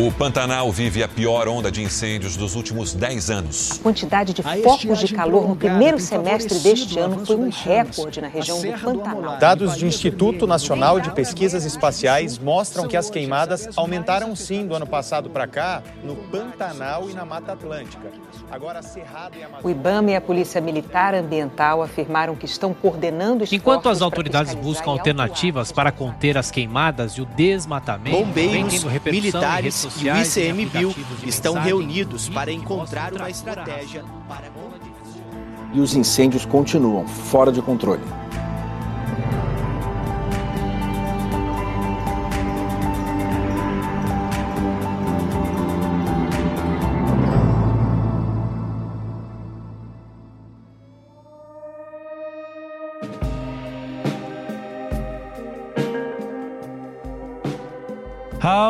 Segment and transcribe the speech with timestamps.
[0.00, 3.80] O Pantanal vive a pior onda de incêndios dos últimos 10 anos.
[3.80, 8.28] A quantidade de focos de calor no primeiro semestre deste ano foi um recorde na
[8.28, 9.38] região do Pantanal.
[9.38, 14.86] Dados do Instituto Nacional de Pesquisas Espaciais mostram que as queimadas aumentaram sim do ano
[14.86, 18.12] passado para cá no Pantanal e na Mata Atlântica.
[18.52, 19.66] Agora, Cerrado e Amazônia...
[19.66, 24.92] O IBAMA e a Polícia Militar Ambiental afirmaram que estão coordenando Enquanto as autoridades buscam
[24.92, 32.28] alternativas para conter as queimadas e o desmatamento, bombeiros, militares e o ICMBio estão reunidos
[32.28, 34.48] para encontrar uma estratégia para
[35.72, 38.02] E os incêndios continuam fora de controle.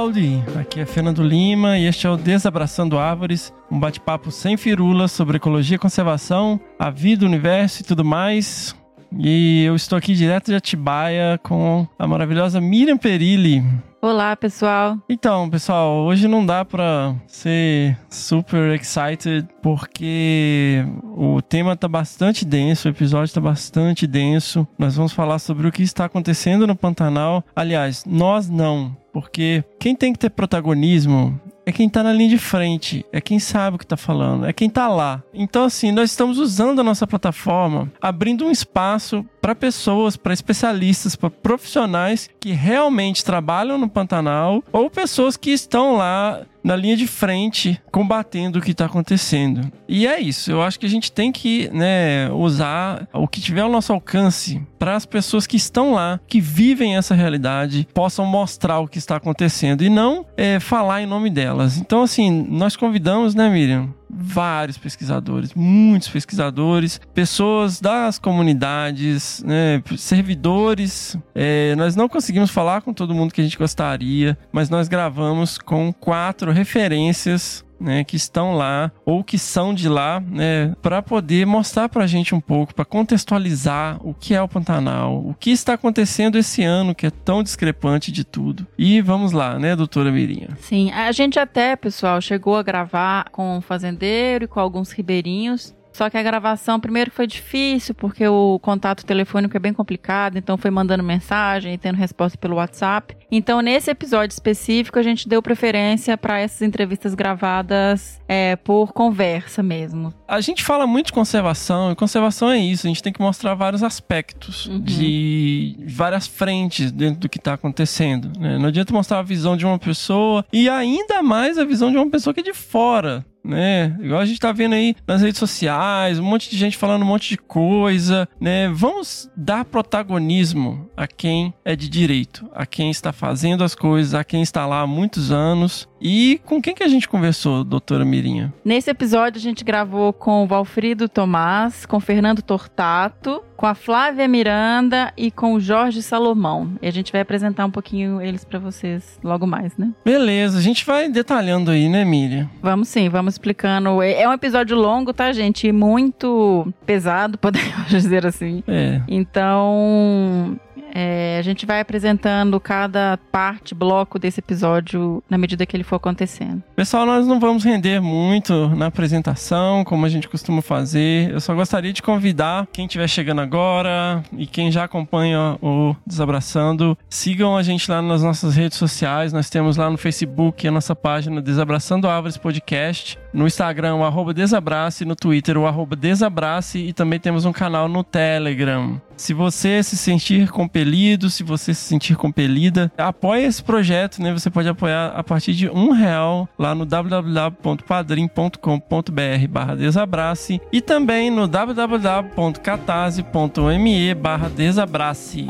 [0.09, 5.13] Howdy, aqui é Fernando Lima e este é o Desabraçando Árvores, um bate-papo sem firulas
[5.13, 8.75] sobre ecologia, conservação, a vida, o universo e tudo mais.
[9.19, 13.63] E eu estou aqui direto de Atibaia com a maravilhosa Miriam Perilli.
[14.01, 14.97] Olá, pessoal.
[15.11, 20.85] Então, pessoal, hoje não dá para ser super excited porque
[21.17, 24.67] o tema tá bastante denso, o episódio tá bastante denso.
[24.79, 27.45] Nós vamos falar sobre o que está acontecendo no Pantanal.
[27.57, 32.39] Aliás, nós não, porque quem tem que ter protagonismo é quem tá na linha de
[32.39, 35.23] frente, é quem sabe o que tá falando, é quem tá lá.
[35.35, 41.17] Então, assim, nós estamos usando a nossa plataforma, abrindo um espaço para pessoas, para especialistas,
[41.17, 47.07] para profissionais que realmente trabalham no Pantanal ou pessoas que estão lá na linha de
[47.07, 49.73] frente combatendo o que está acontecendo.
[49.89, 53.63] E é isso, eu acho que a gente tem que né, usar o que tiver
[53.63, 58.81] ao nosso alcance para as pessoas que estão lá, que vivem essa realidade, possam mostrar
[58.81, 61.79] o que está acontecendo e não é, falar em nome delas.
[61.79, 63.95] Então, assim, nós convidamos, né, Miriam?
[64.11, 71.17] Vários pesquisadores, muitos pesquisadores, pessoas das comunidades, né, servidores.
[71.35, 75.59] É, nós não conseguimos falar com todo mundo que a gente gostaria, mas nós gravamos
[75.59, 81.47] com quatro referências né, que estão lá ou que são de lá, né, para poder
[81.47, 85.51] mostrar para a gente um pouco, para contextualizar o que é o Pantanal, o que
[85.51, 88.67] está acontecendo esse ano que é tão discrepante de tudo.
[88.77, 90.51] E vamos lá, né, doutora Mirinha?
[90.61, 95.78] Sim, a gente até, pessoal, chegou a gravar com um fazendeiro e com alguns ribeirinhos
[95.99, 100.57] só que a gravação primeiro foi difícil, porque o contato telefônico é bem complicado, então
[100.57, 103.17] foi mandando mensagem e tendo resposta pelo WhatsApp.
[103.29, 109.61] Então, nesse episódio específico, a gente deu preferência para essas entrevistas gravadas é, por conversa
[109.61, 110.15] mesmo.
[110.29, 113.55] A gente fala muito de conservação, e conservação é isso, a gente tem que mostrar
[113.55, 114.81] vários aspectos uhum.
[114.81, 118.31] de várias frentes dentro do que está acontecendo.
[118.39, 118.57] Né?
[118.57, 122.09] Não adianta mostrar a visão de uma pessoa e ainda mais a visão de uma
[122.09, 123.97] pessoa que é de fora né?
[124.01, 127.07] Igual a gente tá vendo aí nas redes sociais, um monte de gente falando um
[127.07, 128.69] monte de coisa, né?
[128.69, 134.23] Vamos dar protagonismo a quem é de direito, a quem está fazendo as coisas, a
[134.23, 135.89] quem está lá há muitos anos.
[136.01, 138.53] E com quem que a gente conversou, doutora Mirinha?
[138.65, 143.75] Nesse episódio a gente gravou com o Valfrido Tomás, com o Fernando Tortato, com a
[143.75, 146.79] Flávia Miranda e com o Jorge Salomão.
[146.81, 149.91] E a gente vai apresentar um pouquinho eles para vocês logo mais, né?
[150.05, 152.49] Beleza, a gente vai detalhando aí, né, Miriam?
[152.63, 154.03] Vamos sim, vamos explicando.
[154.03, 155.69] É, é um episódio longo, tá, gente?
[155.69, 158.63] E muito pesado, podemos dizer assim.
[158.67, 159.01] É.
[159.09, 160.59] Então,
[160.95, 165.97] é, a gente vai apresentando cada parte, bloco desse episódio na medida que ele for
[165.97, 166.63] acontecendo.
[166.75, 171.31] Pessoal, nós não vamos render muito na apresentação, como a gente costuma fazer.
[171.31, 176.97] Eu só gostaria de convidar quem estiver chegando agora e quem já acompanha o Desabraçando,
[177.09, 179.33] sigam a gente lá nas nossas redes sociais.
[179.33, 184.33] Nós temos lá no Facebook a nossa página Desabraçando Árvores Podcast, no Instagram o arroba
[184.33, 189.01] Desabrace, no Twitter o arroba Desabrace e também temos um canal no Telegram.
[189.19, 194.33] Se você se sentir compelido, se você se sentir compelida, apoie esse projeto, né?
[194.33, 201.33] Você pode apoiar a partir de um real lá no www.padrim.com.br barra desabrace e também
[201.33, 205.49] no www.catarse.me barra desabrace.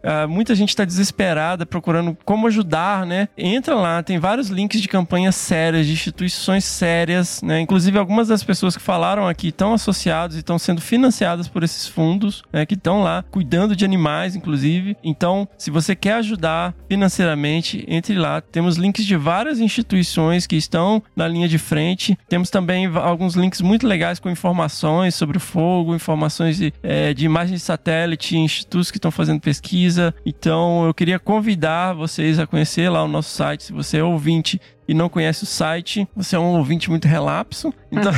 [0.02, 3.28] Uh, muita gente está desesperada procurando como ajudar, né?
[3.36, 7.60] Entra lá, tem vários links de campanhas sérias, de instituições sérias, né?
[7.60, 11.86] Inclusive algumas das pessoas que falaram aqui estão associados e estão sendo financiadas por esses
[11.86, 12.66] fundos, né?
[12.66, 14.96] Que estão lá cuidando de animais, inclusive.
[15.02, 18.40] Então, se você quer ajudar financeiramente, entre lá.
[18.40, 22.19] Temos links de várias instituições que estão na linha de frente.
[22.28, 27.25] Temos também alguns links muito legais com informações sobre o fogo, informações de, é, de
[27.25, 30.14] imagens de satélite, institutos que estão fazendo pesquisa.
[30.24, 33.64] Então, eu queria convidar vocês a conhecer lá o nosso site.
[33.64, 37.72] Se você é ouvinte e não conhece o site, você é um ouvinte muito relapso.
[37.90, 38.12] Então,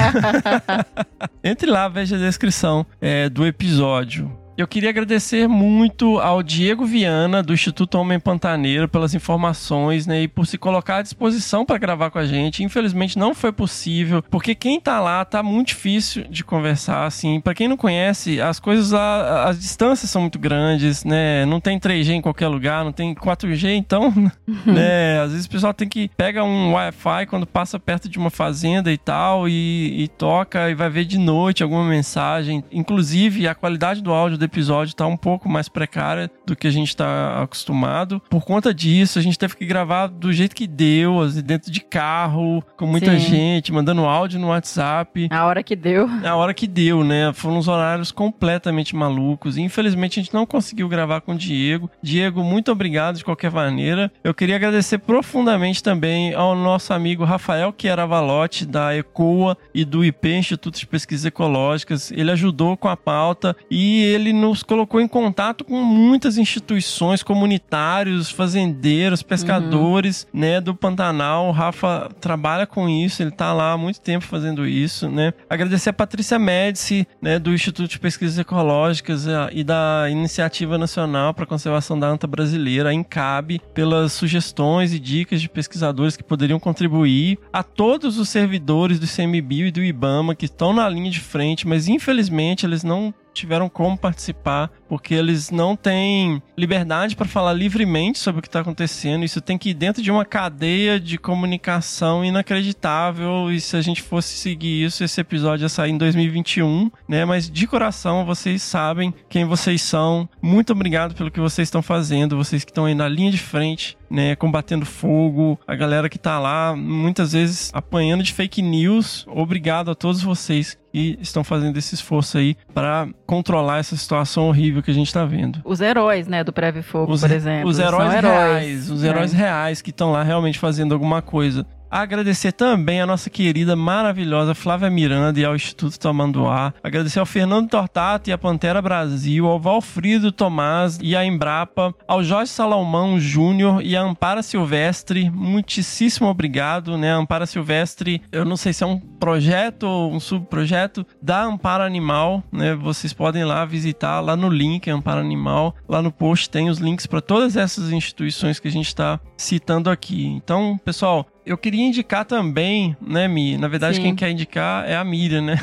[1.42, 4.45] entre lá, veja a descrição é, do episódio.
[4.56, 10.22] Eu queria agradecer muito ao Diego Viana, do Instituto Homem Pantaneiro, pelas informações, né?
[10.22, 12.64] E por se colocar à disposição para gravar com a gente.
[12.64, 17.38] Infelizmente não foi possível, porque quem tá lá tá muito difícil de conversar, assim.
[17.38, 21.44] Para quem não conhece, as coisas lá, as distâncias são muito grandes, né?
[21.44, 24.10] Não tem 3G em qualquer lugar, não tem 4G, então,
[24.64, 25.20] né?
[25.20, 28.90] Às vezes o pessoal tem que pega um Wi-Fi quando passa perto de uma fazenda
[28.90, 32.64] e tal, e, e toca e vai ver de noite alguma mensagem.
[32.72, 36.88] Inclusive, a qualidade do áudio episódio está um pouco mais precária do que a gente
[36.88, 38.20] está acostumado.
[38.30, 41.80] Por conta disso, a gente teve que gravar do jeito que deu, assim, dentro de
[41.80, 43.18] carro, com muita Sim.
[43.18, 45.28] gente, mandando áudio no WhatsApp.
[45.30, 46.08] A hora que deu.
[46.24, 47.32] A hora que deu, né?
[47.32, 49.56] Foram uns horários completamente malucos.
[49.56, 51.90] infelizmente, a gente não conseguiu gravar com o Diego.
[52.02, 54.10] Diego, muito obrigado de qualquer maneira.
[54.22, 60.28] Eu queria agradecer profundamente também ao nosso amigo Rafael Chiaravalotti, da ECOA e do IP,
[60.28, 62.10] Instituto de Pesquisas Ecológicas.
[62.12, 68.30] Ele ajudou com a pauta e ele nos colocou em contato com muitas instituições, comunitários,
[68.30, 70.40] fazendeiros, pescadores, uhum.
[70.40, 71.48] né, do Pantanal.
[71.48, 75.32] O Rafa trabalha com isso, ele está lá há muito tempo fazendo isso, né?
[75.48, 81.34] Agradecer a Patrícia Médici, né, do Instituto de Pesquisas Ecológicas eh, e da Iniciativa Nacional
[81.34, 86.22] para a Conservação da Anta Brasileira, a INCAB, pelas sugestões e dicas de pesquisadores que
[86.22, 91.10] poderiam contribuir, a todos os servidores do ICMBio e do IBAMA que estão na linha
[91.10, 97.26] de frente, mas infelizmente eles não tiveram como participar, porque eles não têm liberdade para
[97.26, 99.24] falar livremente sobre o que está acontecendo.
[99.24, 103.50] Isso tem que ir dentro de uma cadeia de comunicação inacreditável.
[103.50, 107.24] E se a gente fosse seguir isso, esse episódio ia sair em 2021, né?
[107.24, 110.28] Mas de coração, vocês sabem quem vocês são.
[110.40, 113.96] Muito obrigado pelo que vocês estão fazendo, vocês que estão aí na linha de frente
[114.10, 119.26] né, combatendo fogo, a galera que tá lá muitas vezes apanhando de fake news.
[119.28, 124.75] Obrigado a todos vocês que estão fazendo esse esforço aí para controlar essa situação horrível
[124.82, 125.60] que a gente está vendo.
[125.64, 127.68] Os heróis, né, do Preve Fogo, os, por exemplo.
[127.68, 129.36] Os heróis, reais, os heróis é.
[129.36, 131.66] reais que estão lá realmente fazendo alguma coisa.
[131.96, 136.74] Agradecer também a nossa querida, maravilhosa Flávia Miranda e ao Instituto Tamanduá.
[136.84, 142.22] Agradecer ao Fernando Tortato e à Pantera Brasil, ao Valfrido Tomás e à Embrapa, ao
[142.22, 145.30] Jorge Salomão Júnior e à Ampara Silvestre.
[145.30, 147.12] Muitíssimo obrigado, né?
[147.12, 152.44] Ampara Silvestre, eu não sei se é um projeto ou um subprojeto da Ampara Animal,
[152.52, 152.74] né?
[152.74, 155.74] Vocês podem lá visitar lá no link Ampara Animal.
[155.88, 159.88] Lá no post tem os links para todas essas instituições que a gente está citando
[159.88, 160.26] aqui.
[160.26, 163.56] Então, pessoal, eu queria indicar também, né, Mi?
[163.56, 164.02] Na verdade, Sim.
[164.02, 165.56] quem quer indicar é a Miriam, né?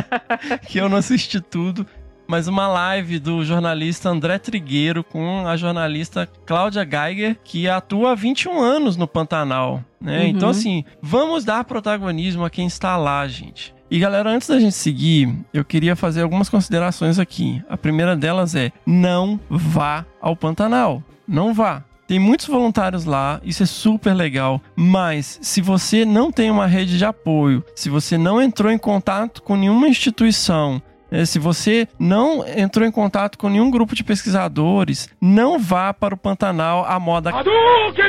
[0.66, 1.86] que eu não assisti tudo.
[2.26, 8.14] Mas uma live do jornalista André Trigueiro com a jornalista Cláudia Geiger, que atua há
[8.14, 9.82] 21 anos no Pantanal.
[10.00, 10.20] Né?
[10.20, 10.26] Uhum.
[10.28, 13.74] Então, assim, vamos dar protagonismo a quem está lá, gente.
[13.90, 17.62] E galera, antes da gente seguir, eu queria fazer algumas considerações aqui.
[17.68, 21.02] A primeira delas é: não vá ao Pantanal.
[21.26, 21.84] Não vá.
[22.08, 24.62] Tem muitos voluntários lá, isso é super legal.
[24.74, 29.42] Mas se você não tem uma rede de apoio, se você não entrou em contato
[29.42, 35.08] com nenhuma instituição, é, se você não entrou em contato com nenhum grupo de pesquisadores,
[35.20, 37.30] não vá para o Pantanal à moda.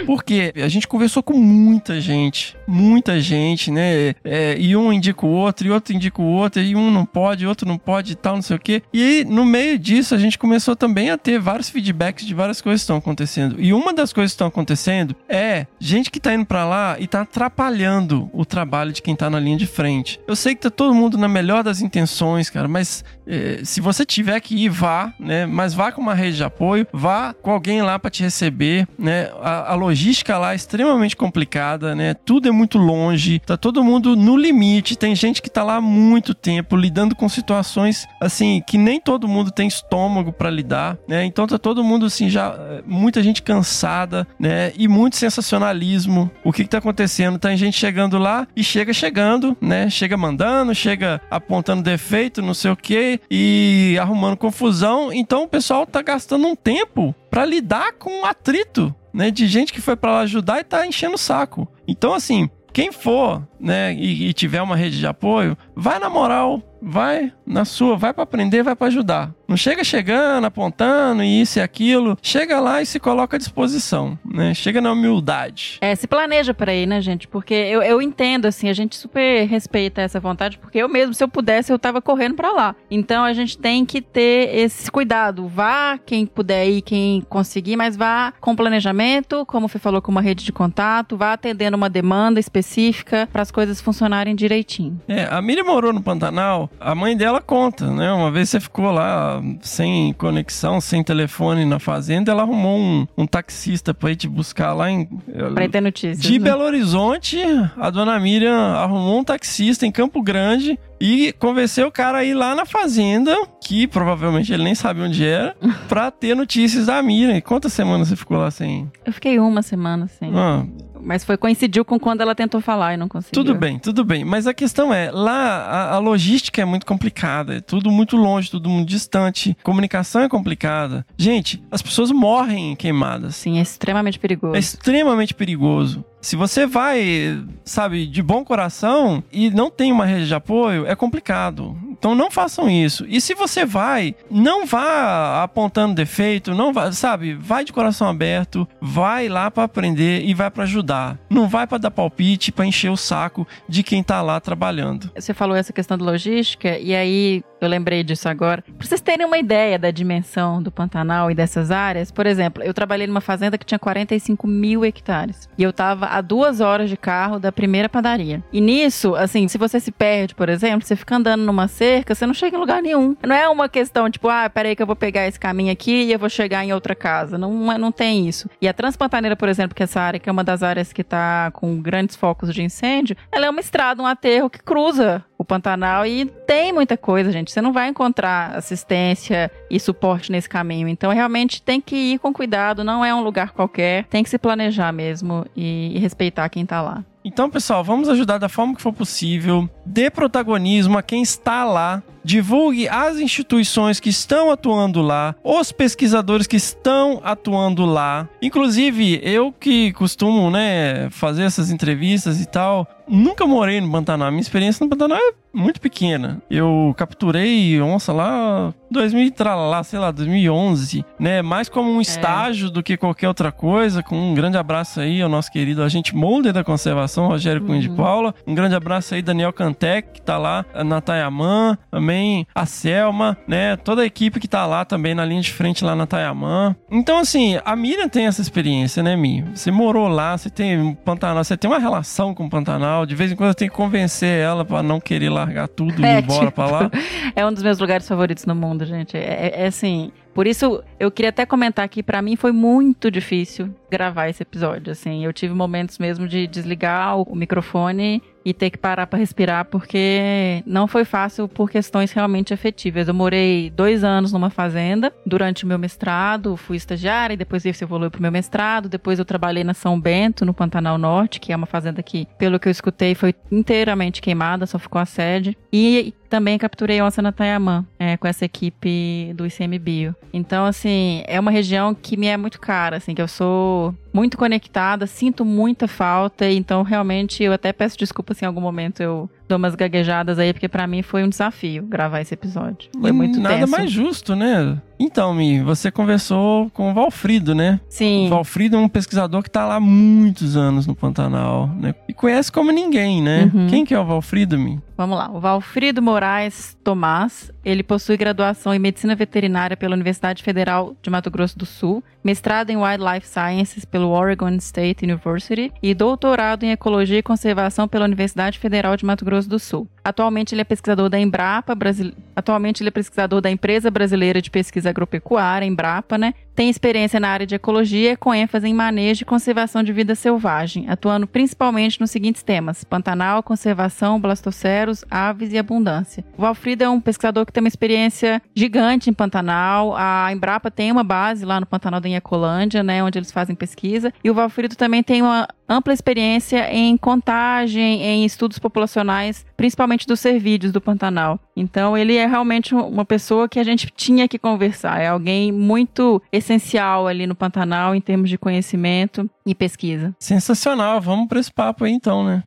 [0.06, 4.16] Porque a gente conversou com muita gente, muita gente, né?
[4.24, 7.46] É, e um indica o outro, e outro indica o outro, e um não pode,
[7.48, 8.82] outro não pode e tal, não sei o quê.
[8.94, 12.82] E no meio disso, a gente começou também a ter vários feedbacks de várias coisas
[12.82, 13.56] que estão acontecendo.
[13.60, 17.08] E uma das coisas que estão acontecendo é gente que tá indo para lá e
[17.08, 20.20] tá atrapalhando o trabalho de quem tá na linha de frente.
[20.28, 23.19] Eu sei que tá todo mundo na melhor das intenções, cara, mas mas eh,
[23.64, 25.46] se você tiver que ir, vá, né?
[25.46, 29.30] Mas vá com uma rede de apoio, vá com alguém lá para te receber, né?
[29.42, 32.14] A, a, logística lá é extremamente complicada, né?
[32.14, 34.98] Tudo é muito longe, tá todo mundo no limite.
[34.98, 39.28] Tem gente que tá lá há muito tempo lidando com situações assim que nem todo
[39.28, 41.24] mundo tem estômago para lidar, né?
[41.26, 42.56] Então tá todo mundo assim já
[42.86, 44.72] muita gente cansada, né?
[44.76, 46.32] E muito sensacionalismo.
[46.44, 47.38] O que que tá acontecendo?
[47.38, 49.90] Tem gente chegando lá e chega chegando, né?
[49.90, 55.12] Chega mandando, chega apontando defeito, não sei o que e arrumando confusão.
[55.12, 59.32] Então o pessoal tá gastando um tempo para lidar com o atrito, né?
[59.32, 61.68] De gente que foi para lá ajudar e tá enchendo o saco.
[61.88, 66.62] Então assim, quem for, né, e, e, tiver uma rede de apoio, vai na moral,
[66.82, 69.34] vai na sua, vai para aprender, vai para ajudar.
[69.48, 72.18] Não chega chegando, apontando isso e aquilo.
[72.22, 74.54] Chega lá e se coloca à disposição, né?
[74.54, 75.80] Chega na humildade.
[75.82, 77.28] É, se planeja para ir, né, gente?
[77.28, 81.24] Porque eu, eu entendo, assim, a gente super respeita essa vontade, porque eu mesmo, se
[81.24, 82.76] eu pudesse, eu tava correndo para lá.
[82.92, 85.48] Então a gente tem que ter esse cuidado.
[85.48, 90.22] Vá quem puder ir, quem conseguir, mas vá com planejamento, como você falou, com uma
[90.22, 95.02] rede de contato, vá atendendo uma demanda específica para as coisas funcionarem direitinho.
[95.08, 98.12] É, a Miriam morou no Pantanal, a mãe dela conta, né?
[98.12, 103.28] Uma vez você ficou lá sem conexão, sem telefone na fazenda, ela arrumou um, um
[103.28, 105.06] taxista pra ir te buscar lá em.
[105.54, 106.20] Pra ter notícias.
[106.20, 106.46] De né?
[106.46, 107.38] Belo Horizonte,
[107.78, 112.34] a dona Miriam arrumou um taxista em Campo Grande e convenceu o cara a ir
[112.34, 115.56] lá na fazenda, que provavelmente ele nem sabe onde era,
[115.88, 117.36] pra ter notícias da Miriam.
[117.36, 118.92] E quantas semanas você ficou lá sem?
[119.06, 120.32] Eu fiquei uma semana sem.
[120.36, 120.66] Ah,
[121.02, 123.44] mas foi coincidiu com quando ela tentou falar e não conseguiu.
[123.44, 124.24] Tudo bem, tudo bem.
[124.24, 128.52] Mas a questão é, lá a, a, logística é muito complicada, é tudo muito longe,
[128.52, 131.06] tudo muito distante, comunicação é complicada.
[131.18, 133.36] Gente, as pessoas morrem queimadas.
[133.36, 134.56] Sim, é extremamente perigoso.
[134.56, 136.04] É extremamente perigoso.
[136.22, 140.96] Se você vai, sabe, de bom coração e não tem uma rede de apoio, é
[140.96, 141.78] complicado.
[142.00, 143.06] Então não façam isso.
[143.08, 148.68] E se você vai, não vá apontando defeito, não vá, sabe, vai de coração aberto,
[148.82, 151.20] vai lá para aprender e vai para ajudar.
[151.30, 155.12] Não vai para dar palpite, para encher o saco de quem tá lá trabalhando.
[155.14, 158.62] Você falou essa questão de logística e aí eu lembrei disso agora.
[158.62, 162.74] Pra vocês terem uma ideia da dimensão do Pantanal e dessas áreas, por exemplo, eu
[162.74, 165.50] trabalhei numa fazenda que tinha 45 mil hectares.
[165.58, 168.42] E eu tava a duas horas de carro da primeira padaria.
[168.54, 172.26] E nisso, assim, se você se perde, por exemplo, você fica andando numa cerca, você
[172.26, 173.16] não chega em lugar nenhum.
[173.26, 176.12] Não é uma questão tipo, ah, peraí que eu vou pegar esse caminho aqui e
[176.12, 177.38] eu vou chegar em outra casa.
[177.38, 178.50] Não, não tem isso.
[178.62, 181.04] E a Transpantaneira, por exemplo, que é essa área que é uma das áreas que
[181.04, 185.46] tá com grandes focos de incêndio, ela é uma estrada, um aterro que cruza o
[185.46, 187.52] Pantanal e tem muita coisa, gente.
[187.52, 190.88] Você não vai encontrar assistência e suporte nesse caminho.
[190.88, 194.04] Então, realmente tem que ir com cuidado, não é um lugar qualquer.
[194.06, 197.04] Tem que se planejar mesmo e, e respeitar quem tá lá.
[197.32, 199.70] Então, pessoal, vamos ajudar da forma que for possível.
[199.86, 202.02] Dê protagonismo a quem está lá.
[202.30, 208.30] Divulgue as instituições que estão atuando lá, os pesquisadores que estão atuando lá.
[208.40, 214.30] Inclusive, eu que costumo, né, fazer essas entrevistas e tal, nunca morei no Pantanal.
[214.30, 216.40] Minha experiência no Pantanal é muito pequena.
[216.50, 219.34] Eu capturei onça lá 2000
[219.70, 221.42] lá, sei lá, 2011, né?
[221.42, 222.02] Mais como um é.
[222.02, 224.04] estágio do que qualquer outra coisa.
[224.04, 227.90] Com um grande abraço aí ao nosso querido agente Molder da conservação, Rogério Cunha de
[227.90, 227.96] uhum.
[227.96, 228.36] Paula.
[228.46, 232.19] Um grande abraço aí Daniel Cantec, que tá lá na Tayamã, também
[232.54, 233.76] a Selma, né?
[233.76, 236.76] Toda a equipe que tá lá também na linha de frente lá na Tayamã.
[236.90, 239.44] Então assim, a Miriam tem essa experiência, né, Mi?
[239.54, 243.32] Você morou lá, você tem Pantanal, você tem uma relação com o Pantanal, de vez
[243.32, 246.24] em quando eu tenho que convencer ela para não querer largar tudo e é, ir
[246.24, 246.92] embora tipo, pra lá.
[247.36, 249.16] É um dos meus lugares favoritos no mundo, gente.
[249.16, 250.12] É, é, é assim.
[250.34, 254.92] Por isso, eu queria até comentar que para mim foi muito difícil gravar esse episódio.
[254.92, 259.66] Assim, eu tive momentos mesmo de desligar o microfone e ter que parar para respirar,
[259.66, 263.08] porque não foi fácil por questões realmente efetivas.
[263.08, 267.84] Eu morei dois anos numa fazenda durante o meu mestrado, fui estagiária, e depois isso
[267.84, 268.90] evoluiu para o meu mestrado.
[268.90, 272.60] Depois eu trabalhei na São Bento, no Pantanal Norte, que é uma fazenda que, pelo
[272.60, 275.58] que eu escutei, foi inteiramente queimada, só ficou a sede.
[275.72, 280.16] E também capturei onça na Tayamã, é, com essa equipe do ICMBio.
[280.32, 284.38] Então, assim, é uma região que me é muito cara, assim, que eu sou muito
[284.38, 289.30] conectada, sinto muita falta, então realmente eu até peço desculpa se em algum momento eu
[289.50, 292.90] dou umas gaguejadas aí, porque para mim foi um desafio gravar esse episódio.
[293.02, 293.72] Foi e muito nada tenso.
[293.72, 294.80] mais justo, né?
[295.00, 297.80] Então, Mi, você conversou com o Valfrido, né?
[297.88, 298.28] Sim.
[298.28, 301.96] O Valfrido é um pesquisador que tá lá há muitos anos no Pantanal, né?
[302.08, 303.50] E conhece como ninguém, né?
[303.54, 303.68] Uhum.
[303.68, 304.78] Quem que é o Valfrido, Mi?
[304.98, 305.32] Vamos lá.
[305.32, 311.32] O Valfrido Moraes Tomás, ele possui graduação em Medicina Veterinária pela Universidade Federal de Mato
[311.32, 317.20] Grosso do Sul, mestrado em Wildlife Sciences pelo Oregon State University e doutorado em Ecologia
[317.20, 319.88] e Conservação pela Universidade Federal de Mato Grosso Grosso do Sul.
[320.04, 322.12] Atualmente ele é pesquisador da Embrapa, Brasil...
[322.36, 326.34] atualmente ele é pesquisador da Empresa Brasileira de Pesquisa Agropecuária, Embrapa, né?
[326.60, 330.90] Tem experiência na área de ecologia com ênfase em manejo e conservação de vida selvagem,
[330.90, 336.22] atuando principalmente nos seguintes temas: Pantanal, conservação, blastoceros, aves e abundância.
[336.38, 339.96] O Valfrido é um pesquisador que tem uma experiência gigante em Pantanal.
[339.96, 344.14] A Embrapa tem uma base lá no Pantanal da Inhacolândia, né, onde eles fazem pesquisa.
[344.22, 350.22] E o Valfrido também tem uma ampla experiência em contagem, em estudos populacionais, principalmente dos
[350.22, 351.38] cervídeos do Pantanal.
[351.54, 355.02] Então, ele é realmente uma pessoa que a gente tinha que conversar.
[355.02, 360.16] É alguém muito essencial ali no Pantanal em termos de conhecimento e pesquisa.
[360.18, 361.02] Sensacional.
[361.02, 362.42] Vamos para esse papo aí então, né?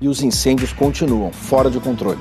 [0.00, 2.20] E os incêndios continuam fora de controle.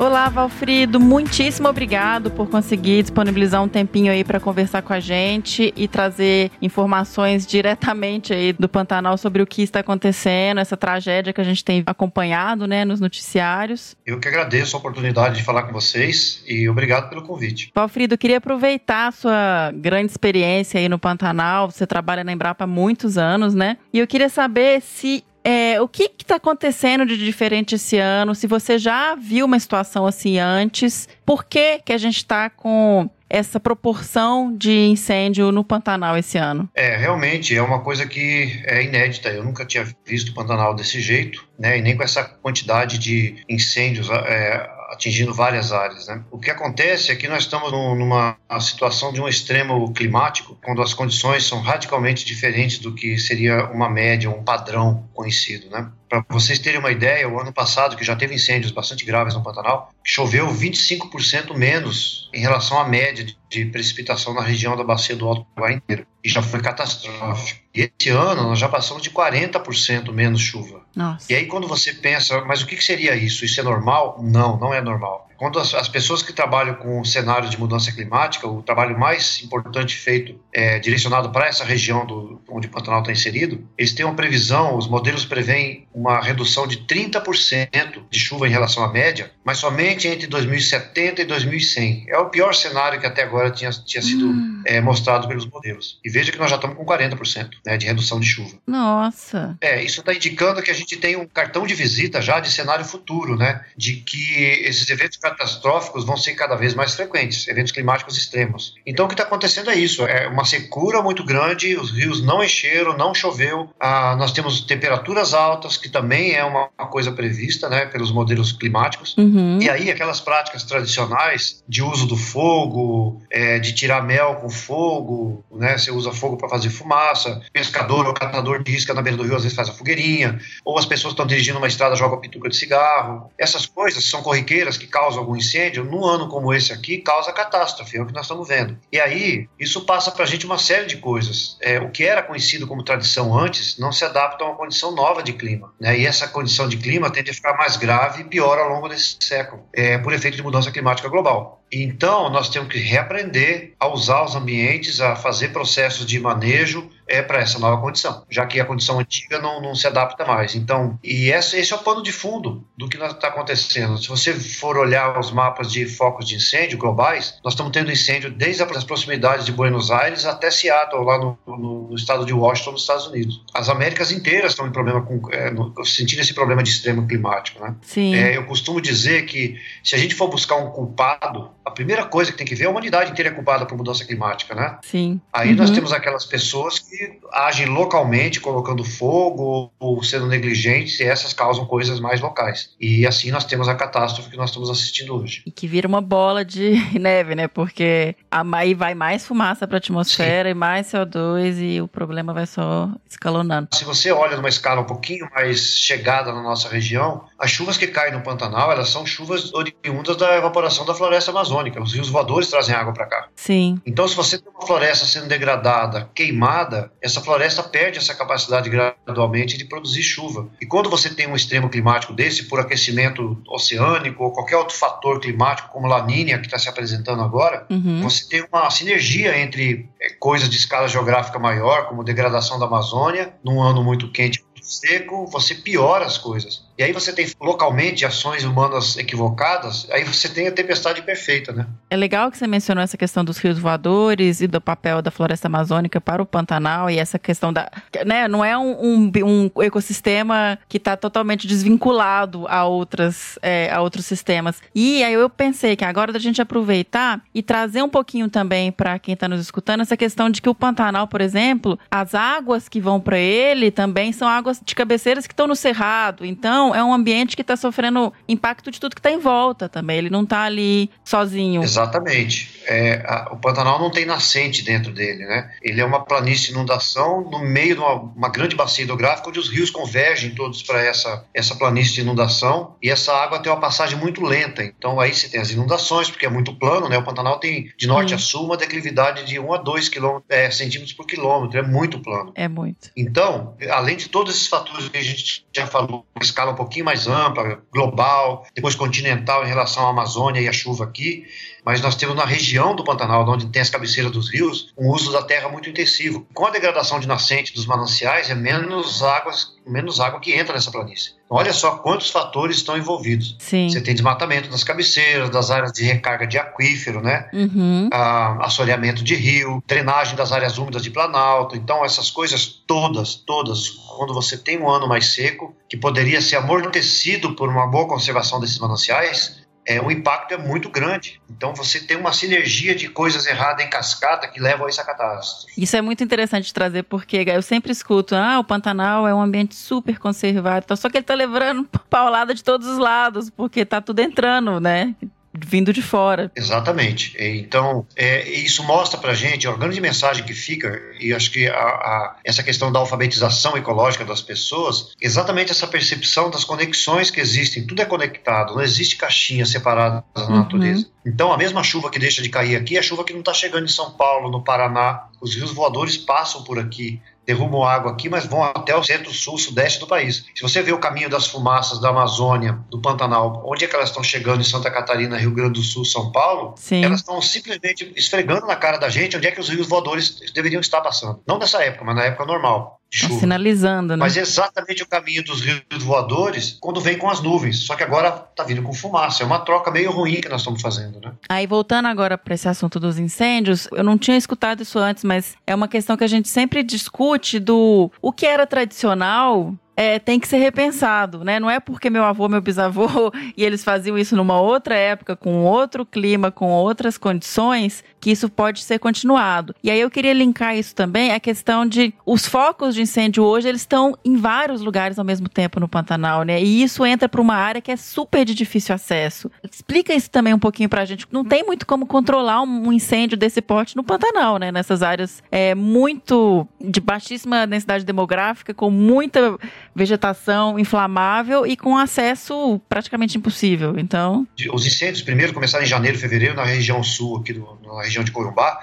[0.00, 5.74] Olá, Valfrido, muitíssimo obrigado por conseguir disponibilizar um tempinho aí para conversar com a gente
[5.76, 11.40] e trazer informações diretamente aí do Pantanal sobre o que está acontecendo, essa tragédia que
[11.42, 13.94] a gente tem acompanhado, né, nos noticiários.
[14.06, 17.70] Eu que agradeço a oportunidade de falar com vocês e obrigado pelo convite.
[17.74, 22.66] Valfrido, queria aproveitar a sua grande experiência aí no Pantanal, você trabalha na Embrapa há
[22.66, 23.76] muitos anos, né?
[23.92, 28.34] E eu queria saber se é, o que está acontecendo de diferente esse ano?
[28.34, 33.08] Se você já viu uma situação assim antes, por que, que a gente está com
[33.28, 36.68] essa proporção de incêndio no Pantanal esse ano?
[36.74, 39.28] É, realmente é uma coisa que é inédita.
[39.28, 41.78] Eu nunca tinha visto o Pantanal desse jeito, né?
[41.78, 44.68] E nem com essa quantidade de incêndios é,
[45.00, 46.06] atingindo várias áreas.
[46.06, 46.22] Né?
[46.30, 50.92] O que acontece é que nós estamos numa situação de um extremo climático, quando as
[50.92, 55.70] condições são radicalmente diferentes do que seria uma média, um padrão conhecido.
[55.70, 55.90] Né?
[56.08, 59.42] Para vocês terem uma ideia, o ano passado, que já teve incêndios bastante graves no
[59.42, 65.26] Pantanal, choveu 25% menos em relação à média de precipitação na região da bacia do
[65.26, 66.06] Alto Paraguai inteiro.
[66.22, 67.60] E já foi catastrófico.
[67.74, 70.79] E esse ano nós já passamos de 40% menos chuva.
[70.94, 71.32] Nossa.
[71.32, 73.44] E aí quando você pensa, mas o que seria isso?
[73.44, 74.18] Isso é normal?
[74.22, 75.29] Não, não é normal.
[75.40, 79.96] Quando as, as pessoas que trabalham com cenários de mudança climática, o trabalho mais importante
[79.96, 84.14] feito é direcionado para essa região do, onde o Pantanal está inserido, eles têm uma
[84.14, 89.56] previsão, os modelos preveem uma redução de 30% de chuva em relação à média, mas
[89.56, 92.04] somente entre 2070 e 2100.
[92.08, 94.62] É o pior cenário que até agora tinha, tinha sido hum.
[94.66, 95.98] é, mostrado pelos modelos.
[96.04, 98.58] E veja que nós já estamos com 40% né, de redução de chuva.
[98.66, 99.56] Nossa!
[99.62, 102.84] É, isso está indicando que a gente tem um cartão de visita já de cenário
[102.84, 103.64] futuro, né?
[103.74, 104.34] De que
[104.66, 108.74] esses eventos catastróficos vão ser cada vez mais frequentes, eventos climáticos extremos.
[108.86, 112.42] Então o que está acontecendo é isso, é uma secura muito grande, os rios não
[112.42, 117.68] encheram, não choveu, ah, nós temos temperaturas altas, que também é uma, uma coisa prevista,
[117.68, 119.16] né, pelos modelos climáticos.
[119.16, 119.58] Uhum.
[119.60, 125.44] E aí aquelas práticas tradicionais de uso do fogo, é, de tirar mel com fogo,
[125.52, 129.24] né, você usa fogo para fazer fumaça, pescador ou catador de isca na beira do
[129.24, 132.20] rio às vezes faz a fogueirinha, ou as pessoas estão dirigindo uma estrada jogam a
[132.20, 133.30] pituca de cigarro.
[133.38, 137.96] Essas coisas são corriqueiras que causam algum incêndio, num ano como esse aqui, causa catástrofe,
[137.96, 138.78] é o que nós estamos vendo.
[138.92, 141.56] E aí, isso passa para a gente uma série de coisas.
[141.60, 145.22] É, o que era conhecido como tradição antes não se adapta a uma condição nova
[145.22, 145.72] de clima.
[145.80, 145.98] Né?
[146.00, 149.16] E essa condição de clima tende a ficar mais grave e pior ao longo desse
[149.20, 151.59] século, é, por efeito de mudança climática global.
[151.72, 157.20] Então, nós temos que reaprender a usar os ambientes, a fazer processos de manejo é
[157.20, 160.54] para essa nova condição, já que a condição antiga não, não se adapta mais.
[160.54, 163.98] Então, e esse, esse é o pano de fundo do que está acontecendo.
[163.98, 168.30] Se você for olhar os mapas de focos de incêndio globais, nós estamos tendo incêndio
[168.30, 172.72] desde as proximidades de Buenos Aires até Seattle, lá no, no, no estado de Washington,
[172.72, 173.44] nos Estados Unidos.
[173.52, 177.60] As Américas inteiras estão em problema com, é, no, sentindo esse problema de extremo climático.
[177.60, 177.74] Né?
[177.82, 178.14] Sim.
[178.14, 182.32] É, eu costumo dizer que se a gente for buscar um culpado, a primeira coisa
[182.32, 184.78] que tem que ver é a humanidade inteira é culpada por mudança climática, né?
[184.82, 185.20] Sim.
[185.32, 185.56] Aí uhum.
[185.56, 191.64] nós temos aquelas pessoas que agem localmente, colocando fogo ou sendo negligentes, e essas causam
[191.64, 192.70] coisas mais locais.
[192.80, 195.42] E assim nós temos a catástrofe que nós estamos assistindo hoje.
[195.46, 197.46] E que vira uma bola de neve, né?
[197.46, 200.52] Porque aí vai mais fumaça para a atmosfera Sim.
[200.52, 203.68] e mais CO2 e o problema vai só escalonando.
[203.74, 207.86] Se você olha numa escala um pouquinho mais chegada na nossa região, as chuvas que
[207.86, 211.59] caem no Pantanal, elas são chuvas oriundas da evaporação da floresta amazônica.
[211.80, 213.28] Os rios voadores trazem água para cá.
[213.34, 213.80] Sim.
[213.84, 219.56] Então, se você tem uma floresta sendo degradada, queimada, essa floresta perde essa capacidade gradualmente
[219.56, 220.48] de produzir chuva.
[220.60, 225.20] E quando você tem um extremo climático desse, por aquecimento oceânico ou qualquer outro fator
[225.20, 228.02] climático, como a Lanínia, que está se apresentando agora, uhum.
[228.02, 233.34] você tem uma sinergia entre é, coisas de escala geográfica maior, como degradação da Amazônia,
[233.44, 236.64] num ano muito quente seco, você piora as coisas.
[236.80, 241.66] E aí você tem localmente ações humanas equivocadas, aí você tem a tempestade perfeita, né?
[241.90, 245.46] É legal que você mencionou essa questão dos rios voadores e do papel da floresta
[245.46, 247.70] amazônica para o Pantanal e essa questão da.
[248.06, 249.12] Né, não é um, um,
[249.54, 254.62] um ecossistema que está totalmente desvinculado a, outras, é, a outros sistemas.
[254.74, 258.98] E aí eu pensei que agora da gente aproveitar e trazer um pouquinho também para
[258.98, 262.80] quem está nos escutando essa questão de que o Pantanal, por exemplo, as águas que
[262.80, 266.24] vão para ele também são águas de cabeceiras que estão no cerrado.
[266.24, 269.98] Então, é um ambiente que está sofrendo impacto de tudo que está em volta também.
[269.98, 271.62] Ele não está ali sozinho.
[271.62, 272.60] Exatamente.
[272.66, 275.50] É, a, o Pantanal não tem nascente dentro dele, né?
[275.62, 279.38] Ele é uma planície de inundação no meio de uma, uma grande bacia hidrográfica onde
[279.38, 283.60] os rios convergem todos para essa, essa planície de inundação e essa água tem uma
[283.60, 284.62] passagem muito lenta.
[284.62, 286.98] Então aí você tem as inundações, porque é muito plano, né?
[286.98, 289.90] O Pantanal tem de norte a sul uma declividade de 1 a 2
[290.28, 292.32] é, centímetros por quilômetro, é muito plano.
[292.34, 292.90] É muito.
[292.96, 297.62] Então, além de todos esses fatores que a gente já falou, escala pouquinho mais ampla,
[297.72, 301.26] global, depois continental em relação à Amazônia e à chuva aqui,
[301.64, 305.10] mas nós temos na região do Pantanal, onde tem as cabeceiras dos rios, um uso
[305.10, 306.26] da terra muito intensivo.
[306.34, 310.70] Com a degradação de nascente dos mananciais, é menos, águas, menos água que entra nessa
[310.70, 311.19] planície.
[311.32, 313.36] Olha só quantos fatores estão envolvidos.
[313.38, 313.68] Sim.
[313.68, 317.28] Você tem desmatamento das cabeceiras, das áreas de recarga de aquífero, né?
[317.32, 317.88] Uhum.
[317.92, 321.54] Ah, assoreamento de rio, drenagem das áreas úmidas de planalto.
[321.54, 326.34] Então, essas coisas todas, todas, quando você tem um ano mais seco, que poderia ser
[326.34, 331.20] amortecido por uma boa conservação desses mananciais, é, o impacto é muito grande.
[331.28, 335.52] Então você tem uma sinergia de coisas erradas em cascata que levam a essa catástrofe.
[335.56, 339.54] Isso é muito interessante trazer, porque eu sempre escuto, ah, o Pantanal é um ambiente
[339.54, 344.00] super conservado, só que ele está levando paulada de todos os lados, porque está tudo
[344.00, 344.94] entrando, né?
[345.32, 346.30] Vindo de fora.
[346.34, 347.16] Exatamente.
[347.18, 351.54] Então, é, isso mostra para gente, a grande mensagem que fica, e acho que a,
[351.54, 357.66] a, essa questão da alfabetização ecológica das pessoas, exatamente essa percepção das conexões que existem,
[357.66, 360.36] tudo é conectado, não existe caixinha separada da uhum.
[360.36, 360.86] natureza.
[361.06, 363.32] Então, a mesma chuva que deixa de cair aqui é a chuva que não está
[363.32, 365.08] chegando em São Paulo, no Paraná.
[365.20, 369.38] Os rios voadores passam por aqui derrubam água aqui, mas vão até o centro, sul,
[369.38, 370.24] sudeste do país.
[370.34, 373.88] Se você vê o caminho das fumaças da Amazônia, do Pantanal, onde é que elas
[373.88, 376.84] estão chegando em Santa Catarina, Rio Grande do Sul, São Paulo, Sim.
[376.84, 380.60] elas estão simplesmente esfregando na cara da gente onde é que os rios voadores deveriam
[380.60, 381.20] estar passando.
[381.26, 382.79] Não nessa época, mas na época normal.
[382.92, 383.20] Chuva.
[383.20, 384.00] Sinalizando, né?
[384.00, 387.60] Mas é exatamente o caminho dos rios voadores quando vem com as nuvens.
[387.60, 389.22] Só que agora tá vindo com fumaça.
[389.22, 391.12] É uma troca meio ruim que nós estamos fazendo, né?
[391.28, 395.36] Aí, voltando agora para esse assunto dos incêndios, eu não tinha escutado isso antes, mas
[395.46, 400.20] é uma questão que a gente sempre discute do o que era tradicional é, tem
[400.20, 401.40] que ser repensado, né?
[401.40, 405.42] Não é porque meu avô, meu bisavô e eles faziam isso numa outra época, com
[405.42, 409.54] outro clima, com outras condições, que isso pode ser continuado.
[409.62, 413.48] E aí eu queria linkar isso também a questão de os focos de incêndio hoje
[413.48, 416.42] eles estão em vários lugares ao mesmo tempo no Pantanal, né?
[416.42, 419.30] E isso entra para uma área que é super de difícil acesso.
[419.50, 421.06] Explica isso também um pouquinho para a gente.
[421.10, 424.52] Não tem muito como controlar um incêndio desse porte no Pantanal, né?
[424.52, 429.38] Nessas áreas é muito de baixíssima densidade demográfica, com muita
[429.74, 433.78] vegetação inflamável e com acesso praticamente impossível.
[433.78, 438.04] Então, os incêndios primeiro começaram em janeiro, fevereiro na região sul aqui do, na região
[438.04, 438.60] de Corumbá.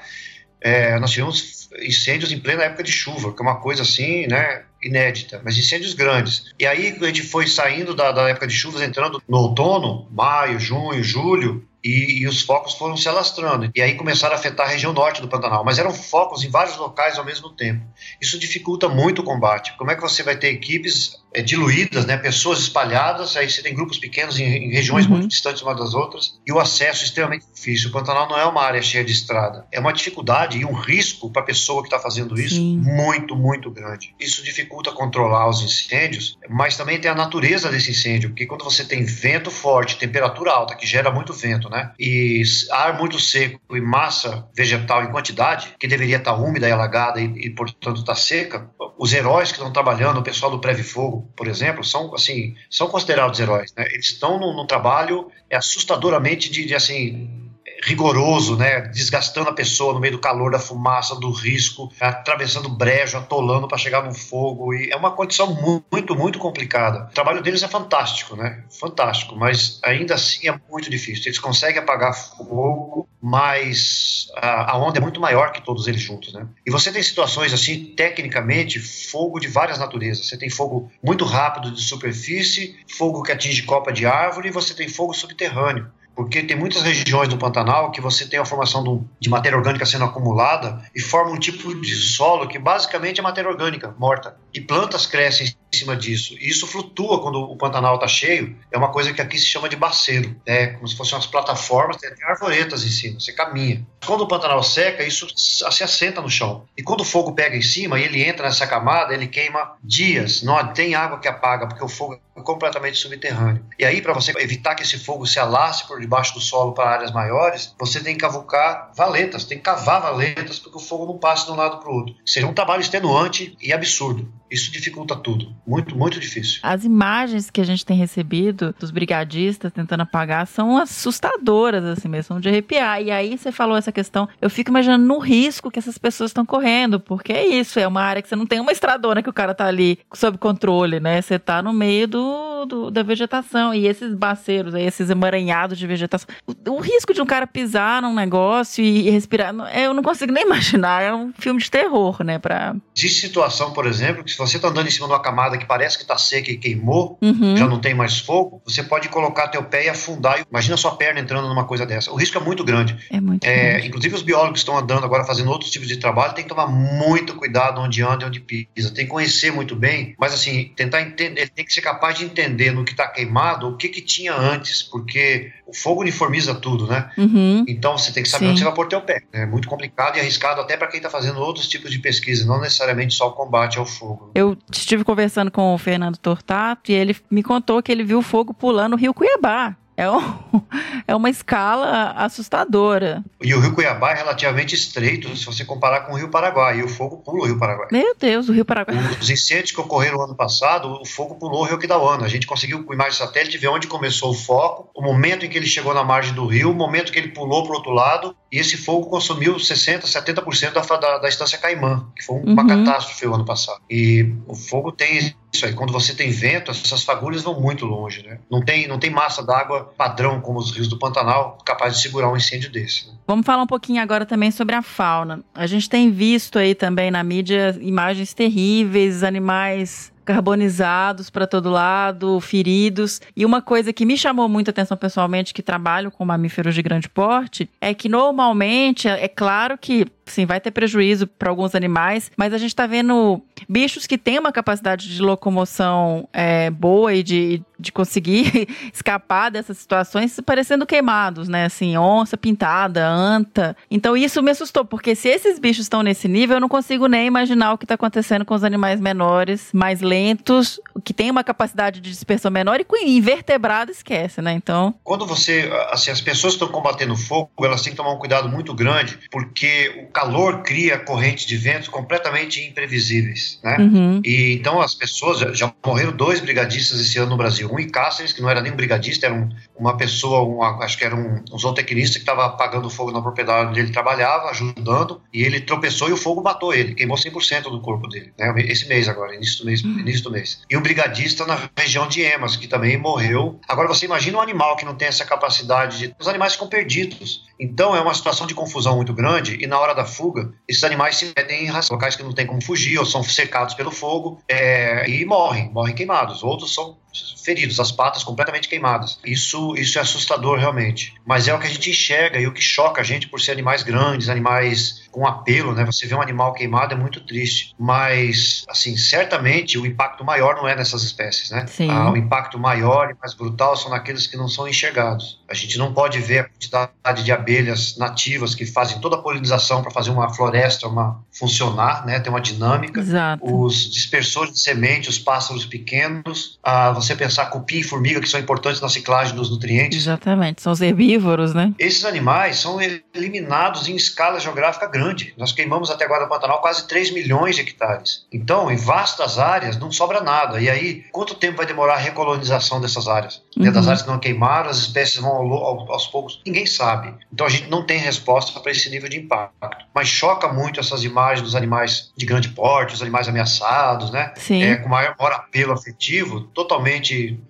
[0.59, 4.63] É, nós tivemos incêndios em plena época de chuva, que é uma coisa assim, né,
[4.81, 6.45] inédita, mas incêndios grandes.
[6.59, 10.59] E aí a gente foi saindo da, da época de chuvas, entrando no outono, maio,
[10.59, 13.71] junho, julho, e, e, os focos foram se alastrando.
[13.73, 15.63] E aí começaram a afetar a região norte do Pantanal.
[15.63, 17.86] Mas eram focos em vários locais ao mesmo tempo.
[18.19, 19.76] Isso dificulta muito o combate.
[19.78, 23.76] Como é que você vai ter equipes é, diluídas, né, pessoas espalhadas, aí você tem
[23.76, 25.12] grupos pequenos em, em regiões uhum.
[25.12, 27.89] muito distantes umas das outras, e o acesso é extremamente difícil.
[27.89, 29.67] O Pantanal não é uma área cheia de estrada.
[29.71, 32.78] É uma dificuldade e um risco para a pessoa que está fazendo isso Sim.
[32.78, 34.15] muito, muito grande.
[34.19, 38.84] Isso dificulta controlar os incêndios, mas também tem a natureza desse incêndio, porque quando você
[38.84, 41.76] tem vento forte, temperatura alta, que gera muito vento, né?
[41.99, 47.21] E ar muito seco e massa vegetal em quantidade, que deveria estar úmida e alagada
[47.21, 51.31] e, e portanto está seca, os heróis que estão trabalhando, o pessoal do Preve Fogo,
[51.35, 53.85] por exemplo, são assim, são considerados heróis, né?
[53.91, 57.46] Eles estão no, no trabalho é assustadoramente de, de assim
[57.83, 58.81] rigoroso, né?
[58.81, 63.77] Desgastando a pessoa no meio do calor, da fumaça, do risco, atravessando brejo, atolando para
[63.77, 64.73] chegar no fogo.
[64.73, 65.53] E é uma condição
[65.91, 67.07] muito, muito complicada.
[67.09, 68.63] O trabalho deles é fantástico, né?
[68.79, 71.25] Fantástico, mas ainda assim é muito difícil.
[71.25, 76.47] Eles conseguem apagar fogo, mas a, onda é muito maior que todos eles juntos, né?
[76.65, 80.27] E você tem situações assim, tecnicamente, fogo de várias naturezas.
[80.27, 84.73] Você tem fogo muito rápido de superfície, fogo que atinge copa de árvore, e você
[84.73, 89.30] tem fogo subterrâneo porque tem muitas regiões do Pantanal que você tem a formação de
[89.30, 93.93] matéria orgânica sendo acumulada e forma um tipo de solo que basicamente é matéria orgânica
[93.99, 94.36] morta.
[94.51, 96.35] E plantas crescem em cima disso.
[96.39, 98.55] E isso flutua quando o Pantanal está cheio.
[98.71, 100.35] É uma coisa que aqui se chama de baceiro.
[100.45, 103.85] É como se fossem umas plataformas, tem até arvoretas em cima, você caminha.
[104.05, 106.65] Quando o Pantanal seca, isso se assenta no chão.
[106.77, 110.41] E quando o fogo pega em cima e ele entra nessa camada, ele queima dias.
[110.41, 113.65] Não tem água que apaga, porque o fogo é completamente subterrâneo.
[113.77, 116.89] E aí, para você evitar que esse fogo se alasse por debaixo do solo para
[116.89, 121.05] áreas maiores, você tem que cavucar valetas, tem que cavar valetas para que o fogo
[121.05, 122.15] não passe de um lado para o outro.
[122.25, 124.31] Seria um trabalho extenuante e absurdo.
[124.49, 125.53] Isso dificulta tudo.
[125.65, 126.60] Muito, muito difícil.
[126.63, 132.27] As imagens que a gente tem recebido dos brigadistas tentando apagar são assustadoras, assim mesmo,
[132.27, 133.01] são de arrepiar.
[133.01, 136.45] E aí você falou essa questão, eu fico imaginando no risco que essas pessoas estão
[136.45, 139.33] correndo, porque é isso, é uma área que você não tem uma estradona que o
[139.33, 141.21] cara tá ali sob controle, né?
[141.21, 143.73] Você tá no meio do, do da vegetação.
[143.73, 146.27] E esses baceiros aí, esses emaranhados de vegetação.
[146.45, 150.31] O, o, risco de um cara pisar num negócio e, e respirar, eu não consigo
[150.31, 151.01] nem imaginar.
[151.01, 152.39] É um filme de terror, né?
[152.39, 152.75] Pra...
[152.95, 155.65] Existe situação, por exemplo, que se você está andando em cima de uma camada que
[155.65, 157.55] parece que está seca e queimou, uhum.
[157.55, 160.43] já não tem mais fogo, você pode colocar teu pé e afundar.
[160.49, 162.11] Imagina sua perna entrando numa coisa dessa.
[162.11, 162.97] O risco é muito grande.
[163.11, 163.87] É muito é, grande.
[163.87, 166.67] Inclusive os biólogos que estão andando agora fazendo outros tipos de trabalho tem que tomar
[166.67, 168.91] muito cuidado onde anda e onde pisa.
[168.91, 172.46] Tem que conhecer muito bem, mas assim, tentar entender, tem que ser capaz de entender
[172.49, 177.10] no que está queimado o que, que tinha antes, porque o fogo uniformiza tudo, né?
[177.17, 177.65] Uhum.
[177.67, 178.51] Então você tem que saber Sim.
[178.51, 179.21] onde você vai pôr teu pé.
[179.31, 182.60] É muito complicado e arriscado até para quem está fazendo outros tipos de pesquisa, não
[182.60, 184.31] necessariamente só o combate ao fogo.
[184.33, 188.23] Eu estive conversando com o Fernando Tortato e ele me contou que ele viu o
[188.23, 189.75] fogo pulando o rio Cuiabá.
[189.97, 190.21] É, um,
[191.07, 193.23] é uma escala assustadora.
[193.41, 196.79] E o rio Cuiabá é relativamente estreito se você comparar com o rio Paraguai.
[196.79, 197.88] E o fogo pula o rio Paraguai.
[197.91, 198.95] Meu Deus, o rio Paraguai.
[199.19, 202.25] Os incêndios que ocorreram ano passado, o fogo pulou o rio Quidauana.
[202.25, 205.57] A gente conseguiu, com imagem satélite, ver onde começou o foco, o momento em que
[205.57, 208.36] ele chegou na margem do rio, o momento que ele pulou para o outro lado.
[208.51, 212.67] E esse fogo consumiu 60%, 70% da, da, da estância Caimã, que foi uma uhum.
[212.67, 213.81] catástrofe o ano passado.
[213.89, 215.73] E o fogo tem isso aí.
[215.73, 218.39] Quando você tem vento, essas fagulhas vão muito longe, né?
[218.49, 222.31] Não tem, não tem massa d'água padrão como os rios do Pantanal capaz de segurar
[222.31, 223.07] um incêndio desse.
[223.07, 223.13] Né?
[223.27, 225.43] Vamos falar um pouquinho agora também sobre a fauna.
[225.53, 232.41] A gente tem visto aí também na mídia imagens terríveis, animais carbonizados para todo lado,
[232.41, 233.21] feridos.
[233.33, 237.07] E uma coisa que me chamou muita atenção pessoalmente, que trabalho com mamíferos de grande
[237.07, 242.53] porte, é que normalmente, é claro que sim, vai ter prejuízo para alguns animais, mas
[242.53, 247.61] a gente está vendo bichos que têm uma capacidade de locomoção é, boa e de,
[247.79, 251.65] de conseguir escapar dessas situações parecendo queimados, né?
[251.65, 253.75] Assim, onça pintada, anta.
[253.89, 257.27] Então isso me assustou, porque se esses bichos estão nesse nível, eu não consigo nem
[257.27, 261.99] imaginar o que está acontecendo com os animais menores, mais lentos, que têm uma capacidade
[261.99, 264.53] de dispersão menor e com invertebrado esquece, né?
[264.53, 264.93] Então.
[265.03, 268.73] Quando você, assim, as pessoas estão combatendo fogo, elas têm que tomar um cuidado muito
[268.73, 273.77] grande, porque o calor cria correntes de ventos completamente imprevisíveis, né?
[273.77, 274.19] Uhum.
[274.25, 278.34] E então as pessoas já, morreram dois brigadistas esse ano no Brasil, um em Cáceres
[278.34, 281.43] que não era nem um brigadista, era um, uma pessoa, uma, acho que era um,
[281.53, 286.10] um zootecnista que estava apagando fogo na propriedade onde ele trabalhava, ajudando, e ele tropeçou
[286.10, 288.51] e o fogo matou ele, queimou 100% do corpo dele, né?
[288.65, 289.99] Esse mês agora, início do mês, uhum.
[289.99, 290.63] início do mês.
[290.67, 293.60] E um brigadista na região de Emas que também morreu.
[293.67, 297.45] Agora você imagina um animal que não tem essa capacidade de, os animais ficam perdidos.
[297.60, 301.17] Então é uma situação de confusão muito grande e na hora da fuga, esses animais
[301.17, 305.09] se metem em locais que não tem como fugir ou são cercados pelo fogo é,
[305.09, 306.43] e morrem, morrem queimados.
[306.43, 306.97] Outros são
[307.43, 309.19] feridos, as patas completamente queimadas.
[309.25, 311.13] Isso, isso é assustador realmente.
[311.25, 313.51] Mas é o que a gente enxerga e o que choca a gente por ser
[313.51, 315.84] animais grandes, animais com apelo, né?
[315.86, 317.73] Você vê um animal queimado é muito triste.
[317.80, 321.65] Mas, assim, certamente o impacto maior não é nessas espécies, né?
[321.67, 321.89] Sim.
[321.89, 325.41] Ah, o impacto maior e mais brutal são naqueles que não são enxergados.
[325.49, 329.82] A gente não pode ver a quantidade de abelhas nativas que fazem toda a polinização
[329.82, 332.19] para fazer uma floresta uma funcionar, né?
[332.19, 332.99] Ter uma dinâmica.
[332.99, 333.43] Exato.
[333.43, 338.39] Os dispersores de semente, os pássaros pequenos, ah, você pensar cupim e formiga que são
[338.39, 339.97] importantes na ciclagem dos nutrientes.
[339.97, 341.73] Exatamente, são os herbívoros, né?
[341.79, 342.79] Esses animais são
[343.13, 345.33] eliminados em escala geográfica grande.
[345.37, 348.25] Nós queimamos até agora no Pantanal quase 3 milhões de hectares.
[348.31, 350.59] Então, em vastas áreas, não sobra nada.
[350.59, 353.41] E aí, quanto tempo vai demorar a recolonização dessas áreas?
[353.55, 353.71] Uhum.
[353.71, 356.41] Das áreas que não queimaram, as espécies vão aos poucos.
[356.45, 357.13] Ninguém sabe.
[357.31, 359.85] Então, a gente não tem resposta para esse nível de impacto.
[359.93, 364.33] Mas choca muito essas imagens dos animais de grande porte, os animais ameaçados, né?
[364.35, 364.63] Sim.
[364.63, 366.87] É, com maior apelo afetivo, totalmente,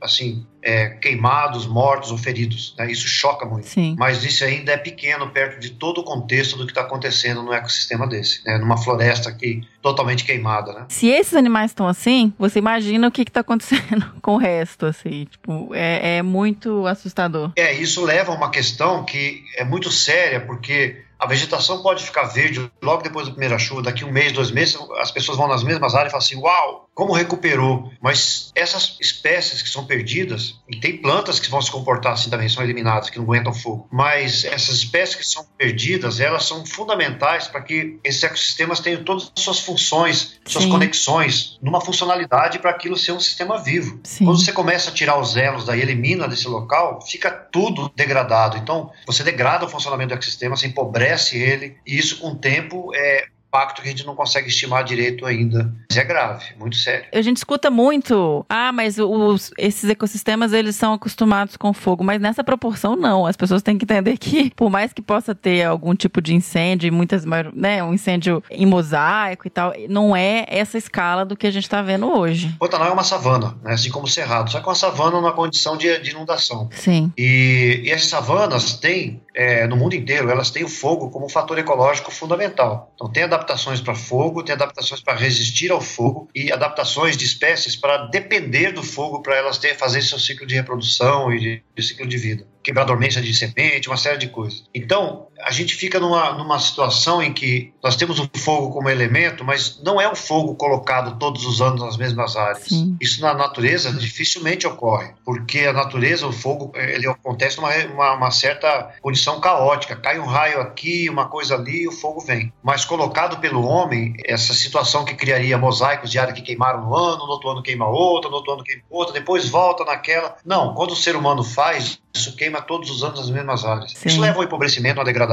[0.01, 2.75] assim, é, queimados, mortos ou feridos.
[2.77, 2.91] Né?
[2.91, 3.67] Isso choca muito.
[3.67, 3.95] Sim.
[3.97, 7.53] Mas isso ainda é pequeno perto de todo o contexto do que está acontecendo no
[7.53, 8.57] ecossistema desse, né?
[8.57, 10.73] numa floresta aqui totalmente queimada.
[10.73, 10.85] Né?
[10.89, 14.85] Se esses animais estão assim, você imagina o que está acontecendo com o resto.
[14.85, 17.51] Assim, tipo, é, é muito assustador.
[17.55, 22.23] É, isso leva a uma questão que é muito séria, porque a vegetação pode ficar
[22.23, 25.63] verde logo depois da primeira chuva, daqui um mês, dois meses, as pessoas vão nas
[25.63, 27.91] mesmas áreas e falam assim: Uau, como recuperou.
[28.01, 32.49] Mas essas espécies que são perdidas, e tem plantas que vão se comportar assim também,
[32.49, 33.87] são eliminadas, que não aguentam fogo.
[33.91, 39.31] Mas essas espécies que são perdidas, elas são fundamentais para que esses ecossistemas tenham todas
[39.37, 40.71] as suas funções, suas Sim.
[40.71, 43.99] conexões, numa funcionalidade para aquilo ser um sistema vivo.
[44.03, 44.25] Sim.
[44.25, 48.57] Quando você começa a tirar os elos daí, elimina desse local, fica tudo degradado.
[48.57, 52.89] Então, você degrada o funcionamento do ecossistema, você empobrece ele, e isso com o tempo
[52.95, 55.73] é impacto que a gente não consegue estimar direito ainda.
[55.89, 57.05] Mas é grave, muito sério.
[57.13, 62.21] A gente escuta muito, ah, mas os, esses ecossistemas eles são acostumados com fogo, mas
[62.21, 63.25] nessa proporção não.
[63.25, 66.91] As pessoas têm que entender que, por mais que possa ter algum tipo de incêndio,
[66.93, 71.51] muitas, né, um incêndio em mosaico e tal, não é essa escala do que a
[71.51, 72.55] gente está vendo hoje.
[72.59, 75.77] Pantanal é uma savana, né, assim como o Cerrado, só que uma savana numa condição
[75.77, 76.69] de, de inundação.
[76.71, 77.11] Sim.
[77.17, 81.29] E, e as savanas têm, é, no mundo inteiro, elas têm o fogo como um
[81.29, 82.91] fator ecológico fundamental.
[82.95, 87.75] Então tem adaptações para fogo, tem adaptações para resistir ao fogo e adaptações de espécies
[87.75, 91.83] para depender do fogo para elas ter, fazer seu ciclo de reprodução e de, de
[91.83, 94.65] ciclo de vida quebrar dormência de semente, uma série de coisas.
[94.75, 99.43] Então, a gente fica numa, numa situação em que nós temos o fogo como elemento,
[99.43, 102.63] mas não é o fogo colocado todos os anos nas mesmas áreas.
[102.67, 102.97] Sim.
[103.01, 108.31] Isso na natureza dificilmente ocorre, porque a natureza, o fogo, ele acontece numa uma, uma
[108.31, 109.95] certa condição caótica.
[109.95, 112.51] Cai um raio aqui, uma coisa ali, e o fogo vem.
[112.63, 117.25] Mas colocado pelo homem, essa situação que criaria mosaicos de área que queimaram no ano,
[117.25, 120.35] no outro ano queima outra, no outro ano queima outra, depois volta naquela.
[120.45, 123.91] Não, quando o ser humano faz, isso queima todos os anos nas mesmas áreas.
[123.91, 124.07] Sim.
[124.09, 125.26] Isso leva ao empobrecimento, à degradação,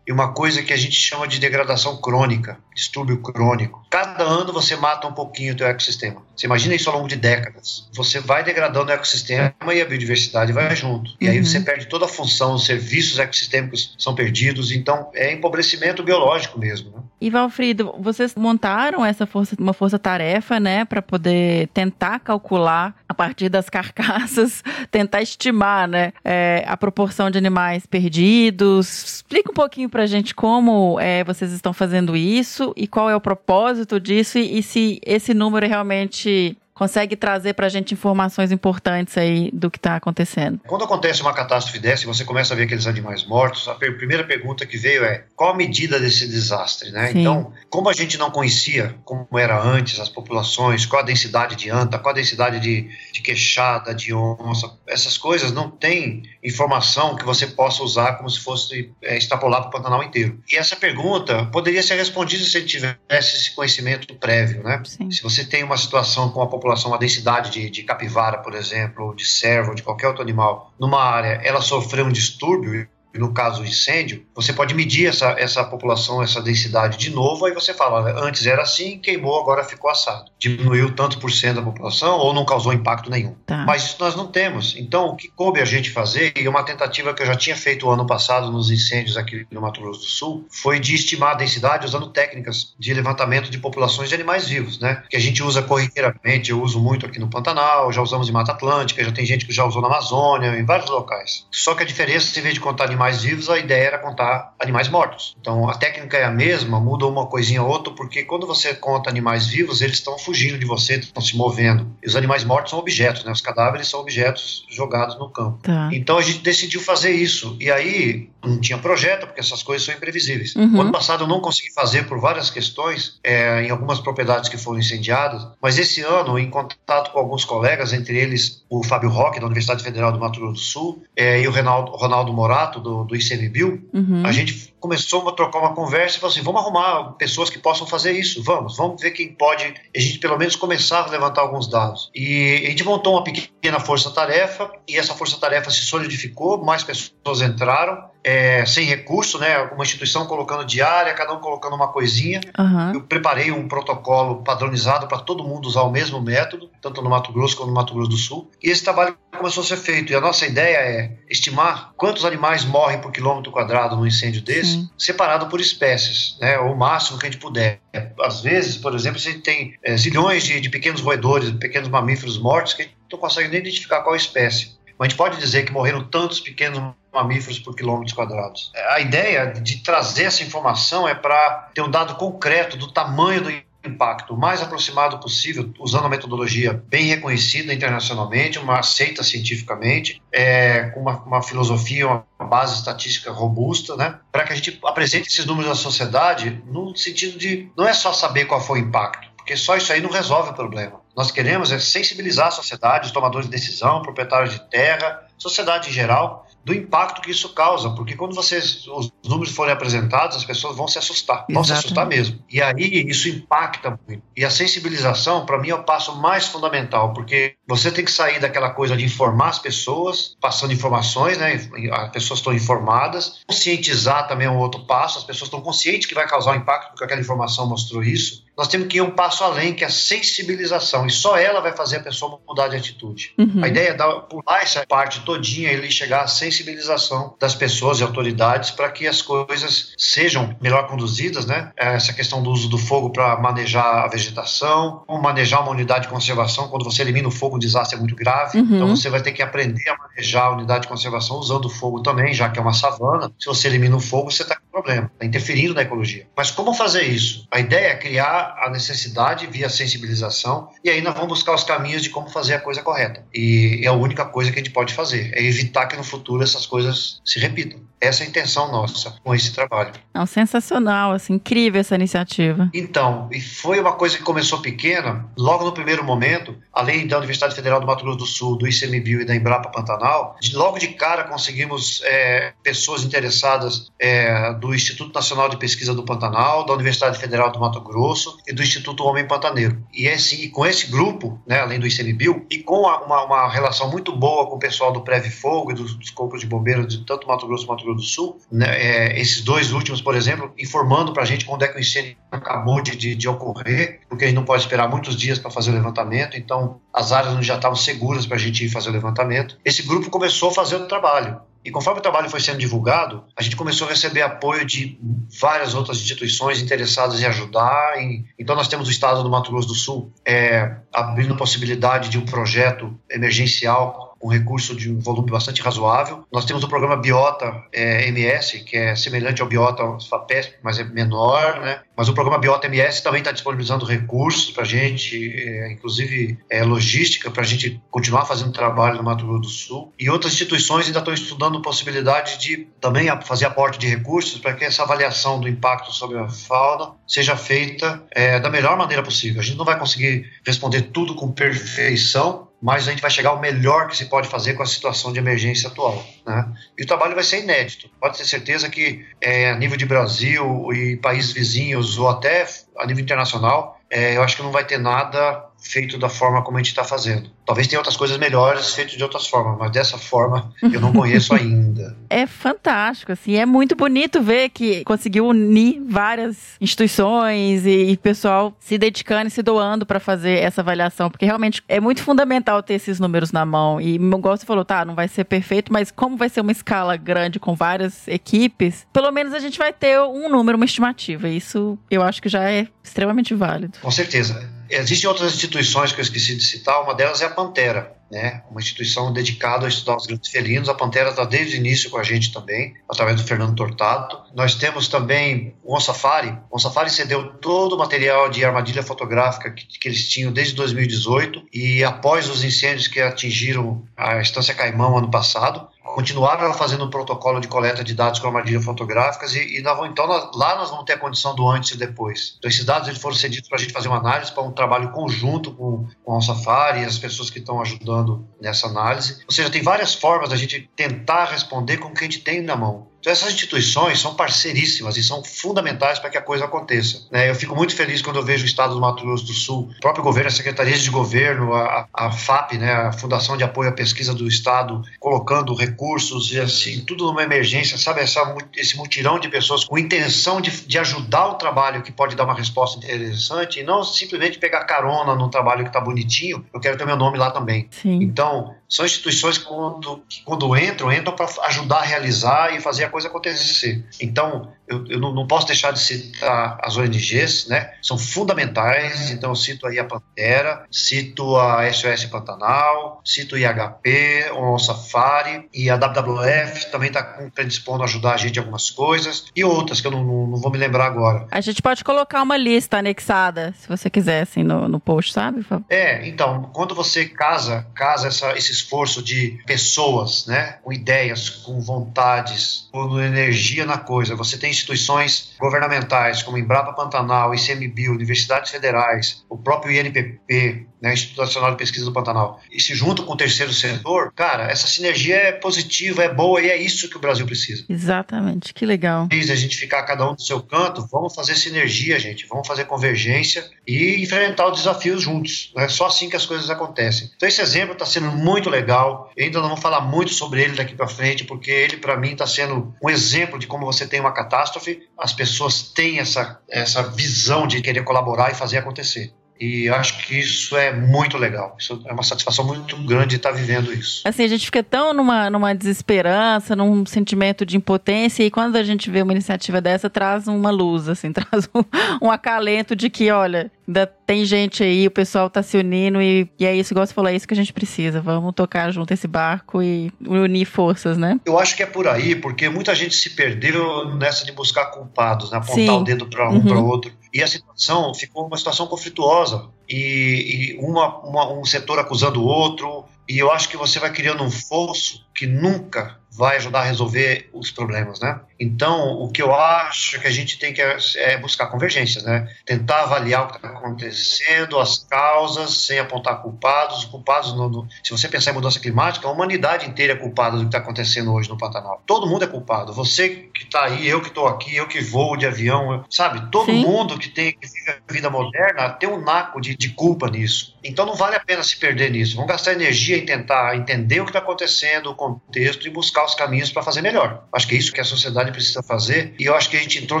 [0.06, 3.84] e uma coisa que a gente chama de degradação crônica, distúrbio crônico.
[3.90, 6.22] Cada ano você mata um pouquinho o teu ecossistema.
[6.36, 7.88] Você imagina isso ao longo de décadas.
[7.92, 11.12] Você vai degradando o ecossistema e a biodiversidade vai junto.
[11.20, 11.32] E uhum.
[11.32, 16.58] aí você perde toda a função, os serviços ecossistêmicos são perdidos, então é empobrecimento biológico
[16.58, 16.90] mesmo.
[16.90, 17.02] Né?
[17.20, 23.48] E Valfrido, vocês montaram essa força, uma força-tarefa, né, para poder tentar calcular a partir
[23.48, 29.24] das carcaças, tentar estimar, né, é, a proporção de animais perdidos.
[29.32, 33.16] Explica um pouquinho para a gente como é, vocês estão fazendo isso e qual é
[33.16, 38.52] o propósito disso e, e se esse número realmente consegue trazer para a gente informações
[38.52, 40.60] importantes aí do que está acontecendo.
[40.66, 44.24] Quando acontece uma catástrofe dessa e você começa a ver aqueles animais mortos, a primeira
[44.24, 47.12] pergunta que veio é qual a medida desse desastre, né?
[47.12, 47.20] Sim.
[47.20, 51.70] Então, como a gente não conhecia como era antes as populações, qual a densidade de
[51.70, 57.24] anta, qual a densidade de, de queixada, de onça, essas coisas não tem informação que
[57.24, 60.40] você possa usar como se fosse é, extrapolar para o Pantanal inteiro.
[60.50, 64.82] E essa pergunta poderia ser respondida se gente tivesse esse conhecimento prévio, né?
[64.84, 65.10] Sim.
[65.10, 68.54] Se você tem uma situação com a população população, a densidade de, de capivara, por
[68.54, 72.88] exemplo, ou de cervo, ou de qualquer outro animal, numa área, ela sofreu um distúrbio,
[73.14, 77.74] no caso incêndio, você pode medir essa, essa população, essa densidade de novo, aí você
[77.74, 80.30] fala, antes era assim, queimou, agora ficou assado.
[80.38, 83.34] Diminuiu tanto por cento da população ou não causou impacto nenhum.
[83.46, 83.64] Tá.
[83.66, 84.74] Mas isso nós não temos.
[84.76, 87.86] Então, o que coube a gente fazer, e uma tentativa que eu já tinha feito
[87.86, 91.34] o ano passado nos incêndios aqui no Mato Grosso do Sul, foi de estimar a
[91.34, 95.02] densidade usando técnicas de levantamento de populações de animais vivos, né?
[95.08, 98.52] Que a gente usa corriqueiramente, eu uso muito aqui no Pantanal, já usamos em Mata
[98.52, 101.46] Atlântica, já tem gente que já usou na Amazônia, em vários locais.
[101.50, 104.54] Só que a diferença, em vez de contar animais animais vivos, a ideia era contar
[104.60, 105.34] animais mortos.
[105.40, 109.10] Então a técnica é a mesma, muda uma coisinha ou outra, porque quando você conta
[109.10, 111.86] animais vivos, eles estão fugindo de você, estão se movendo.
[112.02, 113.32] E os animais mortos são objetos, né?
[113.32, 115.58] Os cadáveres são objetos jogados no campo.
[115.62, 115.90] Tá.
[115.92, 117.56] Então a gente decidiu fazer isso.
[117.60, 120.54] E aí não tinha projeto, porque essas coisas são imprevisíveis.
[120.56, 120.80] Uhum.
[120.80, 124.78] Ano passado eu não consegui fazer por várias questões, é, em algumas propriedades que foram
[124.78, 129.46] incendiadas, mas esse ano, em contato com alguns colegas, entre eles o Fábio Roque, da
[129.46, 133.16] Universidade Federal do Mato Grosso do Sul, é, e o Ronaldo, Ronaldo Morato, do do,
[133.16, 134.22] ICMBio, uhum.
[134.24, 137.86] a gente começou a trocar uma conversa e falou assim: vamos arrumar pessoas que possam
[137.86, 139.64] fazer isso, vamos, vamos ver quem pode.
[139.64, 142.10] A gente pelo menos começar a levantar alguns dados.
[142.14, 148.11] E a gente montou uma pequena força-tarefa e essa força-tarefa se solidificou, mais pessoas entraram.
[148.24, 149.58] É, sem recurso, né?
[149.74, 152.40] Uma instituição colocando diária, cada um colocando uma coisinha.
[152.58, 152.94] Uhum.
[152.94, 157.32] Eu preparei um protocolo padronizado para todo mundo usar o mesmo método, tanto no Mato
[157.32, 158.50] Grosso como no Mato Grosso do Sul.
[158.62, 160.12] E esse trabalho começou a ser feito.
[160.12, 164.72] E a nossa ideia é estimar quantos animais morrem por quilômetro quadrado num incêndio desse,
[164.72, 164.90] Sim.
[164.96, 166.58] separado por espécies, né?
[166.58, 167.80] O máximo que a gente puder.
[168.20, 172.38] Às vezes, por exemplo, a gente tem é, zilhões de, de pequenos roedores, pequenos mamíferos
[172.38, 174.76] mortos que a gente não consegue nem identificar qual espécie.
[174.98, 178.72] Mas a gente pode dizer que morreram tantos pequenos mamíferos por quilômetros quadrados.
[178.90, 183.50] A ideia de trazer essa informação é para ter um dado concreto do tamanho do
[183.84, 190.90] impacto o mais aproximado possível, usando uma metodologia bem reconhecida internacionalmente, uma aceita cientificamente, é,
[190.90, 195.44] com uma, uma, filosofia, uma base estatística robusta, né, para que a gente apresente esses
[195.44, 199.56] números à sociedade no sentido de não é só saber qual foi o impacto, porque
[199.56, 201.00] só isso aí não resolve o problema.
[201.16, 205.92] Nós queremos é sensibilizar a sociedade, os tomadores de decisão, proprietários de terra, sociedade em
[205.92, 210.76] geral, do impacto que isso causa, porque quando vocês os números forem apresentados, as pessoas
[210.76, 212.42] vão se assustar, vão se assustar mesmo.
[212.50, 214.22] E aí isso impacta muito.
[214.36, 218.40] E a sensibilização, para mim, é o passo mais fundamental, porque você tem que sair
[218.40, 221.54] daquela coisa de informar as pessoas, passando informações, né?
[221.92, 223.40] As pessoas estão informadas.
[223.46, 226.90] Conscientizar também é um outro passo, as pessoas estão conscientes que vai causar um impacto,
[226.90, 229.90] porque aquela informação mostrou isso nós temos que ir um passo além, que é a
[229.90, 233.32] sensibilização, e só ela vai fazer a pessoa mudar de atitude.
[233.38, 233.64] Uhum.
[233.64, 238.02] A ideia é dar, pular essa parte todinha e chegar à sensibilização das pessoas e
[238.02, 241.70] autoridades para que as coisas sejam melhor conduzidas, né?
[241.76, 246.08] Essa questão do uso do fogo para manejar a vegetação, como manejar uma unidade de
[246.08, 248.76] conservação, quando você elimina o fogo, o desastre é muito grave, uhum.
[248.76, 252.02] então você vai ter que aprender a manejar a unidade de conservação usando o fogo
[252.02, 253.32] também, já que é uma savana.
[253.38, 256.26] Se você elimina o fogo, você está com problema, está interferindo na ecologia.
[256.36, 257.46] Mas como fazer isso?
[257.50, 262.02] A ideia é criar a necessidade via sensibilização e aí nós vamos buscar os caminhos
[262.02, 263.24] de como fazer a coisa correta.
[263.34, 266.42] E é a única coisa que a gente pode fazer, é evitar que no futuro
[266.42, 267.80] essas coisas se repitam.
[268.02, 269.92] Essa é a intenção nossa com esse trabalho.
[270.12, 272.68] Não, sensacional, assim, incrível essa iniciativa.
[272.74, 277.54] Então, e foi uma coisa que começou pequena, logo no primeiro momento, além da Universidade
[277.54, 281.24] Federal do Mato Grosso do Sul, do ICMBio e da Embrapa Pantanal, logo de cara
[281.24, 287.52] conseguimos é, pessoas interessadas é, do Instituto Nacional de Pesquisa do Pantanal, da Universidade Federal
[287.52, 289.82] do Mato Grosso, e do Instituto Homem Pantaneiro.
[289.92, 293.90] E esse, com esse grupo, né, além do ICMBio, e com a, uma, uma, relação
[293.90, 297.04] muito boa com o pessoal do Preve Fogo e dos, dos corpos de bombeiros de
[297.04, 300.52] tanto Mato Grosso quanto Mato Grosso do Sul, né, é, esses dois últimos, por exemplo,
[300.58, 304.24] informando para a gente quando é que o incêndio acabou de, de, de ocorrer, porque
[304.24, 307.56] a gente não pode esperar muitos dias para fazer o levantamento, então as áreas já
[307.56, 309.58] estavam seguras para a gente ir fazer o levantamento.
[309.64, 311.40] Esse grupo começou a fazer o trabalho.
[311.64, 314.98] E conforme o trabalho foi sendo divulgado, a gente começou a receber apoio de
[315.40, 317.94] várias outras instituições interessadas em ajudar.
[318.38, 322.24] então, nós temos o Estado do Mato Grosso do Sul é, abrindo possibilidade de um
[322.24, 326.24] projeto emergencial um recurso de um volume bastante razoável.
[326.32, 330.84] Nós temos o programa Biota é, MS, que é semelhante ao Biota FAPESP, mas é
[330.84, 331.80] menor, né?
[331.96, 336.62] Mas o programa Biota MS também está disponibilizando recursos para a gente, é, inclusive é,
[336.62, 339.92] logística, para a gente continuar fazendo trabalho no Mato Grosso do Sul.
[339.98, 344.64] E outras instituições ainda estão estudando possibilidade de também fazer aporte de recursos para que
[344.64, 349.40] essa avaliação do impacto sobre a fauna seja feita é, da melhor maneira possível.
[349.40, 353.40] A gente não vai conseguir responder tudo com perfeição, mas a gente vai chegar ao
[353.40, 356.06] melhor que se pode fazer com a situação de emergência atual.
[356.24, 356.46] Né?
[356.78, 357.90] E o trabalho vai ser inédito.
[358.00, 362.46] Pode ter certeza que, é, a nível de Brasil e países vizinhos, ou até
[362.78, 366.58] a nível internacional, é, eu acho que não vai ter nada feito da forma como
[366.58, 367.30] a gente está fazendo.
[367.46, 371.32] Talvez tenha outras coisas melhores feitas de outras formas, mas dessa forma eu não conheço
[371.34, 371.96] ainda.
[372.10, 378.54] É fantástico, assim, é muito bonito ver que conseguiu unir várias instituições e, e pessoal
[378.58, 382.74] se dedicando e se doando para fazer essa avaliação, porque realmente é muito fundamental ter
[382.74, 383.80] esses números na mão.
[383.80, 386.96] E igual você falou, tá, não vai ser perfeito, mas como vai ser uma escala
[386.96, 391.28] grande com várias equipes, pelo menos a gente vai ter um número, uma estimativa.
[391.28, 393.78] Isso eu acho que já é extremamente válido.
[393.80, 394.50] Com certeza.
[394.74, 398.42] Existem outras instituições que eu esqueci de citar, uma delas é a Pantera, né?
[398.50, 400.66] uma instituição dedicada a estudar os grandes felinos.
[400.66, 404.18] A Pantera está desde o início com a gente também, através do Fernando Tortato.
[404.34, 406.34] Nós temos também o Safari.
[406.50, 411.42] O Safari cedeu todo o material de armadilha fotográfica que, que, eles tinham desde 2018
[411.52, 417.40] e após os incêndios que atingiram a Estância Caimão ano passado, continuaram fazendo um protocolo
[417.40, 420.70] de coleta de dados com armadilhas fotográficas e, e nós vamos, então nós, lá nós
[420.70, 422.34] vamos ter a condição do antes e depois.
[422.38, 424.90] Então esses dados eles foram cedidos para a gente fazer uma análise para um trabalho
[424.92, 429.22] conjunto com, com o Safari e as pessoas que estão ajudando nessa análise.
[429.26, 432.42] Ou seja, tem várias formas da gente tentar responder com o que a gente tem
[432.42, 432.91] na mão.
[433.02, 437.02] Então, essas instituições são parceiríssimas e são fundamentais para que a coisa aconteça.
[437.10, 437.28] Né?
[437.28, 439.80] Eu fico muito feliz quando eu vejo o Estado do Mato Grosso do Sul, o
[439.80, 443.72] próprio governo, a Secretaria de Governo, a, a FAP, né, a Fundação de Apoio à
[443.72, 448.02] Pesquisa do Estado, colocando recursos e assim, tudo numa emergência, sabe?
[448.02, 452.22] Essa, esse mutirão de pessoas com intenção de, de ajudar o trabalho que pode dar
[452.22, 456.78] uma resposta interessante e não simplesmente pegar carona num trabalho que está bonitinho, eu quero
[456.78, 457.66] ter meu nome lá também.
[457.72, 458.00] Sim.
[458.00, 462.84] Então, são instituições que quando, que quando entram, entram para ajudar a realizar e fazer
[462.84, 463.84] a coisa acontecer.
[464.00, 467.72] Então, eu, eu não, não, posso deixar de citar as ONGs, né?
[467.82, 474.30] São fundamentais, então eu cito aí a Pantera, cito a SOS Pantanal, cito o IHP,
[474.34, 477.02] o Safari e a WWF também está
[477.34, 480.38] predispondo a ajudar a gente em algumas coisas e outras que eu não, não, não,
[480.38, 481.26] vou me lembrar agora.
[481.30, 485.44] A gente pode colocar uma lista anexada, se você quiser, assim, no, no post, sabe?
[485.68, 490.58] É, então, quando você casa, casa essa, esse esforço de pessoas, né?
[490.62, 497.34] Com ideias, com vontades, com energia na coisa, você tem instituições governamentais como Embrapa Pantanal,
[497.34, 502.74] ICMBio, universidades federais, o próprio INPP, né, Instituto Nacional de Pesquisa do Pantanal, e se
[502.74, 506.90] junta com o terceiro setor, cara, essa sinergia é positiva, é boa e é isso
[506.90, 507.64] que o Brasil precisa.
[507.68, 509.08] Exatamente, que legal.
[509.10, 513.48] A gente ficar cada um do seu canto, vamos fazer sinergia, gente, vamos fazer convergência
[513.66, 515.52] e enfrentar os desafios juntos.
[515.56, 517.10] É só assim que as coisas acontecem.
[517.16, 519.10] Então esse exemplo está sendo muito legal.
[519.16, 522.12] Eu ainda não vou falar muito sobre ele daqui para frente, porque ele para mim
[522.12, 526.82] está sendo um exemplo de como você tem uma catástrofe, as pessoas têm essa, essa
[526.82, 529.12] visão de querer colaborar e fazer acontecer.
[529.40, 531.56] E acho que isso é muito legal.
[531.58, 534.02] Isso é uma satisfação muito grande estar vivendo isso.
[534.04, 538.62] Assim, a gente fica tão numa, numa desesperança, num sentimento de impotência, e quando a
[538.62, 543.10] gente vê uma iniciativa dessa, traz uma luz, assim, traz um, um acalento de que,
[543.10, 546.86] olha, ainda tem gente aí, o pessoal tá se unindo, e, e é isso, igual
[546.86, 548.00] você falou, é isso que a gente precisa.
[548.00, 551.18] Vamos tocar junto esse barco e unir forças, né?
[551.26, 555.30] Eu acho que é por aí, porque muita gente se perdeu nessa de buscar culpados,
[555.30, 555.38] né?
[555.38, 555.70] apontar Sim.
[555.70, 556.44] o dedo para um uhum.
[556.44, 557.01] para outro.
[557.12, 559.50] E a situação ficou uma situação conflituosa.
[559.68, 562.84] E, e uma, uma, um setor acusando o outro.
[563.08, 567.30] E eu acho que você vai criando um fosso que nunca vai ajudar a resolver
[567.32, 568.20] os problemas, né?
[568.38, 572.28] Então, o que eu acho que a gente tem que é buscar convergências, né?
[572.44, 576.78] Tentar avaliar o que está acontecendo, as causas, sem apontar culpados.
[576.78, 580.36] Os culpados, no, no, se você pensar em mudança climática, a humanidade inteira é culpada
[580.36, 581.82] do que está acontecendo hoje no Pantanal.
[581.86, 582.72] Todo mundo é culpado.
[582.72, 586.30] Você que está aí, eu que estou aqui, eu que vou de avião, sabe?
[586.30, 586.62] Todo Sim.
[586.64, 590.58] mundo que tem que vive a vida moderna tem um naco de, de culpa nisso.
[590.64, 592.16] Então, não vale a pena se perder nisso.
[592.16, 596.14] Vamos gastar energia em tentar entender o que está acontecendo, o contexto e buscar os
[596.14, 597.24] caminhos para fazer melhor.
[597.32, 599.82] Acho que é isso que a sociedade precisa fazer e eu acho que a gente
[599.82, 600.00] entrou